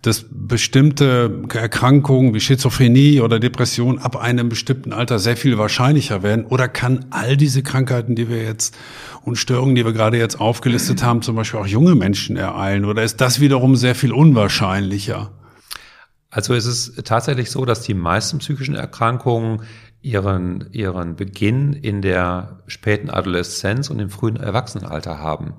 dass 0.00 0.24
bestimmte 0.30 1.42
Erkrankungen 1.52 2.32
wie 2.32 2.40
Schizophrenie 2.40 3.20
oder 3.20 3.38
Depression 3.38 3.98
ab 3.98 4.16
einem 4.16 4.48
bestimmten 4.48 4.92
Alter 4.92 5.18
sehr 5.18 5.36
viel 5.36 5.58
wahrscheinlicher 5.58 6.22
werden? 6.22 6.46
Oder 6.46 6.66
kann 6.66 7.04
all 7.10 7.36
diese 7.36 7.62
Krankheiten, 7.62 8.14
die 8.14 8.28
wir 8.28 8.42
jetzt 8.42 8.74
und 9.24 9.36
Störungen, 9.36 9.74
die 9.74 9.84
wir 9.84 9.92
gerade 9.92 10.16
jetzt 10.16 10.40
aufgelistet 10.40 11.04
haben, 11.04 11.20
zum 11.20 11.36
Beispiel 11.36 11.60
auch 11.60 11.66
junge 11.66 11.94
Menschen 11.94 12.36
ereilen? 12.36 12.86
Oder 12.86 13.02
ist 13.02 13.20
das 13.20 13.38
wiederum 13.38 13.76
sehr 13.76 13.94
viel 13.94 14.12
unwahrscheinlicher? 14.12 15.30
Also 16.30 16.54
es 16.54 16.64
ist 16.64 17.04
tatsächlich 17.04 17.50
so, 17.50 17.66
dass 17.66 17.82
die 17.82 17.92
meisten 17.92 18.38
psychischen 18.38 18.74
Erkrankungen 18.74 19.60
ihren, 20.02 20.68
ihren 20.72 21.16
Beginn 21.16 21.72
in 21.72 22.02
der 22.02 22.58
späten 22.66 23.10
Adoleszenz 23.10 23.88
und 23.90 23.98
im 24.00 24.10
frühen 24.10 24.36
Erwachsenenalter 24.36 25.18
haben. 25.18 25.54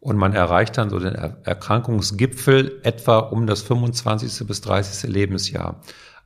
Und 0.00 0.16
man 0.16 0.34
erreicht 0.34 0.78
dann 0.78 0.90
so 0.90 0.98
den 0.98 1.14
Erkrankungsgipfel 1.14 2.80
etwa 2.82 3.18
um 3.18 3.46
das 3.46 3.62
25. 3.62 4.46
bis 4.46 4.60
30. 4.60 5.10
Lebensjahr. 5.10 5.80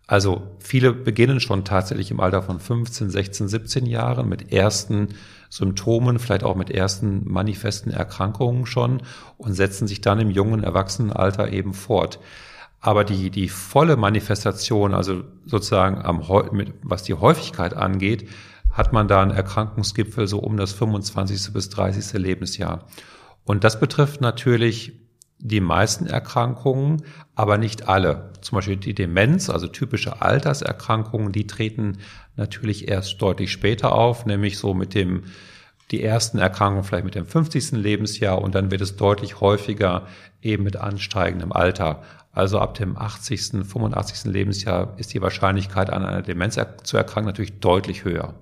Also 0.06 0.56
viele 0.60 0.92
beginnen 0.92 1.40
schon 1.40 1.64
tatsächlich 1.64 2.10
im 2.10 2.20
Alter 2.20 2.42
von 2.42 2.60
15, 2.60 3.10
16, 3.10 3.48
17 3.48 3.86
Jahren 3.86 4.28
mit 4.28 4.52
ersten 4.52 5.08
Symptomen, 5.50 6.18
vielleicht 6.18 6.44
auch 6.44 6.54
mit 6.54 6.70
ersten 6.70 7.22
manifesten 7.24 7.90
Erkrankungen 7.90 8.66
schon 8.66 9.02
und 9.36 9.54
setzen 9.54 9.88
sich 9.88 10.00
dann 10.00 10.20
im 10.20 10.30
jungen 10.30 10.62
Erwachsenenalter 10.62 11.52
eben 11.52 11.74
fort. 11.74 12.20
Aber 12.80 13.04
die, 13.04 13.30
die 13.30 13.48
volle 13.48 13.96
Manifestation, 13.96 14.94
also 14.94 15.24
sozusagen 15.44 16.02
am, 16.02 16.22
mit, 16.52 16.74
was 16.82 17.02
die 17.02 17.14
Häufigkeit 17.14 17.74
angeht, 17.74 18.28
hat 18.70 18.92
man 18.92 19.08
da 19.08 19.22
einen 19.22 19.30
Erkrankungsgipfel 19.30 20.26
so 20.26 20.38
um 20.38 20.56
das 20.56 20.72
25. 20.72 21.52
bis 21.52 21.70
30. 21.70 22.20
Lebensjahr. 22.20 22.86
Und 23.44 23.64
das 23.64 23.80
betrifft 23.80 24.20
natürlich 24.20 25.06
die 25.38 25.60
meisten 25.60 26.06
Erkrankungen, 26.06 27.02
aber 27.34 27.58
nicht 27.58 27.88
alle. 27.88 28.32
Zum 28.40 28.56
Beispiel 28.56 28.76
die 28.76 28.94
Demenz, 28.94 29.50
also 29.50 29.66
typische 29.66 30.22
Alterserkrankungen, 30.22 31.32
die 31.32 31.46
treten 31.46 31.98
natürlich 32.36 32.88
erst 32.88 33.20
deutlich 33.20 33.52
später 33.52 33.92
auf, 33.92 34.26
nämlich 34.26 34.58
so 34.58 34.74
mit 34.74 34.94
dem, 34.94 35.24
die 35.90 36.02
ersten 36.02 36.38
Erkrankungen 36.38 36.84
vielleicht 36.84 37.04
mit 37.04 37.14
dem 37.14 37.26
50. 37.26 37.72
Lebensjahr 37.72 38.40
und 38.40 38.54
dann 38.54 38.70
wird 38.70 38.80
es 38.80 38.96
deutlich 38.96 39.40
häufiger 39.40 40.06
eben 40.42 40.64
mit 40.64 40.76
ansteigendem 40.76 41.52
Alter. 41.52 42.02
Also 42.36 42.58
ab 42.58 42.74
dem 42.74 42.98
80., 42.98 43.64
85. 43.64 44.30
Lebensjahr 44.30 44.92
ist 44.98 45.14
die 45.14 45.22
Wahrscheinlichkeit 45.22 45.88
an 45.88 46.04
einer 46.04 46.20
Demenz 46.20 46.60
zu 46.82 46.96
erkranken 46.98 47.28
natürlich 47.28 47.60
deutlich 47.60 48.04
höher. 48.04 48.34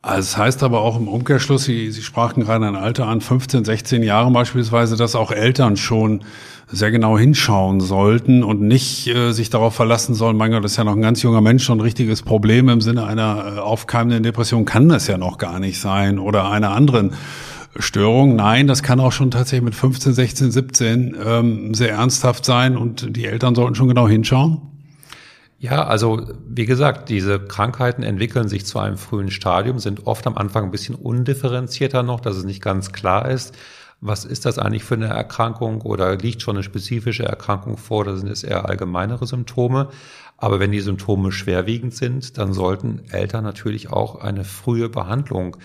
Also 0.00 0.30
das 0.30 0.36
heißt 0.38 0.62
aber 0.62 0.80
auch 0.80 0.98
im 0.98 1.08
Umkehrschluss, 1.08 1.64
Sie, 1.64 1.90
Sie 1.90 2.00
sprachen 2.00 2.42
gerade 2.42 2.66
ein 2.66 2.74
Alter 2.74 3.06
an, 3.08 3.20
15, 3.20 3.66
16 3.66 4.02
Jahre 4.02 4.30
beispielsweise, 4.30 4.96
dass 4.96 5.14
auch 5.14 5.30
Eltern 5.30 5.76
schon 5.76 6.24
sehr 6.68 6.90
genau 6.90 7.18
hinschauen 7.18 7.80
sollten 7.80 8.42
und 8.42 8.62
nicht 8.62 9.06
äh, 9.08 9.32
sich 9.32 9.50
darauf 9.50 9.74
verlassen 9.74 10.14
sollen, 10.14 10.38
mein 10.38 10.50
Gott, 10.50 10.64
das 10.64 10.72
ist 10.72 10.78
ja 10.78 10.84
noch 10.84 10.96
ein 10.96 11.02
ganz 11.02 11.20
junger 11.20 11.42
Mensch, 11.42 11.64
schon 11.64 11.78
ein 11.78 11.82
richtiges 11.82 12.22
Problem 12.22 12.70
im 12.70 12.80
Sinne 12.80 13.04
einer 13.04 13.56
äh, 13.56 13.58
aufkeimenden 13.58 14.22
Depression 14.22 14.64
kann 14.64 14.88
das 14.88 15.06
ja 15.06 15.18
noch 15.18 15.36
gar 15.36 15.60
nicht 15.60 15.78
sein 15.78 16.18
oder 16.18 16.50
einer 16.50 16.70
anderen 16.70 17.12
Störung. 17.76 18.36
Nein, 18.36 18.66
das 18.66 18.82
kann 18.82 19.00
auch 19.00 19.12
schon 19.12 19.30
tatsächlich 19.30 19.64
mit 19.64 19.74
15, 19.74 20.12
16, 20.12 20.50
17 20.50 21.16
ähm, 21.24 21.74
sehr 21.74 21.92
ernsthaft 21.92 22.44
sein 22.44 22.76
und 22.76 23.16
die 23.16 23.24
Eltern 23.24 23.54
sollten 23.54 23.74
schon 23.74 23.88
genau 23.88 24.06
hinschauen. 24.06 24.60
Ja, 25.58 25.84
also 25.84 26.26
wie 26.48 26.66
gesagt, 26.66 27.08
diese 27.08 27.38
Krankheiten 27.38 28.02
entwickeln 28.02 28.48
sich 28.48 28.66
zu 28.66 28.80
einem 28.80 28.96
frühen 28.96 29.30
Stadium, 29.30 29.78
sind 29.78 30.06
oft 30.08 30.26
am 30.26 30.36
Anfang 30.36 30.64
ein 30.64 30.70
bisschen 30.72 30.96
undifferenzierter 30.96 32.02
noch, 32.02 32.20
dass 32.20 32.36
es 32.36 32.44
nicht 32.44 32.60
ganz 32.60 32.92
klar 32.92 33.28
ist, 33.28 33.56
was 34.00 34.24
ist 34.24 34.44
das 34.44 34.58
eigentlich 34.58 34.82
für 34.82 34.96
eine 34.96 35.06
Erkrankung 35.06 35.80
oder 35.82 36.16
liegt 36.16 36.42
schon 36.42 36.56
eine 36.56 36.64
spezifische 36.64 37.22
Erkrankung 37.22 37.76
vor 37.76 38.00
oder 38.00 38.16
sind 38.16 38.28
es 38.28 38.42
eher 38.42 38.68
allgemeinere 38.68 39.24
Symptome. 39.26 39.90
Aber 40.36 40.58
wenn 40.58 40.72
die 40.72 40.80
Symptome 40.80 41.30
schwerwiegend 41.30 41.94
sind, 41.94 42.36
dann 42.36 42.52
sollten 42.52 43.02
Eltern 43.12 43.44
natürlich 43.44 43.90
auch 43.90 44.20
eine 44.20 44.42
frühe 44.42 44.88
Behandlung 44.88 45.56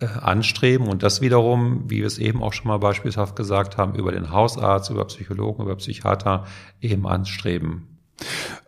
anstreben 0.00 0.88
und 0.88 1.02
das 1.02 1.20
wiederum, 1.20 1.84
wie 1.88 1.98
wir 1.98 2.06
es 2.06 2.18
eben 2.18 2.42
auch 2.42 2.52
schon 2.52 2.68
mal 2.68 2.78
beispielhaft 2.78 3.36
gesagt 3.36 3.76
haben, 3.76 3.94
über 3.94 4.12
den 4.12 4.30
Hausarzt, 4.30 4.90
über 4.90 5.04
Psychologen, 5.06 5.64
über 5.64 5.76
Psychiater 5.76 6.46
eben 6.80 7.06
anstreben. 7.06 7.98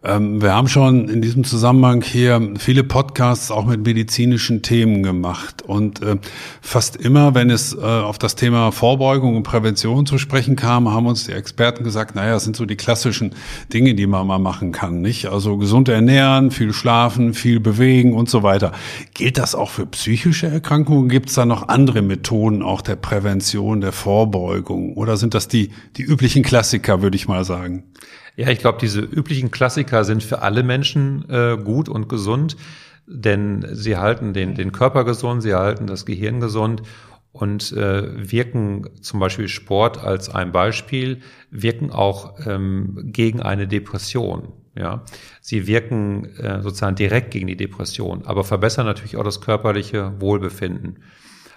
Ähm, 0.03 0.41
wir 0.41 0.55
haben 0.55 0.69
schon 0.69 1.09
in 1.09 1.21
diesem 1.21 1.45
Zusammenhang 1.45 2.03
hier 2.03 2.55
viele 2.59 2.85
Podcasts 2.85 3.51
auch 3.51 3.67
mit 3.67 3.85
medizinischen 3.85 4.63
Themen 4.63 5.03
gemacht. 5.03 5.61
Und 5.61 6.01
äh, 6.03 6.17
fast 6.63 6.97
immer, 6.97 7.35
wenn 7.35 7.51
es 7.51 7.75
äh, 7.75 7.81
auf 7.81 8.17
das 8.17 8.35
Thema 8.35 8.73
Vorbeugung 8.73 9.37
und 9.37 9.43
Prävention 9.43 10.07
zu 10.07 10.17
sprechen 10.17 10.57
kam, 10.57 10.91
haben 10.91 11.07
uns 11.07 11.27
die 11.27 11.33
Experten 11.33 11.85
gesagt, 11.85 12.15
naja, 12.15 12.33
das 12.33 12.45
sind 12.45 12.57
so 12.57 12.65
die 12.65 12.77
klassischen 12.77 13.35
Dinge, 13.75 13.95
die 13.95 14.07
man 14.07 14.27
mal 14.27 14.39
machen 14.39 14.73
kann. 14.73 15.03
nicht? 15.03 15.27
Also 15.27 15.59
gesund 15.59 15.91
ernähren, 15.91 16.51
viel 16.51 16.73
schlafen, 16.73 17.35
viel 17.35 17.61
bewegen 17.61 18.15
und 18.15 18.31
so 18.31 18.43
weiter. 18.43 18.73
Gilt 19.13 19.37
das 19.37 19.55
auch 19.55 19.69
für 19.69 19.85
psychische 19.85 20.47
Erkrankungen? 20.47 21.11
Gibt 21.11 21.29
es 21.29 21.35
da 21.35 21.45
noch 21.45 21.69
andere 21.69 22.01
Methoden 22.01 22.63
auch 22.63 22.81
der 22.81 22.97
Prävention, 22.97 23.83
der 23.83 23.93
Vorbeugung? 23.93 24.95
Oder 24.95 25.19
sind 25.19 25.35
das 25.35 25.47
die, 25.47 25.73
die 25.99 26.03
üblichen 26.03 26.43
Klassiker, 26.43 27.03
würde 27.03 27.17
ich 27.17 27.29
mal 27.29 27.45
sagen? 27.45 27.85
Ja, 28.41 28.49
ich 28.49 28.61
glaube, 28.61 28.79
diese 28.81 29.03
üblichen 29.03 29.51
Klassiker 29.51 30.03
sind 30.03 30.23
für 30.23 30.41
alle 30.41 30.63
Menschen 30.63 31.29
äh, 31.29 31.59
gut 31.63 31.91
und 31.91 32.09
gesund, 32.09 32.57
denn 33.07 33.67
sie 33.73 33.99
halten 33.99 34.33
den, 34.33 34.55
den 34.55 34.73
Körper 34.73 35.05
gesund, 35.05 35.43
sie 35.43 35.55
halten 35.55 35.87
das 35.87 36.07
Gehirn 36.07 36.41
gesund 36.41 36.81
und 37.33 37.71
äh, 37.73 38.31
wirken 38.33 38.89
zum 39.03 39.21
Beispiel 39.21 39.47
Sport 39.47 40.03
als 40.03 40.31
ein 40.31 40.53
Beispiel, 40.53 41.21
wirken 41.51 41.91
auch 41.91 42.47
ähm, 42.47 43.11
gegen 43.13 43.43
eine 43.43 43.69
Depression. 43.69 44.55
Ja, 44.75 45.05
sie 45.43 45.67
wirken 45.67 46.25
äh, 46.37 46.63
sozusagen 46.63 46.97
direkt 46.97 47.33
gegen 47.33 47.47
die 47.47 47.59
Depression, 47.59 48.23
aber 48.25 48.43
verbessern 48.43 48.87
natürlich 48.87 49.19
auch 49.19 49.25
das 49.25 49.43
körperliche 49.43 50.19
Wohlbefinden. 50.19 51.01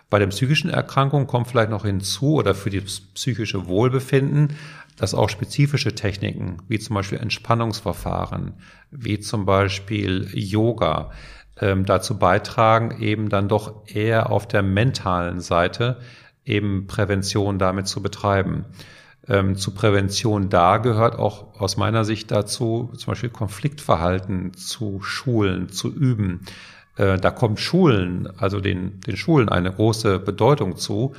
Bei 0.09 0.19
den 0.19 0.29
psychischen 0.29 0.69
Erkrankungen 0.69 1.25
kommt 1.27 1.47
vielleicht 1.47 1.71
noch 1.71 1.85
hinzu 1.85 2.35
oder 2.35 2.53
für 2.53 2.69
das 2.69 2.99
psychische 2.99 3.67
Wohlbefinden 3.67 4.49
dass 4.97 5.13
auch 5.13 5.29
spezifische 5.29 5.95
Techniken, 5.95 6.57
wie 6.67 6.79
zum 6.79 6.95
Beispiel 6.95 7.19
Entspannungsverfahren, 7.19 8.53
wie 8.91 9.19
zum 9.19 9.45
Beispiel 9.45 10.29
Yoga, 10.33 11.11
ähm, 11.59 11.85
dazu 11.85 12.17
beitragen, 12.17 13.01
eben 13.01 13.29
dann 13.29 13.47
doch 13.47 13.87
eher 13.87 14.31
auf 14.31 14.47
der 14.47 14.63
mentalen 14.63 15.39
Seite 15.39 15.99
eben 16.45 16.87
Prävention 16.87 17.59
damit 17.59 17.87
zu 17.87 18.01
betreiben. 18.01 18.65
Ähm, 19.27 19.55
zu 19.55 19.71
Prävention 19.71 20.49
da 20.49 20.77
gehört 20.77 21.17
auch 21.17 21.59
aus 21.59 21.77
meiner 21.77 22.03
Sicht 22.03 22.31
dazu, 22.31 22.91
zum 22.97 23.11
Beispiel 23.11 23.29
Konfliktverhalten 23.29 24.53
zu 24.53 25.01
schulen, 25.01 25.69
zu 25.69 25.93
üben. 25.93 26.41
Äh, 26.97 27.17
da 27.17 27.31
kommt 27.31 27.59
Schulen, 27.59 28.27
also 28.37 28.59
den, 28.59 28.99
den 29.01 29.15
Schulen 29.15 29.47
eine 29.47 29.71
große 29.71 30.19
Bedeutung 30.19 30.75
zu, 30.75 31.13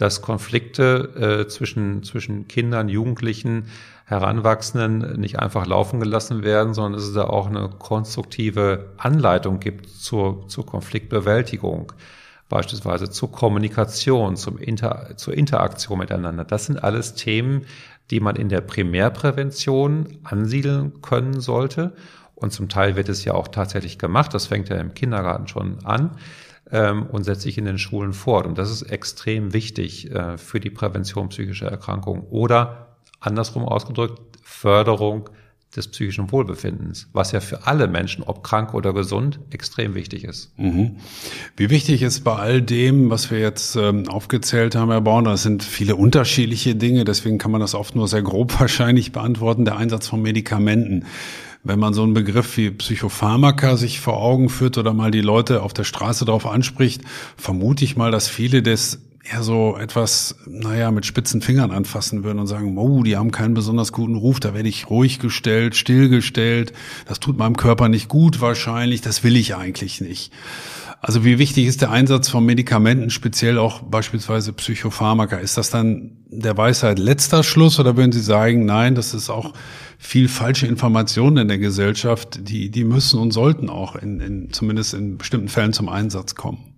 dass 0.00 0.22
Konflikte 0.22 1.42
äh, 1.44 1.48
zwischen, 1.48 2.02
zwischen 2.04 2.48
Kindern, 2.48 2.88
Jugendlichen, 2.88 3.66
Heranwachsenden 4.06 5.20
nicht 5.20 5.38
einfach 5.38 5.66
laufen 5.66 6.00
gelassen 6.00 6.42
werden, 6.42 6.72
sondern 6.72 6.94
dass 6.94 7.02
es 7.02 7.12
da 7.12 7.24
auch 7.24 7.48
eine 7.48 7.68
konstruktive 7.68 8.92
Anleitung 8.96 9.60
gibt 9.60 9.90
zur, 9.90 10.48
zur 10.48 10.64
Konfliktbewältigung, 10.64 11.92
beispielsweise 12.48 13.10
zur 13.10 13.30
Kommunikation, 13.30 14.36
zum 14.36 14.56
Inter, 14.56 15.16
zur 15.16 15.34
Interaktion 15.34 15.98
miteinander. 15.98 16.44
Das 16.44 16.64
sind 16.64 16.82
alles 16.82 17.14
Themen, 17.14 17.66
die 18.10 18.20
man 18.20 18.36
in 18.36 18.48
der 18.48 18.62
Primärprävention 18.62 20.18
ansiedeln 20.24 21.02
können 21.02 21.40
sollte. 21.40 21.92
Und 22.34 22.52
zum 22.54 22.70
Teil 22.70 22.96
wird 22.96 23.10
es 23.10 23.24
ja 23.26 23.34
auch 23.34 23.48
tatsächlich 23.48 23.98
gemacht. 23.98 24.32
Das 24.32 24.46
fängt 24.46 24.70
ja 24.70 24.76
im 24.76 24.94
Kindergarten 24.94 25.46
schon 25.46 25.84
an 25.84 26.16
ähm, 26.72 27.06
und 27.06 27.24
setzt 27.24 27.42
sich 27.42 27.58
in 27.58 27.64
den 27.64 27.78
Schulen 27.78 28.12
fort. 28.12 28.46
Und 28.46 28.58
das 28.58 28.70
ist 28.70 28.82
extrem 28.82 29.52
wichtig 29.52 30.10
äh, 30.10 30.38
für 30.38 30.60
die 30.60 30.70
Prävention 30.70 31.28
psychischer 31.28 31.68
Erkrankungen. 31.68 32.24
Oder 32.30 32.96
andersrum 33.20 33.64
ausgedrückt, 33.64 34.20
Förderung 34.42 35.28
des 35.74 35.86
psychischen 35.86 36.32
Wohlbefindens, 36.32 37.08
was 37.12 37.30
ja 37.30 37.40
für 37.40 37.66
alle 37.66 37.86
Menschen, 37.86 38.24
ob 38.24 38.42
krank 38.42 38.74
oder 38.74 38.92
gesund, 38.92 39.38
extrem 39.50 39.94
wichtig 39.94 40.24
ist. 40.24 40.52
Mhm. 40.58 40.96
Wie 41.56 41.70
wichtig 41.70 42.02
ist 42.02 42.24
bei 42.24 42.34
all 42.34 42.60
dem, 42.60 43.08
was 43.08 43.30
wir 43.30 43.38
jetzt 43.38 43.76
ähm, 43.76 44.08
aufgezählt 44.08 44.74
haben, 44.74 44.90
Herr 44.90 45.00
Born, 45.00 45.26
das 45.26 45.44
sind 45.44 45.62
viele 45.62 45.94
unterschiedliche 45.94 46.74
Dinge, 46.74 47.04
deswegen 47.04 47.38
kann 47.38 47.52
man 47.52 47.60
das 47.60 47.76
oft 47.76 47.94
nur 47.94 48.08
sehr 48.08 48.22
grob 48.22 48.58
wahrscheinlich 48.60 49.12
beantworten, 49.12 49.64
der 49.64 49.76
Einsatz 49.76 50.08
von 50.08 50.20
Medikamenten. 50.20 51.04
Wenn 51.62 51.78
man 51.78 51.92
so 51.92 52.02
einen 52.02 52.14
Begriff 52.14 52.56
wie 52.56 52.70
Psychopharmaka 52.70 53.76
sich 53.76 54.00
vor 54.00 54.16
Augen 54.16 54.48
führt 54.48 54.78
oder 54.78 54.94
mal 54.94 55.10
die 55.10 55.20
Leute 55.20 55.62
auf 55.62 55.74
der 55.74 55.84
Straße 55.84 56.24
darauf 56.24 56.46
anspricht, 56.46 57.02
vermute 57.36 57.84
ich 57.84 57.96
mal, 57.96 58.10
dass 58.10 58.28
viele 58.28 58.62
des 58.62 59.00
eher 59.22 59.42
so 59.42 59.76
etwas, 59.76 60.36
naja, 60.46 60.90
mit 60.90 61.06
spitzen 61.06 61.42
Fingern 61.42 61.70
anfassen 61.70 62.24
würden 62.24 62.38
und 62.38 62.46
sagen, 62.46 62.78
oh, 62.78 63.02
die 63.02 63.16
haben 63.16 63.30
keinen 63.30 63.54
besonders 63.54 63.92
guten 63.92 64.16
Ruf, 64.16 64.40
da 64.40 64.54
werde 64.54 64.68
ich 64.68 64.88
ruhig 64.88 65.18
gestellt, 65.18 65.76
stillgestellt, 65.76 66.72
das 67.06 67.20
tut 67.20 67.36
meinem 67.36 67.56
Körper 67.56 67.88
nicht 67.88 68.08
gut 68.08 68.40
wahrscheinlich, 68.40 69.02
das 69.02 69.22
will 69.22 69.36
ich 69.36 69.54
eigentlich 69.54 70.00
nicht. 70.00 70.32
Also 71.02 71.24
wie 71.24 71.38
wichtig 71.38 71.66
ist 71.66 71.80
der 71.80 71.90
Einsatz 71.90 72.28
von 72.28 72.44
Medikamenten, 72.44 73.08
speziell 73.08 73.58
auch 73.58 73.80
beispielsweise 73.80 74.52
Psychopharmaka? 74.52 75.36
Ist 75.36 75.56
das 75.56 75.70
dann 75.70 76.18
der 76.28 76.58
Weisheit 76.58 76.98
letzter 76.98 77.42
Schluss 77.42 77.80
oder 77.80 77.96
würden 77.96 78.12
Sie 78.12 78.20
sagen, 78.20 78.66
nein, 78.66 78.94
das 78.94 79.14
ist 79.14 79.30
auch 79.30 79.54
viel 79.98 80.28
falsche 80.28 80.66
Informationen 80.66 81.38
in 81.38 81.48
der 81.48 81.58
Gesellschaft, 81.58 82.40
die, 82.48 82.70
die 82.70 82.84
müssen 82.84 83.18
und 83.18 83.32
sollten 83.32 83.70
auch 83.70 83.96
in, 83.96 84.20
in, 84.20 84.52
zumindest 84.52 84.92
in 84.92 85.16
bestimmten 85.16 85.48
Fällen 85.48 85.72
zum 85.72 85.88
Einsatz 85.88 86.34
kommen? 86.34 86.69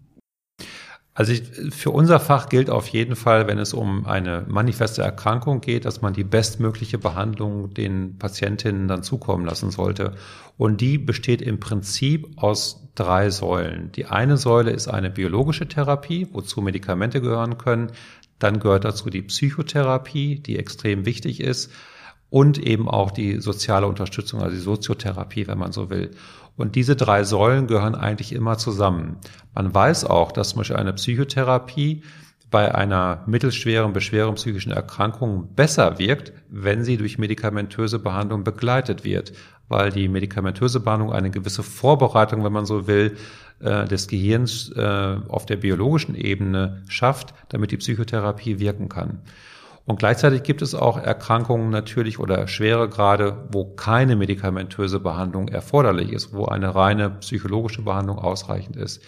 Also 1.14 1.32
ich, 1.32 1.42
für 1.74 1.90
unser 1.90 2.18
Fach 2.20 2.48
gilt 2.48 2.70
auf 2.70 2.88
jeden 2.88 3.16
Fall, 3.16 3.46
wenn 3.46 3.58
es 3.58 3.74
um 3.74 4.06
eine 4.06 4.46
manifeste 4.48 5.02
Erkrankung 5.02 5.60
geht, 5.60 5.84
dass 5.84 6.00
man 6.00 6.14
die 6.14 6.24
bestmögliche 6.24 6.96
Behandlung 6.96 7.74
den 7.74 8.16
Patientinnen 8.16 8.88
dann 8.88 9.02
zukommen 9.02 9.44
lassen 9.44 9.70
sollte. 9.70 10.14
Und 10.56 10.80
die 10.80 10.96
besteht 10.96 11.42
im 11.42 11.60
Prinzip 11.60 12.28
aus 12.36 12.88
drei 12.94 13.28
Säulen. 13.28 13.92
Die 13.92 14.06
eine 14.06 14.38
Säule 14.38 14.70
ist 14.70 14.88
eine 14.88 15.10
biologische 15.10 15.68
Therapie, 15.68 16.28
wozu 16.32 16.62
Medikamente 16.62 17.20
gehören 17.20 17.58
können. 17.58 17.92
Dann 18.38 18.58
gehört 18.58 18.84
dazu 18.86 19.10
die 19.10 19.22
Psychotherapie, 19.22 20.40
die 20.40 20.58
extrem 20.58 21.04
wichtig 21.04 21.40
ist. 21.40 21.70
Und 22.30 22.56
eben 22.56 22.88
auch 22.88 23.10
die 23.10 23.40
soziale 23.42 23.86
Unterstützung, 23.86 24.40
also 24.40 24.54
die 24.54 24.62
Soziotherapie, 24.62 25.46
wenn 25.46 25.58
man 25.58 25.72
so 25.72 25.90
will. 25.90 26.12
Und 26.62 26.76
diese 26.76 26.94
drei 26.94 27.24
Säulen 27.24 27.66
gehören 27.66 27.96
eigentlich 27.96 28.32
immer 28.32 28.56
zusammen. 28.56 29.16
Man 29.52 29.74
weiß 29.74 30.04
auch, 30.04 30.30
dass 30.30 30.50
zum 30.50 30.58
Beispiel 30.58 30.76
eine 30.76 30.92
Psychotherapie 30.92 32.04
bei 32.52 32.72
einer 32.72 33.24
mittelschweren, 33.26 33.92
beschweren 33.92 34.36
psychischen 34.36 34.70
Erkrankung 34.70 35.56
besser 35.56 35.98
wirkt, 35.98 36.32
wenn 36.48 36.84
sie 36.84 36.98
durch 36.98 37.18
medikamentöse 37.18 37.98
Behandlung 37.98 38.44
begleitet 38.44 39.02
wird, 39.02 39.32
weil 39.66 39.90
die 39.90 40.06
medikamentöse 40.06 40.78
Behandlung 40.78 41.12
eine 41.12 41.32
gewisse 41.32 41.64
Vorbereitung, 41.64 42.44
wenn 42.44 42.52
man 42.52 42.64
so 42.64 42.86
will, 42.86 43.16
äh, 43.58 43.88
des 43.88 44.06
Gehirns 44.06 44.70
äh, 44.76 45.16
auf 45.26 45.46
der 45.46 45.56
biologischen 45.56 46.14
Ebene 46.14 46.84
schafft, 46.86 47.34
damit 47.48 47.72
die 47.72 47.78
Psychotherapie 47.78 48.60
wirken 48.60 48.88
kann. 48.88 49.18
Und 49.85 49.99
gleichzeitig 49.99 50.45
gibt 50.45 50.62
es 50.62 50.74
auch 50.74 50.97
Erkrankungen 50.97 51.70
natürlich 51.70 52.18
oder 52.18 52.47
schwere 52.47 52.89
Grade, 52.89 53.49
wo 53.51 53.64
keine 53.64 54.14
medikamentöse 54.14 55.01
Behandlung 55.01 55.49
erforderlich 55.49 56.12
ist, 56.12 56.33
wo 56.33 56.45
eine 56.45 56.74
reine 56.74 57.11
psychologische 57.11 57.83
Behandlung 57.83 58.18
ausreichend 58.18 58.76
ist. 58.76 59.03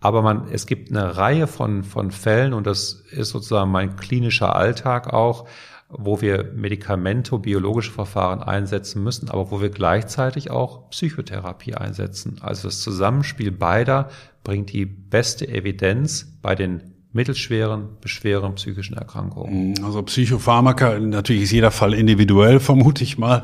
Aber 0.00 0.22
man, 0.22 0.48
es 0.50 0.66
gibt 0.66 0.90
eine 0.90 1.16
Reihe 1.16 1.46
von, 1.46 1.84
von 1.84 2.10
Fällen 2.10 2.54
und 2.54 2.66
das 2.66 3.04
ist 3.10 3.30
sozusagen 3.30 3.70
mein 3.70 3.96
klinischer 3.96 4.56
Alltag 4.56 5.12
auch, 5.12 5.46
wo 5.90 6.20
wir 6.20 6.52
medikamentobiologische 6.54 7.90
Verfahren 7.90 8.42
einsetzen 8.42 9.02
müssen, 9.02 9.28
aber 9.28 9.50
wo 9.50 9.60
wir 9.60 9.70
gleichzeitig 9.70 10.50
auch 10.50 10.88
Psychotherapie 10.90 11.74
einsetzen. 11.74 12.38
Also 12.40 12.68
das 12.68 12.80
Zusammenspiel 12.80 13.50
beider 13.50 14.08
bringt 14.42 14.72
die 14.72 14.86
beste 14.86 15.46
Evidenz 15.48 16.38
bei 16.40 16.54
den 16.54 16.94
mittelschweren, 17.12 17.88
beschweren 18.00 18.54
psychischen 18.54 18.96
Erkrankungen. 18.96 19.70
Mhm, 19.70 19.84
also 19.84 20.02
Psychopharmaka, 20.02 20.98
natürlich 21.00 21.42
ist 21.42 21.52
jeder 21.52 21.70
Fall 21.70 21.94
individuell, 21.94 22.60
vermute 22.60 23.02
ich 23.02 23.18
mal, 23.18 23.42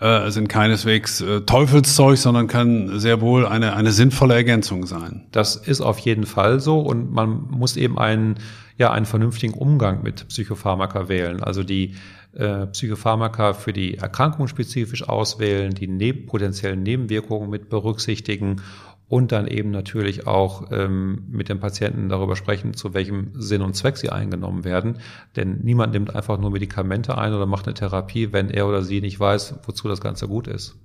äh, 0.00 0.30
sind 0.30 0.48
keineswegs 0.48 1.22
äh, 1.22 1.40
Teufelszeug, 1.42 2.18
sondern 2.18 2.46
kann 2.46 2.98
sehr 2.98 3.20
wohl 3.20 3.46
eine, 3.46 3.74
eine 3.74 3.92
sinnvolle 3.92 4.34
Ergänzung 4.34 4.86
sein. 4.86 5.26
Das 5.32 5.56
ist 5.56 5.80
auf 5.80 5.98
jeden 5.98 6.26
Fall 6.26 6.60
so 6.60 6.80
und 6.80 7.10
man 7.10 7.46
muss 7.50 7.76
eben 7.76 7.98
einen, 7.98 8.36
ja, 8.76 8.90
einen 8.92 9.06
vernünftigen 9.06 9.54
Umgang 9.54 10.02
mit 10.02 10.28
Psychopharmaka 10.28 11.08
wählen. 11.08 11.42
Also 11.42 11.62
die 11.62 11.94
äh, 12.34 12.66
Psychopharmaka 12.66 13.54
für 13.54 13.72
die 13.72 13.96
Erkrankung 13.96 14.46
spezifisch 14.46 15.08
auswählen, 15.08 15.72
die 15.72 15.88
neb 15.88 16.26
potenziellen 16.26 16.82
Nebenwirkungen 16.82 17.48
mit 17.48 17.70
berücksichtigen 17.70 18.60
und 19.08 19.30
dann 19.30 19.46
eben 19.46 19.70
natürlich 19.70 20.26
auch 20.26 20.72
ähm, 20.72 21.24
mit 21.28 21.48
den 21.48 21.60
Patienten 21.60 22.08
darüber 22.08 22.34
sprechen, 22.34 22.74
zu 22.74 22.92
welchem 22.92 23.30
Sinn 23.34 23.62
und 23.62 23.74
Zweck 23.74 23.96
sie 23.96 24.10
eingenommen 24.10 24.64
werden. 24.64 24.98
Denn 25.36 25.60
niemand 25.62 25.92
nimmt 25.92 26.14
einfach 26.14 26.38
nur 26.38 26.50
Medikamente 26.50 27.16
ein 27.16 27.32
oder 27.32 27.46
macht 27.46 27.66
eine 27.66 27.74
Therapie, 27.74 28.32
wenn 28.32 28.50
er 28.50 28.66
oder 28.66 28.82
sie 28.82 29.00
nicht 29.00 29.20
weiß, 29.20 29.60
wozu 29.64 29.86
das 29.86 30.00
Ganze 30.00 30.26
gut 30.26 30.48
ist. 30.48 30.76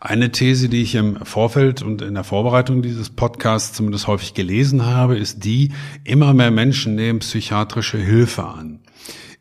Eine 0.00 0.32
These, 0.32 0.68
die 0.68 0.82
ich 0.82 0.96
im 0.96 1.16
Vorfeld 1.24 1.82
und 1.82 2.02
in 2.02 2.14
der 2.14 2.24
Vorbereitung 2.24 2.82
dieses 2.82 3.10
Podcasts 3.10 3.76
zumindest 3.76 4.08
häufig 4.08 4.34
gelesen 4.34 4.86
habe, 4.86 5.16
ist 5.16 5.44
die, 5.44 5.72
immer 6.02 6.34
mehr 6.34 6.50
Menschen 6.50 6.96
nehmen 6.96 7.20
psychiatrische 7.20 7.98
Hilfe 7.98 8.44
an. 8.44 8.80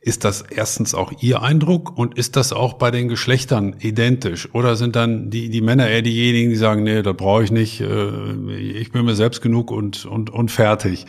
Ist 0.02 0.24
das 0.24 0.42
erstens 0.42 0.96
auch 0.96 1.12
Ihr 1.22 1.42
Eindruck 1.42 1.98
und 1.98 2.18
ist 2.18 2.38
das 2.38 2.54
auch 2.54 2.74
bei 2.74 2.90
den 2.90 3.10
Geschlechtern 3.10 3.76
identisch? 3.80 4.54
Oder 4.54 4.78
sind 4.78 4.96
dann 4.96 5.30
die, 5.30 5.50
die 5.50 5.60
Männer 5.60 5.90
eher 5.90 6.02
diejenigen, 6.02 6.50
die 6.50 6.56
sagen, 6.56 6.84
nee, 6.84 7.02
das 7.02 7.18
brauche 7.18 7.44
ich 7.44 7.52
nicht, 7.52 7.82
äh, 7.82 8.48
ich 8.56 8.94
bin 8.94 9.04
mir 9.04 9.16
selbst 9.16 9.42
genug 9.42 9.72
und, 9.72 10.06
und, 10.06 10.30
und 10.30 10.52
fertig? 10.52 11.06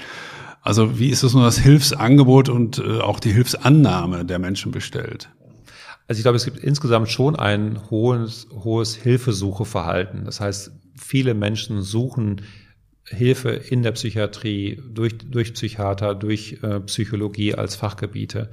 Also 0.63 0.99
wie 0.99 1.09
ist 1.09 1.23
es 1.23 1.35
nun 1.35 1.45
das 1.45 1.59
Hilfsangebot 1.59 2.49
und 2.49 2.79
äh, 2.79 2.99
auch 2.99 3.21
die 3.21 3.33
Hilfsannahme 3.33 4.25
der 4.25 4.41
Menschen 4.41 4.73
bestellt? 4.73 5.31
Also 6.09 6.19
ich 6.19 6.25
glaube, 6.25 6.37
es 6.37 6.45
gibt 6.45 6.59
insgesamt 6.59 7.09
schon 7.09 7.37
ein 7.37 7.79
hohes, 7.91 8.49
hohes 8.53 8.97
Hilfesucheverhalten. 8.97 10.25
Das 10.25 10.41
heißt, 10.41 10.73
viele 10.97 11.35
Menschen 11.35 11.83
suchen 11.83 12.43
Hilfe 13.11 13.51
in 13.51 13.83
der 13.83 13.93
Psychiatrie, 13.93 14.81
durch, 14.89 15.19
durch 15.19 15.55
Psychiater, 15.55 16.15
durch 16.15 16.59
äh, 16.63 16.81
Psychologie 16.81 17.55
als 17.55 17.75
Fachgebiete. 17.75 18.51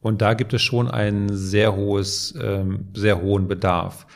Und 0.00 0.22
da 0.22 0.34
gibt 0.34 0.54
es 0.54 0.62
schon 0.62 0.88
einen 0.88 1.36
sehr 1.36 1.74
hohes, 1.74 2.34
ähm, 2.40 2.88
sehr 2.94 3.20
hohen 3.20 3.48
Bedarf. 3.48 4.06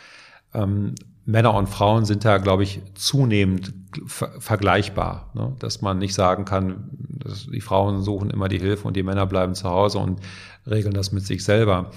Ähm, 0.54 0.94
Männer 1.24 1.54
und 1.54 1.68
Frauen 1.68 2.04
sind 2.04 2.24
da, 2.24 2.38
glaube 2.38 2.62
ich, 2.62 2.80
zunehmend 2.94 3.72
ver 4.06 4.40
vergleichbar, 4.40 5.30
ne? 5.34 5.56
dass 5.58 5.82
man 5.82 5.98
nicht 5.98 6.14
sagen 6.14 6.44
kann, 6.44 6.90
dass 7.24 7.46
die 7.46 7.60
Frauen 7.60 8.02
suchen 8.02 8.30
immer 8.30 8.48
die 8.48 8.58
Hilfe 8.58 8.86
und 8.86 8.96
die 8.96 9.02
Männer 9.02 9.26
bleiben 9.26 9.54
zu 9.54 9.68
Hause 9.68 9.98
und 9.98 10.20
regeln 10.68 10.94
das 10.94 11.10
mit 11.10 11.24
sich 11.24 11.42
selber. 11.42 11.90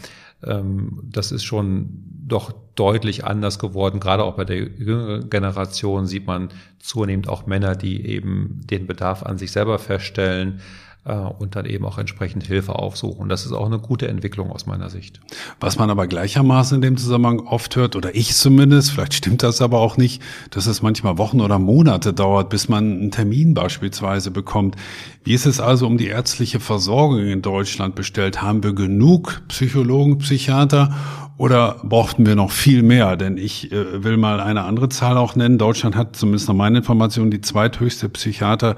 Ähm, 0.45 1.01
das 1.03 1.31
ist 1.31 1.43
schon 1.43 2.03
doch 2.25 2.53
deutlich 2.75 3.25
anders 3.25 3.59
geworden. 3.59 3.99
Gerade 3.99 4.23
auch 4.23 4.35
bei 4.35 4.45
der 4.45 4.57
jüngeren 4.57 5.29
Generation 5.29 6.05
sieht 6.05 6.25
man 6.25 6.49
zunehmend 6.79 7.27
auch 7.27 7.45
Männer, 7.45 7.75
die 7.75 8.05
eben 8.05 8.61
den 8.69 8.87
Bedarf 8.87 9.23
an 9.23 9.37
sich 9.37 9.51
selber 9.51 9.77
feststellen 9.79 10.61
und 11.05 11.57
dann 11.57 11.65
eben 11.65 11.85
auch 11.85 11.97
entsprechend 11.97 12.43
Hilfe 12.43 12.75
aufsuchen. 12.75 13.27
Das 13.27 13.45
ist 13.45 13.51
auch 13.51 13.65
eine 13.65 13.77
gute 13.77 14.07
Entwicklung 14.07 14.49
aus 14.49 14.65
meiner 14.65 14.89
Sicht. 14.89 15.19
Was 15.59 15.77
man 15.77 15.89
aber 15.89 16.07
gleichermaßen 16.07 16.75
in 16.75 16.81
dem 16.81 16.95
Zusammenhang 16.95 17.41
oft 17.41 17.75
hört, 17.75 17.97
oder 17.97 18.15
ich 18.15 18.33
zumindest, 18.35 18.91
vielleicht 18.91 19.13
stimmt 19.13 19.43
das 19.43 19.61
aber 19.61 19.79
auch 19.79 19.97
nicht, 19.97 20.21
dass 20.51 20.65
es 20.65 20.81
manchmal 20.81 21.17
Wochen 21.17 21.41
oder 21.41 21.59
Monate 21.59 22.13
dauert, 22.13 22.49
bis 22.49 22.69
man 22.69 22.93
einen 22.93 23.11
Termin 23.11 23.53
beispielsweise 23.53 24.31
bekommt. 24.31 24.77
Wie 25.25 25.33
ist 25.33 25.45
es 25.45 25.59
also 25.59 25.87
um 25.87 25.97
die 25.97 26.07
ärztliche 26.07 26.61
Versorgung 26.61 27.19
in 27.19 27.41
Deutschland 27.41 27.95
bestellt? 27.95 28.41
Haben 28.41 28.63
wir 28.63 28.73
genug 28.73 29.41
Psychologen, 29.49 30.19
Psychiater 30.19 30.95
oder 31.37 31.81
brauchten 31.83 32.25
wir 32.25 32.35
noch 32.35 32.51
viel 32.51 32.81
mehr? 32.81 33.17
Denn 33.17 33.37
ich 33.37 33.73
äh, 33.73 34.05
will 34.05 34.15
mal 34.15 34.39
eine 34.39 34.63
andere 34.63 34.87
Zahl 34.87 35.17
auch 35.17 35.35
nennen. 35.35 35.57
Deutschland 35.57 35.97
hat 35.97 36.15
zumindest 36.15 36.47
nach 36.47 36.55
meinen 36.55 36.77
Informationen 36.77 37.29
die 37.29 37.41
zweithöchste 37.41 38.07
Psychiater 38.07 38.77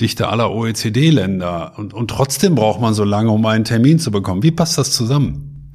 Dichte 0.00 0.28
aller 0.28 0.50
OECD-Länder. 0.50 1.72
Und, 1.76 1.92
und 1.92 2.08
trotzdem 2.08 2.54
braucht 2.54 2.80
man 2.80 2.94
so 2.94 3.04
lange, 3.04 3.30
um 3.30 3.44
einen 3.46 3.64
Termin 3.64 3.98
zu 3.98 4.10
bekommen. 4.10 4.42
Wie 4.42 4.50
passt 4.50 4.78
das 4.78 4.92
zusammen? 4.92 5.72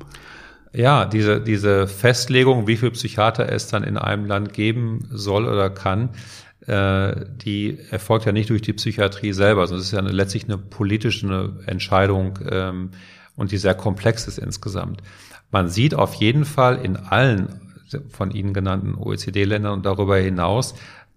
Ja, 0.74 1.06
diese, 1.06 1.42
diese 1.42 1.88
Festlegung, 1.88 2.66
wie 2.68 2.78
viel 2.78 2.92
Psychiater 2.92 3.52
es 3.52 3.68
dann 3.68 3.84
in 3.84 3.98
einem 3.98 4.26
Land 4.26 4.54
geben 4.54 5.08
soll 5.12 5.46
oder 5.46 5.70
kann, 5.70 6.10
äh, 6.66 7.26
die 7.44 7.78
erfolgt 7.92 8.26
ja 8.26 8.32
nicht 8.32 8.50
durch 8.50 8.62
die 8.62 8.74
Psychiatrie 8.74 9.34
selber, 9.34 9.68
sondern 9.68 9.82
es 9.82 9.88
ist 9.88 9.94
ja 9.94 10.00
eine, 10.00 10.12
letztlich 10.12 10.46
eine 10.46 10.58
politische 10.58 11.54
Entscheidung. 11.68 12.40
Ähm, 12.50 12.92
und 13.36 13.52
die 13.52 13.58
sehr 13.58 13.76
komplex 13.76 14.28
ist 14.28 14.38
insgesamt. 14.38 15.02
Man 15.52 15.70
sieht 15.70 15.96
auf 15.96 16.14
jeden 16.16 16.46
Fall 16.46 16.78
in 16.84 16.98
allen 16.98 17.62
von 18.10 18.32
Ihnen 18.32 18.54
genannten 18.54 18.96
OECD-Ländern 18.96 19.74
und 19.74 19.86
darüber 19.86 20.18
hinaus, 20.18 20.74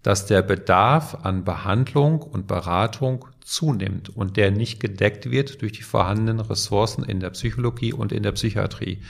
dass 0.07 0.25
der 0.25 0.43
Bedarf 0.43 1.17
an 1.25 1.43
Behandlung 1.43 2.23
und 2.23 2.47
Beratung 2.47 3.25
zunimmt 3.41 4.09
und 4.09 4.37
der 4.37 4.53
nicht 4.53 4.79
gedeckt 4.79 5.33
wird 5.33 5.61
durch 5.63 5.73
die 5.73 5.83
vorhandenen 5.83 6.39
Ressourcen 6.39 7.03
in 7.03 7.19
der 7.19 7.31
Psychologie 7.31 7.93
und 7.93 8.13
in 8.13 8.23
der 8.23 8.31
Psychiatrie. 8.31 9.01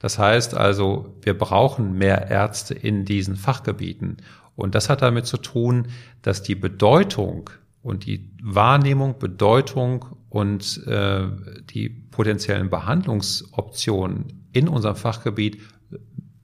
Das 0.00 0.18
heißt 0.18 0.54
also, 0.54 1.14
wir 1.22 1.38
brauchen 1.38 1.96
mehr 1.96 2.32
Ärzte 2.32 2.74
in 2.74 3.04
diesen 3.04 3.36
Fachgebieten. 3.36 4.16
Und 4.56 4.74
das 4.74 4.88
hat 4.88 5.02
damit 5.02 5.26
zu 5.26 5.36
tun, 5.36 5.86
dass 6.22 6.42
die 6.42 6.56
Bedeutung 6.56 7.48
und 7.80 8.04
die 8.04 8.32
Wahrnehmung, 8.42 9.20
Bedeutung 9.20 10.04
und 10.30 10.84
äh, 10.88 11.28
die 11.72 11.90
potenziellen 11.90 12.70
Behandlungsoptionen 12.70 14.48
in 14.52 14.66
unserem 14.66 14.96
Fachgebiet 14.96 15.60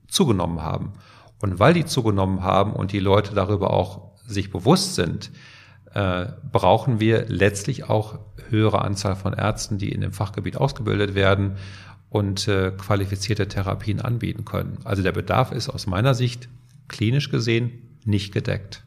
zugenommen 0.07 0.61
haben. 0.61 0.93
Und 1.39 1.59
weil 1.59 1.73
die 1.73 1.85
zugenommen 1.85 2.43
haben 2.43 2.73
und 2.73 2.91
die 2.91 2.99
Leute 2.99 3.33
darüber 3.35 3.71
auch 3.71 4.11
sich 4.25 4.51
bewusst 4.51 4.95
sind, 4.95 5.31
äh, 5.93 6.27
brauchen 6.51 6.99
wir 6.99 7.25
letztlich 7.27 7.89
auch 7.89 8.19
höhere 8.49 8.81
Anzahl 8.81 9.15
von 9.15 9.33
Ärzten, 9.33 9.77
die 9.77 9.91
in 9.91 10.01
dem 10.01 10.13
Fachgebiet 10.13 10.57
ausgebildet 10.57 11.15
werden 11.15 11.57
und 12.09 12.47
äh, 12.47 12.71
qualifizierte 12.71 13.47
Therapien 13.47 14.01
anbieten 14.01 14.45
können. 14.45 14.79
Also 14.83 15.03
der 15.03 15.11
Bedarf 15.11 15.51
ist 15.51 15.69
aus 15.69 15.87
meiner 15.87 16.13
Sicht 16.13 16.49
klinisch 16.87 17.29
gesehen 17.29 17.97
nicht 18.05 18.33
gedeckt. 18.33 18.83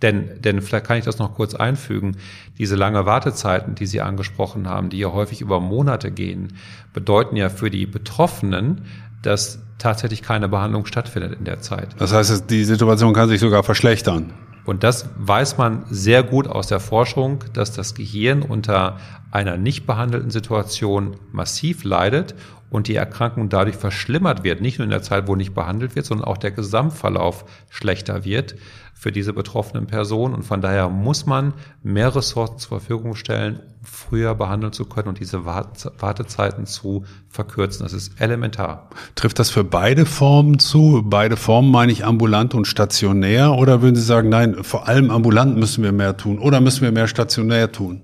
Denn, 0.00 0.40
denn 0.40 0.62
vielleicht 0.62 0.86
kann 0.86 0.98
ich 0.98 1.04
das 1.04 1.18
noch 1.18 1.34
kurz 1.34 1.54
einfügen. 1.54 2.16
Diese 2.56 2.76
lange 2.76 3.04
Wartezeiten, 3.04 3.74
die 3.74 3.86
Sie 3.86 4.00
angesprochen 4.00 4.68
haben, 4.68 4.90
die 4.90 4.98
ja 4.98 5.12
häufig 5.12 5.40
über 5.40 5.58
Monate 5.60 6.12
gehen, 6.12 6.56
bedeuten 6.92 7.36
ja 7.36 7.48
für 7.48 7.68
die 7.68 7.86
Betroffenen, 7.86 8.82
dass 9.22 9.60
tatsächlich 9.78 10.22
keine 10.22 10.48
Behandlung 10.48 10.86
stattfindet 10.86 11.38
in 11.38 11.44
der 11.44 11.60
Zeit. 11.60 11.94
Das 11.98 12.12
heißt, 12.12 12.50
die 12.50 12.64
Situation 12.64 13.12
kann 13.12 13.28
sich 13.28 13.40
sogar 13.40 13.62
verschlechtern. 13.62 14.32
Und 14.64 14.84
das 14.84 15.08
weiß 15.16 15.56
man 15.56 15.84
sehr 15.88 16.22
gut 16.22 16.46
aus 16.46 16.66
der 16.66 16.78
Forschung, 16.78 17.42
dass 17.54 17.72
das 17.72 17.94
Gehirn 17.94 18.42
unter 18.42 18.98
einer 19.30 19.56
nicht 19.56 19.86
behandelten 19.86 20.30
Situation 20.30 21.16
massiv 21.32 21.84
leidet 21.84 22.34
und 22.68 22.86
die 22.86 22.94
Erkrankung 22.94 23.48
dadurch 23.48 23.76
verschlimmert 23.76 24.44
wird, 24.44 24.60
nicht 24.60 24.78
nur 24.78 24.84
in 24.84 24.90
der 24.90 25.00
Zeit, 25.02 25.26
wo 25.26 25.36
nicht 25.36 25.54
behandelt 25.54 25.96
wird, 25.96 26.04
sondern 26.04 26.26
auch 26.26 26.36
der 26.36 26.50
Gesamtverlauf 26.50 27.46
schlechter 27.70 28.26
wird 28.26 28.56
für 28.98 29.12
diese 29.12 29.32
betroffenen 29.32 29.86
Personen. 29.86 30.34
Und 30.34 30.42
von 30.42 30.60
daher 30.60 30.88
muss 30.88 31.24
man 31.24 31.54
mehr 31.84 32.16
Ressourcen 32.16 32.58
zur 32.58 32.80
Verfügung 32.80 33.14
stellen, 33.14 33.60
um 33.60 33.84
früher 33.84 34.34
behandeln 34.34 34.72
zu 34.72 34.86
können 34.86 35.06
und 35.06 35.20
diese 35.20 35.44
Wartezeiten 35.44 36.66
zu 36.66 37.04
verkürzen. 37.28 37.84
Das 37.84 37.92
ist 37.92 38.20
elementar. 38.20 38.90
Trifft 39.14 39.38
das 39.38 39.50
für 39.50 39.62
beide 39.62 40.04
Formen 40.04 40.58
zu? 40.58 41.02
Beide 41.04 41.36
Formen 41.36 41.70
meine 41.70 41.92
ich 41.92 42.04
ambulant 42.04 42.54
und 42.54 42.66
stationär? 42.66 43.52
Oder 43.52 43.82
würden 43.82 43.94
Sie 43.94 44.02
sagen, 44.02 44.30
nein, 44.30 44.64
vor 44.64 44.88
allem 44.88 45.12
ambulant 45.12 45.56
müssen 45.56 45.84
wir 45.84 45.92
mehr 45.92 46.16
tun 46.16 46.40
oder 46.40 46.60
müssen 46.60 46.82
wir 46.82 46.90
mehr 46.90 47.06
stationär 47.06 47.70
tun? 47.70 48.02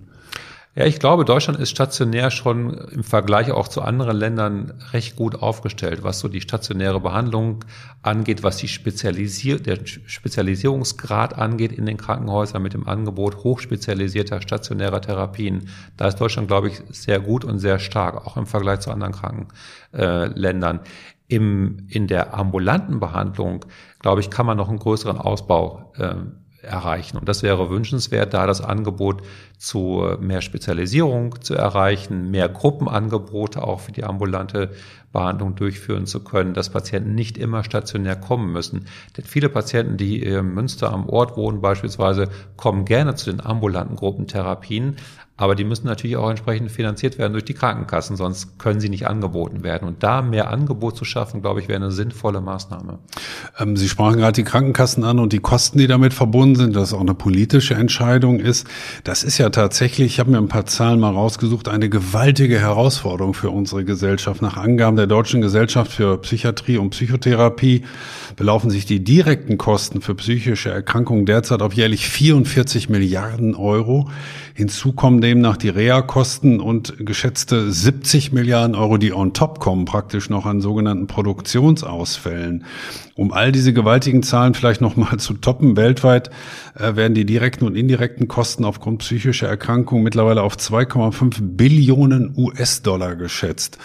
Ja, 0.77 0.87
ich 0.87 0.99
glaube, 0.99 1.25
Deutschland 1.25 1.61
ist 1.61 1.71
stationär 1.71 2.33
schon 2.33 2.75
im 2.75 3.05
Vergleich 3.05 3.53
auch 3.53 3.69
zu 3.69 3.81
anderen 3.81 4.17
Ländern 4.17 4.73
recht 4.93 5.15
gut 5.15 5.37
aufgestellt, 5.37 6.03
was 6.03 6.19
so 6.19 6.27
die 6.27 6.41
stationäre 6.41 6.99
Behandlung 6.99 7.65
angeht, 8.03 8.43
was 8.43 8.57
die 8.57 8.67
Spezialisier 8.67 9.61
der 9.61 9.79
Spezialisierungsgrad 9.87 11.39
angeht 11.39 11.71
in 11.71 11.87
den 11.87 11.97
Krankenhäusern 11.97 12.61
mit 12.61 12.75
dem 12.75 12.89
Angebot 12.89 13.45
hochspezialisierter 13.45 14.43
stationärer 14.43 15.01
Therapien. 15.01 15.69
Da 15.97 16.09
ist 16.09 16.17
Deutschland, 16.17 16.49
glaube 16.49 16.67
ich, 16.69 16.83
sehr 16.91 17.21
gut 17.21 17.45
und 17.45 17.61
sehr 17.61 17.79
stark, 17.79 18.27
auch 18.27 18.37
im 18.37 18.47
Vergleich 18.47 18.81
zu 18.81 18.91
anderen 18.91 19.13
Krankenländern. 19.13 20.81
Im, 21.29 21.87
in 21.89 22.09
der 22.09 22.35
ambulanten 22.35 22.99
Behandlung, 22.99 23.65
glaube 24.01 24.23
ich, 24.23 24.29
kann 24.29 24.45
man 24.45 24.57
noch 24.57 24.69
einen 24.69 24.81
größeren 24.81 25.19
Ausbau 25.19 25.93
äh, 25.97 26.17
erreichen. 26.65 27.17
Und 27.17 27.29
das 27.29 27.43
wäre 27.43 27.71
wünschenswert, 27.71 28.35
da 28.35 28.47
das 28.47 28.61
Angebot 28.61 29.23
zu 29.59 30.17
mehr 30.21 30.43
Spezialisierung 30.43 31.41
zu 31.41 31.55
erreichen, 31.55 32.31
mehr 32.31 32.49
Gruppenangebote 32.49 33.63
auch 33.63 33.81
für 33.81 33.93
die 33.93 34.05
ambulante 34.05 34.71
Behandlung 35.13 35.55
durchführen 35.55 36.07
zu 36.07 36.23
können, 36.25 36.53
dass 36.53 36.71
Patienten 36.71 37.15
nicht 37.15 37.39
immer 37.39 37.65
stationär 37.65 38.17
kommen 38.17 38.53
müssen. 38.53 38.87
Denn 39.17 39.25
viele 39.25 39.49
Patienten, 39.49 39.97
die 39.97 40.21
in 40.21 40.53
Münster 40.53 40.93
am 40.93 41.09
Ort 41.09 41.37
wohnen 41.37 41.63
beispielsweise, 41.63 42.29
kommen 42.57 42.85
gerne 42.85 43.15
zu 43.15 43.31
den 43.31 43.41
ambulanten 43.41 43.97
Gruppentherapien, 43.97 44.97
aber 45.37 45.57
die 45.57 45.65
müssen 45.65 45.89
natürlich 45.89 46.17
auch 46.17 46.31
entsprechend 46.31 46.71
finanziert 46.71 47.19
werden 47.19 47.33
durch 47.33 47.45
die 47.45 47.55
Krankenkassen, 47.55 48.17
sonst 48.17 48.57
können 48.61 48.79
sie 48.79 48.89
nicht 48.89 49.09
angeboten 49.09 49.65
werden. 49.65 49.89
Und 49.89 50.05
da 50.05 50.23
mehr 50.23 50.49
Angebot 50.49 50.97
zu 50.97 51.05
schaffen, 51.05 51.43
glaube 51.43 51.59
ich, 51.59 51.67
wäre 51.67 51.77
eine 51.77 51.91
sinnvolle 51.91 52.41
Maßnahme. 52.41 53.01
Ähm, 53.59 53.77
sie 53.77 53.89
sprachen 53.89 54.19
gerade 54.19 54.35
die 54.35 54.45
Krankenkassen 54.45 55.03
an 55.03 55.19
und 55.19 55.33
die 55.33 55.41
Kosten, 55.41 55.79
die 55.79 55.89
damit 55.89 56.15
verbunden 56.15 56.55
sind, 56.55 56.77
dass 56.77 56.89
es 56.89 56.95
auch 56.95 57.01
eine 57.01 57.15
politische 57.15 57.75
Entscheidung 57.75 58.39
ist. 58.39 58.69
Das 59.03 59.25
ist 59.25 59.39
ja 59.39 59.51
tatsächlich, 59.51 60.07
ich 60.07 60.21
habe 60.21 60.31
mir 60.31 60.39
ein 60.39 60.47
paar 60.47 60.67
Zahlen 60.67 61.01
mal 61.01 61.13
rausgesucht, 61.13 61.67
eine 61.67 61.89
gewaltige 61.89 62.61
Herausforderung 62.61 63.35
für 63.35 63.51
unsere 63.51 63.85
Gesellschaft. 63.85 64.41
Nach 64.41 64.57
Angaben 64.57 64.97
der 64.97 65.09
Deutschen 65.09 65.41
Gesellschaft 65.41 65.91
für 65.91 66.17
Psychiatrie 66.19 66.79
und 66.79 66.91
Psychotherapie 66.91 67.83
belaufen 68.37 68.71
sich 68.71 68.87
die 68.87 69.03
direkten 69.03 69.59
Kosten 69.59 70.01
für 70.01 70.15
psychische 70.15 70.71
Erkrankungen 70.71 71.27
derzeit 71.27 71.61
auf 71.61 71.73
jährlich 71.73 72.09
44 72.09 72.89
Milliarden 72.89 73.57
Euro. 73.57 74.09
Hinzu 74.57 74.93
kommen 74.93 75.21
demnach 75.21 75.57
die 75.57 75.69
Reha-Kosten 75.69 76.61
und 76.61 77.05
geschätzte 77.05 77.73
70 77.73 78.31
Milliarden 78.31 78.77
Euro, 78.77 78.99
die 78.99 79.13
on 79.13 79.33
top 79.33 79.59
kommen, 79.59 79.85
praktisch 79.85 80.31
noch 80.31 80.47
an 80.47 80.61
sogenannten 80.61 81.09
Produktionsausfällen. 81.09 82.65
Um 83.17 83.33
all 83.33 83.51
diese 83.51 83.73
gewaltigen 83.73 84.23
Zahlen 84.23 84.55
vielleicht 84.55 84.81
nochmal 84.81 85.19
zu 85.19 85.35
toppen, 85.35 85.77
weltweit 85.77 86.31
äh, 86.79 86.95
werden 86.95 87.15
die 87.15 87.27
direkten 87.27 87.65
und 87.65 87.75
indirekten 87.75 88.29
Kosten 88.29 88.65
aufgrund 88.65 88.99
psychischer 88.99 89.49
Erkrankungen 89.49 90.05
mittlerweile 90.05 90.43
auf 90.43 90.55
2,5 90.55 91.39
Billionen 91.41 92.33
US-Dollar 92.37 93.17
geschätzt. 93.17 93.79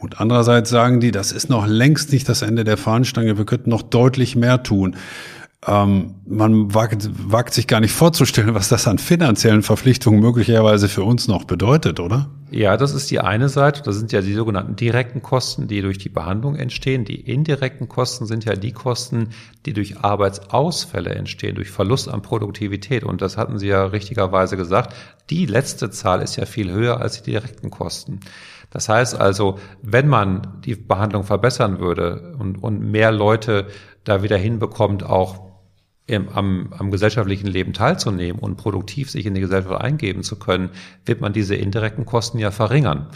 Und 0.00 0.20
andererseits 0.20 0.70
sagen 0.70 0.98
die, 0.98 1.12
das 1.12 1.30
ist 1.30 1.50
noch 1.50 1.68
längst 1.68 2.10
nicht 2.12 2.28
das 2.28 2.42
Ende 2.42 2.64
der 2.64 2.76
Fahnenstange, 2.76 3.38
wir 3.38 3.46
könnten 3.46 3.70
noch 3.70 3.82
deutlich 3.82 4.34
mehr 4.34 4.64
tun. 4.64 4.96
Ähm, 5.68 6.14
man 6.26 6.72
wagt, 6.74 7.08
wagt 7.12 7.52
sich 7.52 7.66
gar 7.66 7.80
nicht 7.80 7.92
vorzustellen, 7.92 8.54
was 8.54 8.68
das 8.68 8.86
an 8.86 8.98
finanziellen 8.98 9.62
Verpflichtungen 9.62 10.20
möglicherweise 10.20 10.88
für 10.88 11.02
uns 11.02 11.26
noch 11.26 11.44
bedeutet, 11.44 11.98
oder? 11.98 12.30
Ja, 12.52 12.76
das 12.76 12.94
ist 12.94 13.10
die 13.10 13.18
eine 13.18 13.48
Seite. 13.48 13.82
Das 13.82 13.96
sind 13.96 14.12
ja 14.12 14.20
die 14.20 14.34
sogenannten 14.34 14.76
direkten 14.76 15.22
Kosten, 15.22 15.66
die 15.66 15.82
durch 15.82 15.98
die 15.98 16.08
Behandlung 16.08 16.54
entstehen. 16.54 17.04
Die 17.04 17.20
indirekten 17.20 17.88
Kosten 17.88 18.26
sind 18.26 18.44
ja 18.44 18.54
die 18.54 18.70
Kosten, 18.70 19.30
die 19.66 19.72
durch 19.72 19.98
Arbeitsausfälle 19.98 21.10
entstehen, 21.10 21.56
durch 21.56 21.70
Verlust 21.70 22.08
an 22.08 22.22
Produktivität. 22.22 23.02
Und 23.02 23.20
das 23.20 23.36
hatten 23.36 23.58
Sie 23.58 23.66
ja 23.66 23.86
richtigerweise 23.86 24.56
gesagt. 24.56 24.94
Die 25.30 25.46
letzte 25.46 25.90
Zahl 25.90 26.22
ist 26.22 26.36
ja 26.36 26.46
viel 26.46 26.70
höher 26.70 27.00
als 27.00 27.22
die 27.22 27.32
direkten 27.32 27.70
Kosten. 27.70 28.20
Das 28.70 28.88
heißt 28.88 29.18
also, 29.20 29.58
wenn 29.82 30.06
man 30.06 30.60
die 30.64 30.76
Behandlung 30.76 31.24
verbessern 31.24 31.80
würde 31.80 32.36
und, 32.38 32.62
und 32.62 32.80
mehr 32.80 33.10
Leute 33.10 33.66
da 34.04 34.22
wieder 34.22 34.36
hinbekommt, 34.36 35.02
auch 35.02 35.45
im, 36.06 36.28
am, 36.28 36.72
am 36.78 36.90
gesellschaftlichen 36.90 37.48
Leben 37.48 37.72
teilzunehmen 37.72 38.40
und 38.40 38.56
produktiv 38.56 39.10
sich 39.10 39.26
in 39.26 39.34
die 39.34 39.40
Gesellschaft 39.40 39.80
eingeben 39.80 40.22
zu 40.22 40.36
können, 40.38 40.70
wird 41.04 41.20
man 41.20 41.32
diese 41.32 41.56
indirekten 41.56 42.06
Kosten 42.06 42.38
ja 42.38 42.50
verringern. 42.50 43.08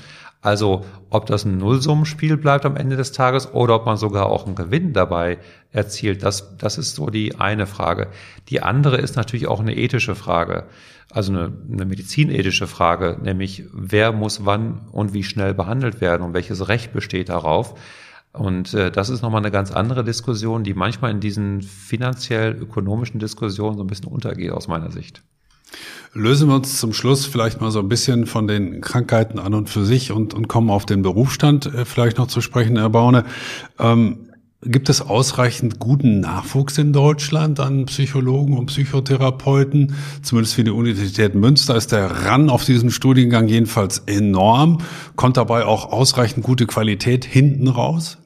Also 0.42 0.86
ob 1.10 1.26
das 1.26 1.44
ein 1.44 1.58
Nullsummenspiel 1.58 2.38
bleibt 2.38 2.64
am 2.64 2.76
Ende 2.76 2.96
des 2.96 3.12
Tages 3.12 3.52
oder 3.52 3.74
ob 3.74 3.86
man 3.86 3.98
sogar 3.98 4.26
auch 4.26 4.46
einen 4.46 4.54
Gewinn 4.54 4.94
dabei 4.94 5.38
erzielt, 5.70 6.22
das, 6.22 6.56
das 6.56 6.78
ist 6.78 6.94
so 6.94 7.10
die 7.10 7.36
eine 7.38 7.66
Frage. 7.66 8.08
Die 8.48 8.62
andere 8.62 8.96
ist 8.96 9.16
natürlich 9.16 9.46
auch 9.46 9.60
eine 9.60 9.76
ethische 9.76 10.14
Frage, 10.14 10.64
also 11.10 11.32
eine, 11.32 11.52
eine 11.70 11.84
medizinethische 11.84 12.66
Frage, 12.66 13.18
nämlich 13.22 13.64
wer 13.72 14.12
muss 14.12 14.46
wann 14.46 14.80
und 14.92 15.12
wie 15.12 15.24
schnell 15.24 15.52
behandelt 15.52 16.00
werden 16.00 16.22
und 16.22 16.32
welches 16.32 16.68
Recht 16.68 16.94
besteht 16.94 17.28
darauf. 17.28 17.74
Und 18.32 18.74
äh, 18.74 18.92
das 18.92 19.08
ist 19.08 19.22
nochmal 19.22 19.42
eine 19.42 19.50
ganz 19.50 19.72
andere 19.72 20.04
Diskussion, 20.04 20.62
die 20.62 20.74
manchmal 20.74 21.10
in 21.10 21.20
diesen 21.20 21.62
finanziell-ökonomischen 21.62 23.18
Diskussionen 23.18 23.76
so 23.76 23.82
ein 23.82 23.88
bisschen 23.88 24.06
untergeht 24.06 24.52
aus 24.52 24.68
meiner 24.68 24.92
Sicht. 24.92 25.22
Lösen 26.12 26.48
wir 26.48 26.56
uns 26.56 26.78
zum 26.78 26.92
Schluss 26.92 27.26
vielleicht 27.26 27.60
mal 27.60 27.70
so 27.70 27.78
ein 27.78 27.88
bisschen 27.88 28.26
von 28.26 28.48
den 28.48 28.80
Krankheiten 28.80 29.38
an 29.38 29.54
und 29.54 29.68
für 29.68 29.84
sich 29.84 30.10
und, 30.10 30.34
und 30.34 30.48
kommen 30.48 30.70
auf 30.70 30.86
den 30.86 31.02
Berufsstand 31.02 31.66
äh, 31.66 31.84
vielleicht 31.84 32.18
noch 32.18 32.26
zu 32.28 32.40
sprechen, 32.40 32.76
Herr 32.76 32.90
Baune. 32.90 33.24
Ähm, 33.78 34.26
Gibt 34.62 34.90
es 34.90 35.00
ausreichend 35.00 35.78
guten 35.78 36.20
Nachwuchs 36.20 36.76
in 36.76 36.92
Deutschland 36.92 37.58
an 37.60 37.86
Psychologen 37.86 38.58
und 38.58 38.66
Psychotherapeuten? 38.66 39.94
Zumindest 40.20 40.54
für 40.54 40.64
die 40.64 40.70
Universität 40.70 41.34
Münster 41.34 41.76
ist 41.76 41.92
der 41.92 42.26
Ran 42.26 42.50
auf 42.50 42.66
diesen 42.66 42.90
Studiengang 42.90 43.48
jedenfalls 43.48 44.00
enorm. 44.00 44.78
Kommt 45.16 45.38
dabei 45.38 45.64
auch 45.64 45.90
ausreichend 45.90 46.44
gute 46.44 46.66
Qualität 46.66 47.24
hinten 47.24 47.68
raus? 47.68 48.18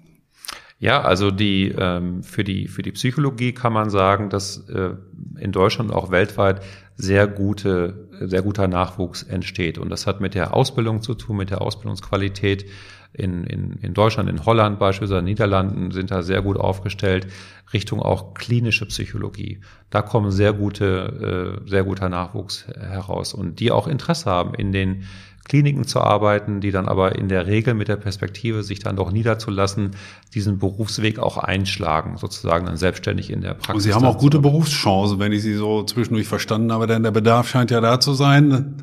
Ja, 0.85 1.01
also 1.01 1.31
die 1.31 1.75
ähm, 1.79 2.23
für 2.23 2.45
die 2.45 2.69
für 2.69 2.83
die 2.83 2.93
Psychologie 2.93 3.53
kann 3.53 3.73
man 3.73 3.89
sagen, 3.89 4.29
dass 4.29 4.69
äh, 4.69 4.91
in 5.39 5.51
Deutschland 5.51 5.91
und 5.91 5.97
auch 5.97 6.11
weltweit 6.11 6.61
sehr 6.95 7.27
gute, 7.27 8.11
sehr 8.21 8.43
guter 8.43 8.69
Nachwuchs 8.69 9.23
entsteht. 9.23 9.79
Und 9.79 9.89
das 9.89 10.07
hat 10.07 10.21
mit 10.21 10.35
der 10.35 10.53
Ausbildung 10.53 11.01
zu 11.01 11.15
tun, 11.15 11.39
mit 11.39 11.49
der 11.49 11.63
Ausbildungsqualität. 11.63 12.67
In, 13.15 13.45
in, 13.45 13.79
in 13.81 13.95
Deutschland, 13.95 14.29
in 14.29 14.45
Holland 14.45 14.79
beispielsweise, 14.79 15.21
in 15.21 15.25
Niederlanden 15.25 15.91
sind 15.91 16.11
da 16.11 16.21
sehr 16.23 16.43
gut 16.43 16.59
aufgestellt, 16.59 17.29
Richtung 17.73 18.03
auch 18.03 18.35
klinische 18.35 18.85
Psychologie. 18.85 19.61
Da 19.89 20.03
kommen 20.03 20.33
sehr 20.33 20.53
gute, 20.53 21.61
äh, 21.65 21.71
sehr 21.71 21.85
guter 21.85 22.11
Nachwuchs 22.11 22.67
heraus 22.67 23.33
und 23.33 23.59
die 23.59 23.71
auch 23.71 23.87
Interesse 23.87 24.29
haben 24.29 24.53
in 24.53 24.73
den 24.73 25.05
Kliniken 25.45 25.87
zu 25.87 26.01
arbeiten, 26.01 26.61
die 26.61 26.71
dann 26.71 26.89
aber 26.89 27.17
in 27.17 27.29
der 27.29 27.47
Regel 27.47 27.75
mit 27.75 27.89
der 27.89 27.97
Perspektive, 27.97 28.63
sich 28.63 28.79
dann 28.79 28.97
doch 28.97 29.13
niederzulassen, 29.13 29.91
diesen 30.33 30.59
Berufsweg 30.59 31.19
auch 31.19 31.37
einschlagen, 31.37 32.17
sozusagen 32.17 32.67
dann 32.67 32.77
selbstständig 32.77 33.31
in 33.31 33.43
der 33.43 33.55
Praxis. 33.55 33.75
Und 33.75 33.81
Sie 33.81 33.95
haben 33.95 34.07
auch 34.07 34.19
gute 34.19 34.39
Berufschancen, 34.39 35.19
wenn 35.19 35.33
ich 35.33 35.43
Sie 35.43 35.55
so 35.55 35.83
zwischendurch 35.85 36.27
verstanden 36.27 36.73
habe, 36.73 36.87
denn 36.87 37.03
der 37.03 37.11
Bedarf 37.11 37.49
scheint 37.49 37.71
ja 37.71 37.81
da 37.81 38.01
zu 38.01 38.15
sein. 38.15 38.77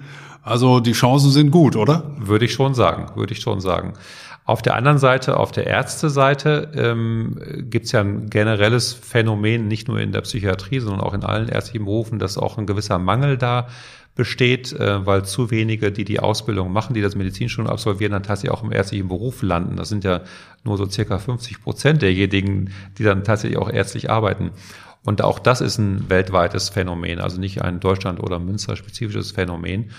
Also 0.44 0.80
die 0.80 0.94
Chancen 0.94 1.32
sind 1.32 1.52
gut, 1.52 1.76
oder? 1.76 2.16
Würde 2.18 2.46
ich 2.46 2.54
schon 2.54 2.74
sagen, 2.74 3.16
würde 3.16 3.34
ich 3.34 3.42
schon 3.42 3.60
sagen. 3.60 3.94
Auf 4.44 4.62
der 4.64 4.76
anderen 4.76 4.98
Seite, 4.98 5.38
auf 5.38 5.52
der 5.52 5.68
Ärzteseite, 5.68 6.72
ähm, 6.76 7.40
gibt 7.70 7.86
es 7.86 7.92
ja 7.92 8.02
ein 8.02 8.30
generelles 8.30 8.92
Phänomen, 8.92 9.68
nicht 9.68 9.88
nur 9.88 10.00
in 10.00 10.12
der 10.12 10.22
Psychiatrie, 10.22 10.80
sondern 10.80 11.02
auch 11.02 11.14
in 11.14 11.24
allen 11.24 11.48
ärztlichen 11.48 11.86
Berufen, 11.86 12.18
dass 12.18 12.38
auch 12.38 12.58
ein 12.58 12.66
gewisser 12.66 12.98
Mangel 12.98 13.38
da 13.38 13.68
besteht, 14.16 14.74
äh, 14.74 15.06
weil 15.06 15.26
zu 15.26 15.52
wenige, 15.52 15.92
die 15.92 16.04
die 16.04 16.20
Ausbildung 16.20 16.72
machen, 16.72 16.94
die 16.94 17.02
das 17.02 17.16
Medizinstudium 17.16 17.72
absolvieren, 17.72 18.12
dann 18.12 18.24
tatsächlich 18.24 18.52
auch 18.52 18.64
im 18.64 18.72
ärztlichen 18.72 19.08
Beruf 19.08 19.42
landen. 19.42 19.78
Das 19.78 19.90
sind 19.90 20.04
ja 20.04 20.22
nur 20.64 20.78
so 20.78 20.90
circa 20.90 21.18
50 21.18 21.62
Prozent 21.62 22.02
derjenigen, 22.02 22.72
die 22.98 23.04
dann 23.04 23.24
tatsächlich 23.24 23.60
auch 23.60 23.70
ärztlich 23.70 24.10
arbeiten. 24.10 24.52
Und 25.04 25.24
auch 25.24 25.40
das 25.40 25.62
ist 25.62 25.78
ein 25.78 26.10
weltweites 26.10 26.70
Phänomen, 26.70 27.20
also 27.20 27.40
nicht 27.40 27.62
ein 27.62 27.80
Deutschland- 27.80 28.22
oder 28.22 28.40
Münster-spezifisches 28.40 29.32
Phänomen. 29.32 29.92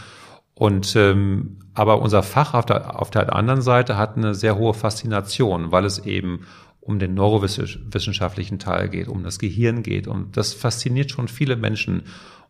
Und 0.54 0.94
ähm, 0.96 1.58
aber 1.74 2.02
unser 2.02 2.22
Fach 2.22 2.54
auf 2.54 2.66
der, 2.66 3.00
auf 3.00 3.10
der 3.10 3.34
anderen 3.34 3.62
Seite 3.62 3.96
hat 3.96 4.16
eine 4.16 4.34
sehr 4.34 4.56
hohe 4.56 4.74
Faszination, 4.74 5.72
weil 5.72 5.84
es 5.84 5.98
eben 6.00 6.46
um 6.80 6.98
den 6.98 7.14
neurowissenschaftlichen 7.14 8.58
Teil 8.58 8.88
geht, 8.88 9.08
um 9.08 9.22
das 9.22 9.38
Gehirn 9.38 9.82
geht. 9.82 10.06
Und 10.06 10.36
das 10.36 10.52
fasziniert 10.52 11.10
schon 11.10 11.28
viele 11.28 11.56
Menschen. 11.56 12.02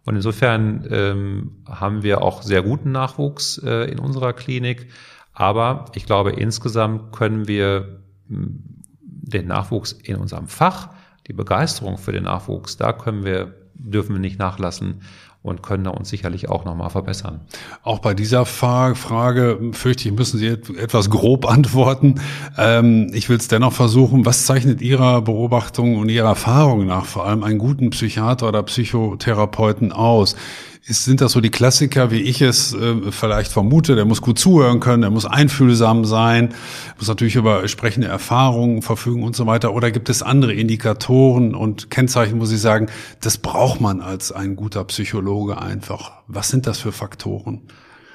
Und 0.05 0.17
insofern 0.17 0.87
ähm, 0.91 1.63
haben 1.69 2.03
wir 2.03 2.23
auch 2.23 2.43
sehr 2.43 2.63
guten 2.63 2.93
Nachwuchs 2.93 3.59
äh, 3.59 3.91
in 3.91 3.99
unserer 3.99 4.33
Klinik. 4.33 4.89
Aber 5.33 5.87
ich 5.95 6.07
glaube, 6.07 6.33
insgesamt 6.33 7.13
können 7.13 7.47
wir 7.47 8.01
hm, 8.29 8.63
den 9.01 9.47
Nachwuchs 9.47 9.93
in 9.93 10.17
unserem 10.17 10.49
Fach, 10.49 10.91
die 11.27 11.33
Begeisterung 11.33 11.99
für 11.99 12.13
den 12.13 12.25
Nachwuchs, 12.25 12.77
da 12.77 12.93
können 12.93 13.25
wir, 13.25 13.55
dürfen 13.75 14.15
wir 14.15 14.21
nicht 14.21 14.39
nachlassen 14.39 15.03
und 15.43 15.63
können 15.63 15.85
da 15.85 15.91
uns 15.91 16.09
sicherlich 16.09 16.49
auch 16.49 16.65
nochmal 16.65 16.91
verbessern. 16.91 17.41
Auch 17.83 17.99
bei 17.99 18.15
dieser 18.15 18.47
Frage 18.47 19.59
fürchte 19.73 20.09
ich, 20.09 20.15
müssen 20.15 20.39
Sie 20.39 20.47
etwas 20.47 21.11
grob 21.11 21.51
antworten. 21.51 22.21
Ähm, 22.57 23.11
ich 23.13 23.29
will 23.29 23.39
es 23.39 23.49
dennoch 23.49 23.73
versuchen. 23.73 24.25
Was 24.25 24.47
zeichnet 24.47 24.81
Ihrer 24.81 25.23
Beobachtung 25.23 25.97
und 25.97 26.09
Ihrer 26.09 26.29
Erfahrung 26.29 26.87
nach 26.87 27.07
vor 27.07 27.27
allem 27.27 27.43
einen 27.43 27.59
guten 27.59 27.91
Psychiater 27.91 28.49
oder 28.49 28.63
Psychotherapeuten 28.63 29.91
aus? 29.93 30.37
Ist, 30.85 31.05
sind 31.05 31.21
das 31.21 31.33
so 31.33 31.41
die 31.41 31.51
Klassiker, 31.51 32.11
wie 32.11 32.23
ich 32.23 32.43
es 32.43 32.75
äh, 32.75 33.13
vielleicht 33.13 33.53
vermute? 33.53 33.95
Der 33.95 34.05
muss 34.05 34.21
gut 34.21 34.39
zuhören 34.39 34.81
können, 34.81 35.03
der 35.03 35.11
muss 35.11 35.27
einfühlsam 35.27 36.05
sein, 36.05 36.55
muss 36.99 37.07
natürlich 37.07 37.37
über 37.37 37.61
entsprechende 37.61 38.09
Erfahrungen 38.09 38.83
verfügen 38.83 39.23
und 39.23 39.37
so 39.37 39.47
weiter. 39.47 39.75
Oder 39.75 39.93
gibt 39.93 40.09
es 40.09 40.23
andere 40.23 40.53
Indikatoren 40.53 41.55
und 41.55 41.91
Kennzeichen, 41.91 42.39
muss 42.39 42.51
ich 42.51 42.61
sagen, 42.61 42.89
das 43.21 43.39
braucht 43.39 43.81
man 43.81 44.01
als 44.01 44.33
ein 44.33 44.57
guter 44.57 44.85
Psychologe 44.85 45.61
einfach. 45.61 46.13
Was 46.27 46.49
sind 46.49 46.67
das 46.67 46.81
für 46.81 46.93
Faktoren? 46.93 47.63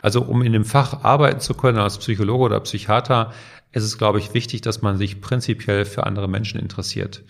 Also 0.01 0.21
um 0.21 0.41
in 0.41 0.51
dem 0.51 0.65
Fach 0.65 1.03
arbeiten 1.03 1.39
zu 1.39 1.53
können 1.53 1.79
als 1.79 1.97
Psychologe 1.97 2.43
oder 2.43 2.59
Psychiater, 2.59 3.31
ist 3.71 3.83
es, 3.83 3.97
glaube 3.97 4.19
ich, 4.19 4.33
wichtig, 4.33 4.61
dass 4.61 4.81
man 4.81 4.97
sich 4.97 5.21
prinzipiell 5.21 5.85
für 5.85 6.05
andere 6.05 6.27
Menschen 6.27 6.59
interessiert 6.59 7.23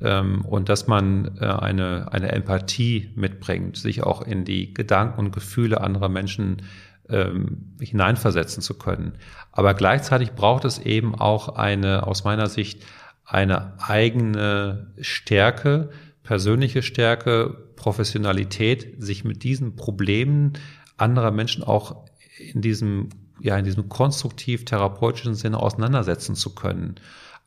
und 0.00 0.68
dass 0.68 0.86
man 0.86 1.38
äh, 1.40 1.44
eine, 1.44 2.12
eine 2.12 2.32
Empathie 2.32 3.10
mitbringt, 3.14 3.76
sich 3.76 4.02
auch 4.02 4.22
in 4.22 4.44
die 4.44 4.72
Gedanken 4.72 5.18
und 5.18 5.32
Gefühle 5.32 5.80
anderer 5.80 6.08
Menschen 6.08 6.62
ähm, 7.08 7.74
hineinversetzen 7.80 8.62
zu 8.62 8.74
können. 8.78 9.14
Aber 9.52 9.74
gleichzeitig 9.74 10.32
braucht 10.32 10.64
es 10.64 10.78
eben 10.78 11.14
auch 11.14 11.48
eine, 11.56 12.06
aus 12.06 12.24
meiner 12.24 12.48
Sicht, 12.48 12.84
eine 13.24 13.74
eigene 13.80 14.92
Stärke, 15.00 15.90
persönliche 16.22 16.82
Stärke, 16.82 17.68
Professionalität, 17.76 19.02
sich 19.02 19.24
mit 19.24 19.42
diesen 19.42 19.76
Problemen 19.76 20.54
anderer 20.96 21.30
Menschen 21.30 21.62
auch 21.62 22.04
in 22.38 22.60
diesem, 22.60 23.08
ja, 23.40 23.56
in 23.56 23.64
diesem 23.64 23.88
konstruktiv 23.88 24.64
therapeutischen 24.64 25.34
Sinne 25.34 25.58
auseinandersetzen 25.58 26.34
zu 26.34 26.54
können. 26.54 26.96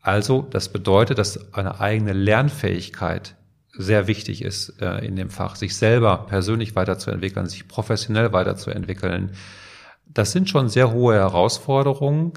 Also, 0.01 0.47
das 0.49 0.69
bedeutet, 0.69 1.17
dass 1.17 1.53
eine 1.53 1.79
eigene 1.79 2.13
Lernfähigkeit 2.13 3.35
sehr 3.73 4.07
wichtig 4.07 4.41
ist 4.41 4.81
äh, 4.81 5.05
in 5.05 5.15
dem 5.15 5.29
Fach, 5.29 5.55
sich 5.55 5.75
selber 5.75 6.25
persönlich 6.27 6.75
weiterzuentwickeln, 6.75 7.47
sich 7.47 7.67
professionell 7.67 8.33
weiterzuentwickeln. 8.33 9.31
Das 10.07 10.31
sind 10.31 10.49
schon 10.49 10.69
sehr 10.69 10.91
hohe 10.91 11.15
Herausforderungen. 11.15 12.33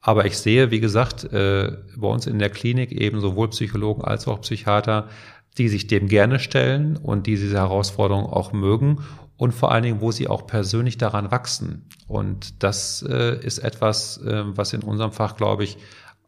Aber 0.00 0.26
ich 0.26 0.36
sehe, 0.36 0.70
wie 0.70 0.80
gesagt, 0.80 1.24
äh, 1.32 1.78
bei 1.96 2.08
uns 2.08 2.26
in 2.26 2.38
der 2.38 2.50
Klinik 2.50 2.92
eben 2.92 3.20
sowohl 3.20 3.48
Psychologen 3.48 4.04
als 4.04 4.28
auch 4.28 4.42
Psychiater, 4.42 5.08
die 5.56 5.70
sich 5.70 5.86
dem 5.86 6.08
gerne 6.08 6.38
stellen 6.40 6.98
und 6.98 7.26
die 7.26 7.36
diese 7.36 7.56
Herausforderungen 7.56 8.26
auch 8.26 8.52
mögen 8.52 8.98
und 9.38 9.52
vor 9.52 9.72
allen 9.72 9.82
Dingen, 9.82 10.00
wo 10.02 10.12
sie 10.12 10.28
auch 10.28 10.46
persönlich 10.46 10.98
daran 10.98 11.30
wachsen. 11.30 11.88
Und 12.06 12.62
das 12.62 13.02
äh, 13.08 13.38
ist 13.40 13.58
etwas, 13.60 14.18
äh, 14.18 14.42
was 14.44 14.74
in 14.74 14.82
unserem 14.82 15.12
Fach, 15.12 15.36
glaube 15.36 15.64
ich, 15.64 15.78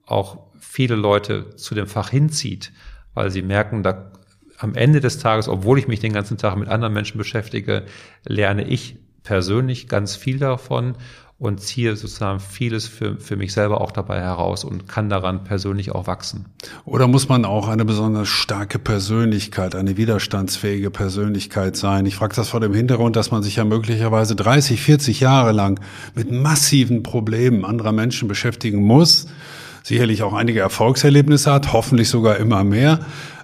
auch 0.06 0.38
viele 0.58 0.94
Leute 0.94 1.54
zu 1.56 1.74
dem 1.74 1.86
Fach 1.86 2.10
hinzieht, 2.10 2.72
weil 3.14 3.30
sie 3.30 3.42
merken, 3.42 3.82
da 3.82 4.12
am 4.58 4.74
Ende 4.74 5.00
des 5.00 5.18
Tages, 5.18 5.48
obwohl 5.48 5.78
ich 5.78 5.88
mich 5.88 6.00
den 6.00 6.12
ganzen 6.12 6.38
Tag 6.38 6.56
mit 6.56 6.68
anderen 6.68 6.94
Menschen 6.94 7.18
beschäftige, 7.18 7.84
lerne 8.24 8.66
ich 8.66 8.96
persönlich 9.22 9.88
ganz 9.88 10.16
viel 10.16 10.38
davon 10.38 10.96
und 11.38 11.60
ziehe 11.60 11.96
sozusagen 11.96 12.40
vieles 12.40 12.86
für, 12.86 13.18
für 13.18 13.36
mich 13.36 13.52
selber 13.52 13.82
auch 13.82 13.92
dabei 13.92 14.20
heraus 14.20 14.64
und 14.64 14.88
kann 14.88 15.10
daran 15.10 15.44
persönlich 15.44 15.92
auch 15.92 16.06
wachsen. 16.06 16.46
Oder 16.86 17.08
muss 17.08 17.28
man 17.28 17.44
auch 17.44 17.68
eine 17.68 17.84
besonders 17.84 18.28
starke 18.28 18.78
Persönlichkeit, 18.78 19.74
eine 19.74 19.98
widerstandsfähige 19.98 20.90
Persönlichkeit 20.90 21.76
sein? 21.76 22.06
Ich 22.06 22.16
frage 22.16 22.34
das 22.34 22.48
vor 22.48 22.60
dem 22.60 22.72
Hintergrund, 22.72 23.16
dass 23.16 23.30
man 23.32 23.42
sich 23.42 23.56
ja 23.56 23.64
möglicherweise 23.64 24.34
30, 24.34 24.80
40 24.80 25.20
Jahre 25.20 25.52
lang 25.52 25.78
mit 26.14 26.30
massiven 26.30 27.02
Problemen 27.02 27.66
anderer 27.66 27.92
Menschen 27.92 28.28
beschäftigen 28.28 28.82
muss 28.82 29.26
sicherlich 29.86 30.24
auch 30.24 30.32
einige 30.32 30.58
Erfolgserlebnisse 30.60 31.52
hat, 31.52 31.72
hoffentlich 31.72 32.08
sogar 32.08 32.38
immer 32.38 32.64
mehr, 32.64 32.98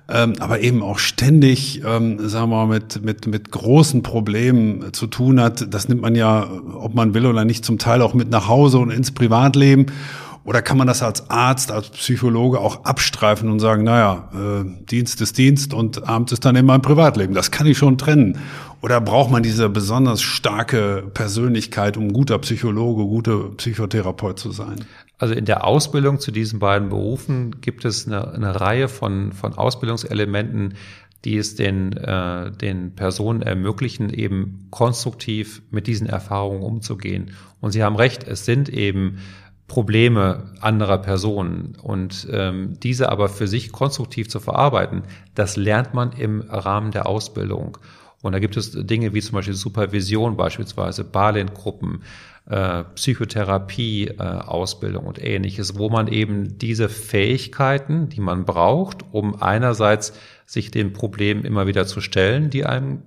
ähm, 0.08 0.34
aber 0.40 0.58
eben 0.58 0.82
auch 0.82 0.98
ständig, 0.98 1.82
ähm, 1.86 2.28
sagen 2.28 2.50
wir 2.50 2.66
mal, 2.66 2.66
mit, 2.66 3.04
mit, 3.04 3.28
mit 3.28 3.52
großen 3.52 4.02
Problemen 4.02 4.92
zu 4.92 5.06
tun 5.06 5.40
hat. 5.40 5.72
Das 5.72 5.88
nimmt 5.88 6.02
man 6.02 6.16
ja, 6.16 6.48
ob 6.74 6.94
man 6.94 7.14
will 7.14 7.26
oder 7.26 7.44
nicht, 7.44 7.64
zum 7.64 7.78
Teil 7.78 8.02
auch 8.02 8.12
mit 8.12 8.28
nach 8.28 8.48
Hause 8.48 8.78
und 8.78 8.90
ins 8.90 9.12
Privatleben. 9.12 9.86
Oder 10.44 10.62
kann 10.62 10.76
man 10.76 10.88
das 10.88 11.04
als 11.04 11.30
Arzt, 11.30 11.70
als 11.70 11.90
Psychologe 11.90 12.58
auch 12.58 12.84
abstreifen 12.84 13.48
und 13.48 13.60
sagen, 13.60 13.84
naja, 13.84 14.28
äh, 14.34 14.84
Dienst 14.90 15.20
ist 15.20 15.38
Dienst 15.38 15.72
und 15.72 16.08
Abend 16.08 16.32
ist 16.32 16.44
dann 16.44 16.56
in 16.56 16.66
meinem 16.66 16.82
Privatleben. 16.82 17.34
Das 17.34 17.52
kann 17.52 17.68
ich 17.68 17.78
schon 17.78 17.98
trennen. 17.98 18.38
Oder 18.80 19.00
braucht 19.00 19.30
man 19.30 19.44
diese 19.44 19.68
besonders 19.68 20.20
starke 20.22 21.04
Persönlichkeit, 21.14 21.96
um 21.96 22.12
guter 22.12 22.40
Psychologe, 22.40 23.04
guter 23.04 23.50
Psychotherapeut 23.56 24.40
zu 24.40 24.50
sein? 24.50 24.84
Also 25.22 25.34
in 25.34 25.44
der 25.44 25.64
Ausbildung 25.64 26.18
zu 26.18 26.32
diesen 26.32 26.58
beiden 26.58 26.88
Berufen 26.88 27.60
gibt 27.60 27.84
es 27.84 28.08
eine, 28.08 28.34
eine 28.34 28.60
Reihe 28.60 28.88
von, 28.88 29.30
von 29.30 29.54
Ausbildungselementen, 29.54 30.74
die 31.24 31.36
es 31.36 31.54
den, 31.54 31.92
äh, 31.92 32.50
den 32.50 32.96
Personen 32.96 33.40
ermöglichen, 33.40 34.10
eben 34.10 34.66
konstruktiv 34.70 35.62
mit 35.70 35.86
diesen 35.86 36.08
Erfahrungen 36.08 36.64
umzugehen. 36.64 37.36
Und 37.60 37.70
Sie 37.70 37.84
haben 37.84 37.94
recht, 37.94 38.26
es 38.26 38.44
sind 38.44 38.68
eben 38.68 39.18
Probleme 39.68 40.50
anderer 40.60 40.98
Personen 40.98 41.76
und 41.80 42.26
ähm, 42.32 42.80
diese 42.82 43.08
aber 43.08 43.28
für 43.28 43.46
sich 43.46 43.70
konstruktiv 43.70 44.28
zu 44.28 44.40
verarbeiten, 44.40 45.02
das 45.36 45.54
lernt 45.54 45.94
man 45.94 46.10
im 46.10 46.40
Rahmen 46.40 46.90
der 46.90 47.06
Ausbildung. 47.06 47.78
Und 48.22 48.32
da 48.32 48.40
gibt 48.40 48.56
es 48.56 48.72
Dinge 48.72 49.14
wie 49.14 49.20
zum 49.20 49.36
Beispiel 49.36 49.54
Supervision, 49.54 50.36
beispielsweise 50.36 51.04
Balint-Gruppen, 51.04 52.02
äh, 52.46 52.84
Psychotherapie, 52.94 54.08
äh, 54.08 54.22
Ausbildung 54.22 55.06
und 55.06 55.22
ähnliches, 55.22 55.78
wo 55.78 55.88
man 55.88 56.08
eben 56.08 56.58
diese 56.58 56.88
Fähigkeiten, 56.88 58.08
die 58.08 58.20
man 58.20 58.44
braucht, 58.44 59.04
um 59.12 59.40
einerseits 59.40 60.12
sich 60.46 60.70
den 60.70 60.92
Problemen 60.92 61.44
immer 61.44 61.66
wieder 61.66 61.86
zu 61.86 62.00
stellen, 62.00 62.50
die 62.50 62.66
einem 62.66 63.02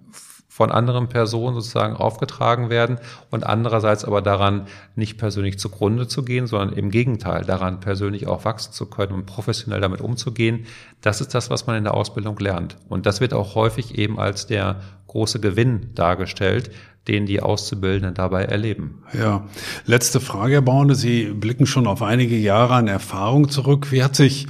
von 0.55 0.71
anderen 0.71 1.09
Personen 1.09 1.53
sozusagen 1.53 1.97
aufgetragen 1.97 2.69
werden 2.69 2.97
und 3.29 3.45
andererseits 3.45 4.05
aber 4.05 4.21
daran 4.21 4.67
nicht 4.95 5.17
persönlich 5.17 5.59
zugrunde 5.59 6.07
zu 6.07 6.23
gehen, 6.23 6.47
sondern 6.47 6.77
im 6.77 6.91
Gegenteil 6.91 7.43
daran 7.43 7.81
persönlich 7.81 8.25
auch 8.27 8.45
wachsen 8.45 8.71
zu 8.71 8.85
können 8.85 9.11
und 9.11 9.25
professionell 9.25 9.81
damit 9.81 9.99
umzugehen. 9.99 10.65
Das 11.01 11.19
ist 11.19 11.35
das, 11.35 11.49
was 11.49 11.67
man 11.67 11.75
in 11.75 11.83
der 11.83 11.93
Ausbildung 11.93 12.39
lernt. 12.39 12.77
Und 12.87 13.05
das 13.05 13.19
wird 13.19 13.33
auch 13.33 13.55
häufig 13.55 13.97
eben 13.97 14.17
als 14.17 14.47
der 14.47 14.79
große 15.07 15.41
Gewinn 15.41 15.89
dargestellt, 15.93 16.71
den 17.09 17.25
die 17.25 17.41
Auszubildenden 17.41 18.13
dabei 18.13 18.45
erleben. 18.45 19.03
Ja, 19.11 19.49
letzte 19.85 20.21
Frage, 20.21 20.53
Herr 20.53 20.61
Baune. 20.61 20.95
Sie 20.95 21.25
blicken 21.25 21.65
schon 21.65 21.85
auf 21.85 22.01
einige 22.01 22.37
Jahre 22.37 22.75
an 22.75 22.87
Erfahrung 22.87 23.49
zurück. 23.49 23.91
Wie 23.91 24.05
hat 24.05 24.15
sich 24.15 24.47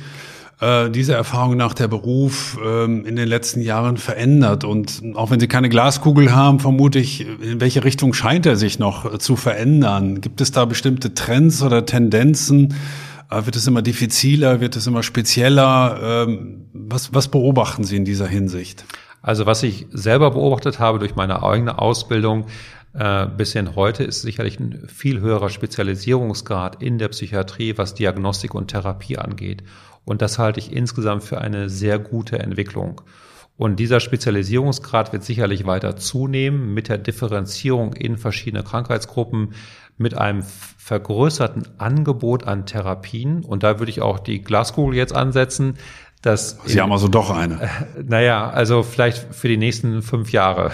äh, 0.62 0.90
diese 0.90 1.14
Erfahrung 1.14 1.58
nach 1.58 1.74
der 1.74 1.88
Beruf 1.88 2.58
ähm, 2.64 3.06
in 3.06 3.16
den 3.16 3.28
letzten 3.28 3.62
Jahren 3.62 3.98
verändert? 3.98 4.64
Und 4.64 5.02
auch 5.16 5.32
wenn 5.32 5.40
Sie 5.40 5.48
keine 5.48 5.70
Glaskugel 5.70 6.34
haben, 6.34 6.60
vermute 6.60 7.00
ich, 7.00 7.28
in 7.28 7.62
welche 7.62 7.84
Richtung 7.84 8.14
scheint 8.14 8.46
er 8.46 8.56
sich 8.56 8.80
noch 8.80 9.18
zu 9.18 9.36
verändern? 9.36 10.22
Gibt 10.22 10.42
es 10.42 10.52
da 10.52 10.66
bestimmte 10.66 11.14
Trends 11.14 11.62
oder 11.62 11.86
Tendenzen? 11.86 12.76
Äh, 13.30 13.46
wird 13.46 13.56
es 13.56 13.68
immer 13.68 13.82
diffiziler? 13.82 14.62
Wird 14.62 14.76
es 14.76 14.88
immer 14.88 15.04
spezieller? 15.04 16.26
Ähm, 16.28 16.66
was, 16.74 17.14
was 17.14 17.28
beobachten 17.28 17.84
Sie 17.84 17.98
in 17.98 18.06
dieser 18.06 18.28
Hinsicht? 18.28 18.86
Also 19.22 19.48
was 19.48 19.64
ich 19.64 19.88
selber 19.92 20.32
beobachtet 20.32 20.80
habe 20.80 21.00
durch 21.00 21.16
meine 21.16 21.42
eigene 21.42 21.80
Ausbildung, 21.80 22.46
äh, 22.98 23.28
bis 23.28 23.54
hin 23.54 23.76
heute 23.76 24.04
ist 24.04 24.22
sicherlich 24.22 24.60
ein 24.60 24.88
viel 24.88 25.20
höherer 25.20 25.50
Spezialisierungsgrad 25.50 26.82
in 26.82 26.98
der 26.98 27.10
Psychiatrie, 27.10 27.78
was 27.78 27.94
Diagnostik 27.94 28.56
und 28.56 28.70
Therapie 28.70 29.18
angeht. 29.18 29.64
Und 30.06 30.22
das 30.22 30.40
halte 30.40 30.60
ich 30.60 30.72
insgesamt 30.72 31.24
für 31.24 31.42
eine 31.42 31.70
sehr 31.70 32.00
gute 32.00 32.40
Entwicklung. 32.40 33.02
Und 33.58 33.78
dieser 33.80 34.00
Spezialisierungsgrad 34.00 35.14
wird 35.14 35.24
sicherlich 35.24 35.66
weiter 35.66 35.96
zunehmen 35.98 36.74
mit 36.74 36.90
der 36.90 36.98
Differenzierung 36.98 37.94
in 37.94 38.18
verschiedene 38.18 38.64
Krankheitsgruppen, 38.64 39.54
mit 39.98 40.18
einem 40.18 40.44
vergrößerten 40.44 41.64
Angebot 41.78 42.46
an 42.46 42.66
Therapien. 42.66 43.44
Und 43.44 43.64
da 43.64 43.80
würde 43.80 43.90
ich 43.90 44.02
auch 44.02 44.20
die 44.20 44.42
Glaskugel 44.42 44.96
jetzt 44.96 45.16
ansetzen. 45.16 45.76
Dass 46.22 46.60
Sie 46.66 46.74
in, 46.74 46.82
haben 46.82 46.92
also 46.92 47.08
doch 47.08 47.30
eine. 47.30 47.62
Äh, 47.62 47.68
naja, 48.04 48.50
also 48.50 48.84
vielleicht 48.84 49.18
für 49.34 49.48
die 49.48 49.58
nächsten 49.58 50.02
fünf 50.02 50.32
Jahre 50.32 50.72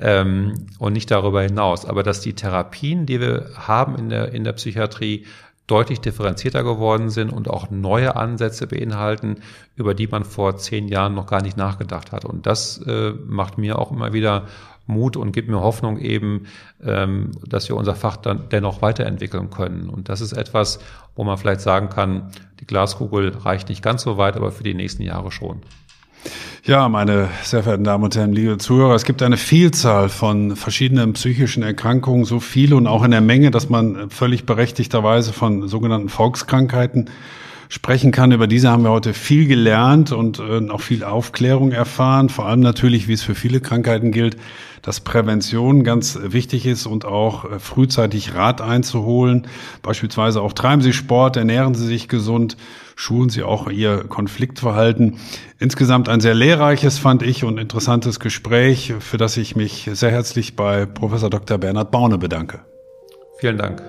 ähm, 0.00 0.54
und 0.78 0.92
nicht 0.92 1.10
darüber 1.10 1.42
hinaus. 1.42 1.84
Aber 1.84 2.02
dass 2.02 2.20
die 2.20 2.34
Therapien, 2.34 3.06
die 3.06 3.20
wir 3.20 3.50
haben 3.54 3.96
in 3.96 4.08
der, 4.08 4.32
in 4.32 4.44
der 4.44 4.52
Psychiatrie, 4.52 5.26
deutlich 5.66 6.00
differenzierter 6.00 6.64
geworden 6.64 7.10
sind 7.10 7.30
und 7.30 7.48
auch 7.48 7.70
neue 7.70 8.16
Ansätze 8.16 8.66
beinhalten, 8.66 9.36
über 9.76 9.94
die 9.94 10.08
man 10.08 10.24
vor 10.24 10.56
zehn 10.56 10.88
Jahren 10.88 11.14
noch 11.14 11.26
gar 11.26 11.42
nicht 11.42 11.56
nachgedacht 11.56 12.10
hat. 12.10 12.24
Und 12.24 12.46
das 12.46 12.78
äh, 12.78 13.12
macht 13.24 13.56
mir 13.56 13.78
auch 13.78 13.92
immer 13.92 14.12
wieder 14.12 14.46
Mut 14.86 15.16
und 15.16 15.30
gibt 15.30 15.48
mir 15.48 15.60
Hoffnung 15.60 15.98
eben, 15.98 16.46
ähm, 16.82 17.30
dass 17.46 17.68
wir 17.68 17.76
unser 17.76 17.94
Fach 17.94 18.16
dann 18.16 18.48
dennoch 18.50 18.82
weiterentwickeln 18.82 19.50
können. 19.50 19.88
Und 19.88 20.08
das 20.08 20.20
ist 20.20 20.32
etwas, 20.32 20.80
wo 21.14 21.22
man 21.22 21.38
vielleicht 21.38 21.60
sagen 21.60 21.88
kann, 21.88 22.32
die 22.58 22.66
Glaskugel 22.66 23.30
reicht 23.36 23.68
nicht 23.68 23.82
ganz 23.82 24.02
so 24.02 24.18
weit, 24.18 24.36
aber 24.36 24.50
für 24.50 24.64
die 24.64 24.74
nächsten 24.74 25.02
Jahre 25.02 25.30
schon. 25.30 25.62
Ja, 26.64 26.88
meine 26.88 27.28
sehr 27.42 27.62
verehrten 27.62 27.84
Damen 27.84 28.04
und 28.04 28.14
Herren, 28.14 28.32
liebe 28.32 28.58
Zuhörer, 28.58 28.94
es 28.94 29.04
gibt 29.04 29.22
eine 29.22 29.38
Vielzahl 29.38 30.08
von 30.08 30.56
verschiedenen 30.56 31.14
psychischen 31.14 31.62
Erkrankungen, 31.62 32.24
so 32.24 32.38
viele 32.38 32.76
und 32.76 32.86
auch 32.86 33.02
in 33.02 33.10
der 33.10 33.22
Menge, 33.22 33.50
dass 33.50 33.68
man 33.70 34.10
völlig 34.10 34.44
berechtigterweise 34.44 35.32
von 35.32 35.68
sogenannten 35.68 36.10
Volkskrankheiten 36.10 37.08
sprechen 37.70 38.10
kann. 38.10 38.32
Über 38.32 38.46
diese 38.46 38.68
haben 38.68 38.82
wir 38.82 38.90
heute 38.90 39.14
viel 39.14 39.46
gelernt 39.46 40.12
und 40.12 40.40
äh, 40.40 40.68
auch 40.68 40.80
viel 40.80 41.04
Aufklärung 41.04 41.72
erfahren. 41.72 42.28
Vor 42.28 42.46
allem 42.46 42.60
natürlich, 42.60 43.08
wie 43.08 43.12
es 43.12 43.22
für 43.22 43.36
viele 43.36 43.60
Krankheiten 43.60 44.10
gilt, 44.10 44.36
dass 44.82 45.00
Prävention 45.00 45.84
ganz 45.84 46.18
wichtig 46.22 46.66
ist 46.66 46.86
und 46.86 47.04
auch 47.04 47.44
äh, 47.44 47.58
frühzeitig 47.60 48.34
Rat 48.34 48.60
einzuholen. 48.60 49.46
Beispielsweise 49.82 50.42
auch 50.42 50.52
treiben 50.52 50.82
Sie 50.82 50.92
Sport, 50.92 51.36
ernähren 51.36 51.74
Sie 51.74 51.86
sich 51.86 52.08
gesund, 52.08 52.56
schulen 53.00 53.30
Sie 53.30 53.42
auch 53.42 53.70
Ihr 53.70 54.04
Konfliktverhalten. 54.04 55.18
Insgesamt 55.58 56.08
ein 56.08 56.20
sehr 56.20 56.34
lehrreiches, 56.34 56.98
fand 56.98 57.22
ich, 57.22 57.44
und 57.44 57.58
interessantes 57.58 58.20
Gespräch, 58.20 58.92
für 59.00 59.16
das 59.16 59.38
ich 59.38 59.56
mich 59.56 59.88
sehr 59.92 60.10
herzlich 60.10 60.54
bei 60.54 60.84
Professor 60.84 61.30
Dr. 61.30 61.56
Bernhard 61.56 61.90
Baune 61.90 62.18
bedanke. 62.18 62.60
Vielen 63.38 63.56
Dank. 63.56 63.82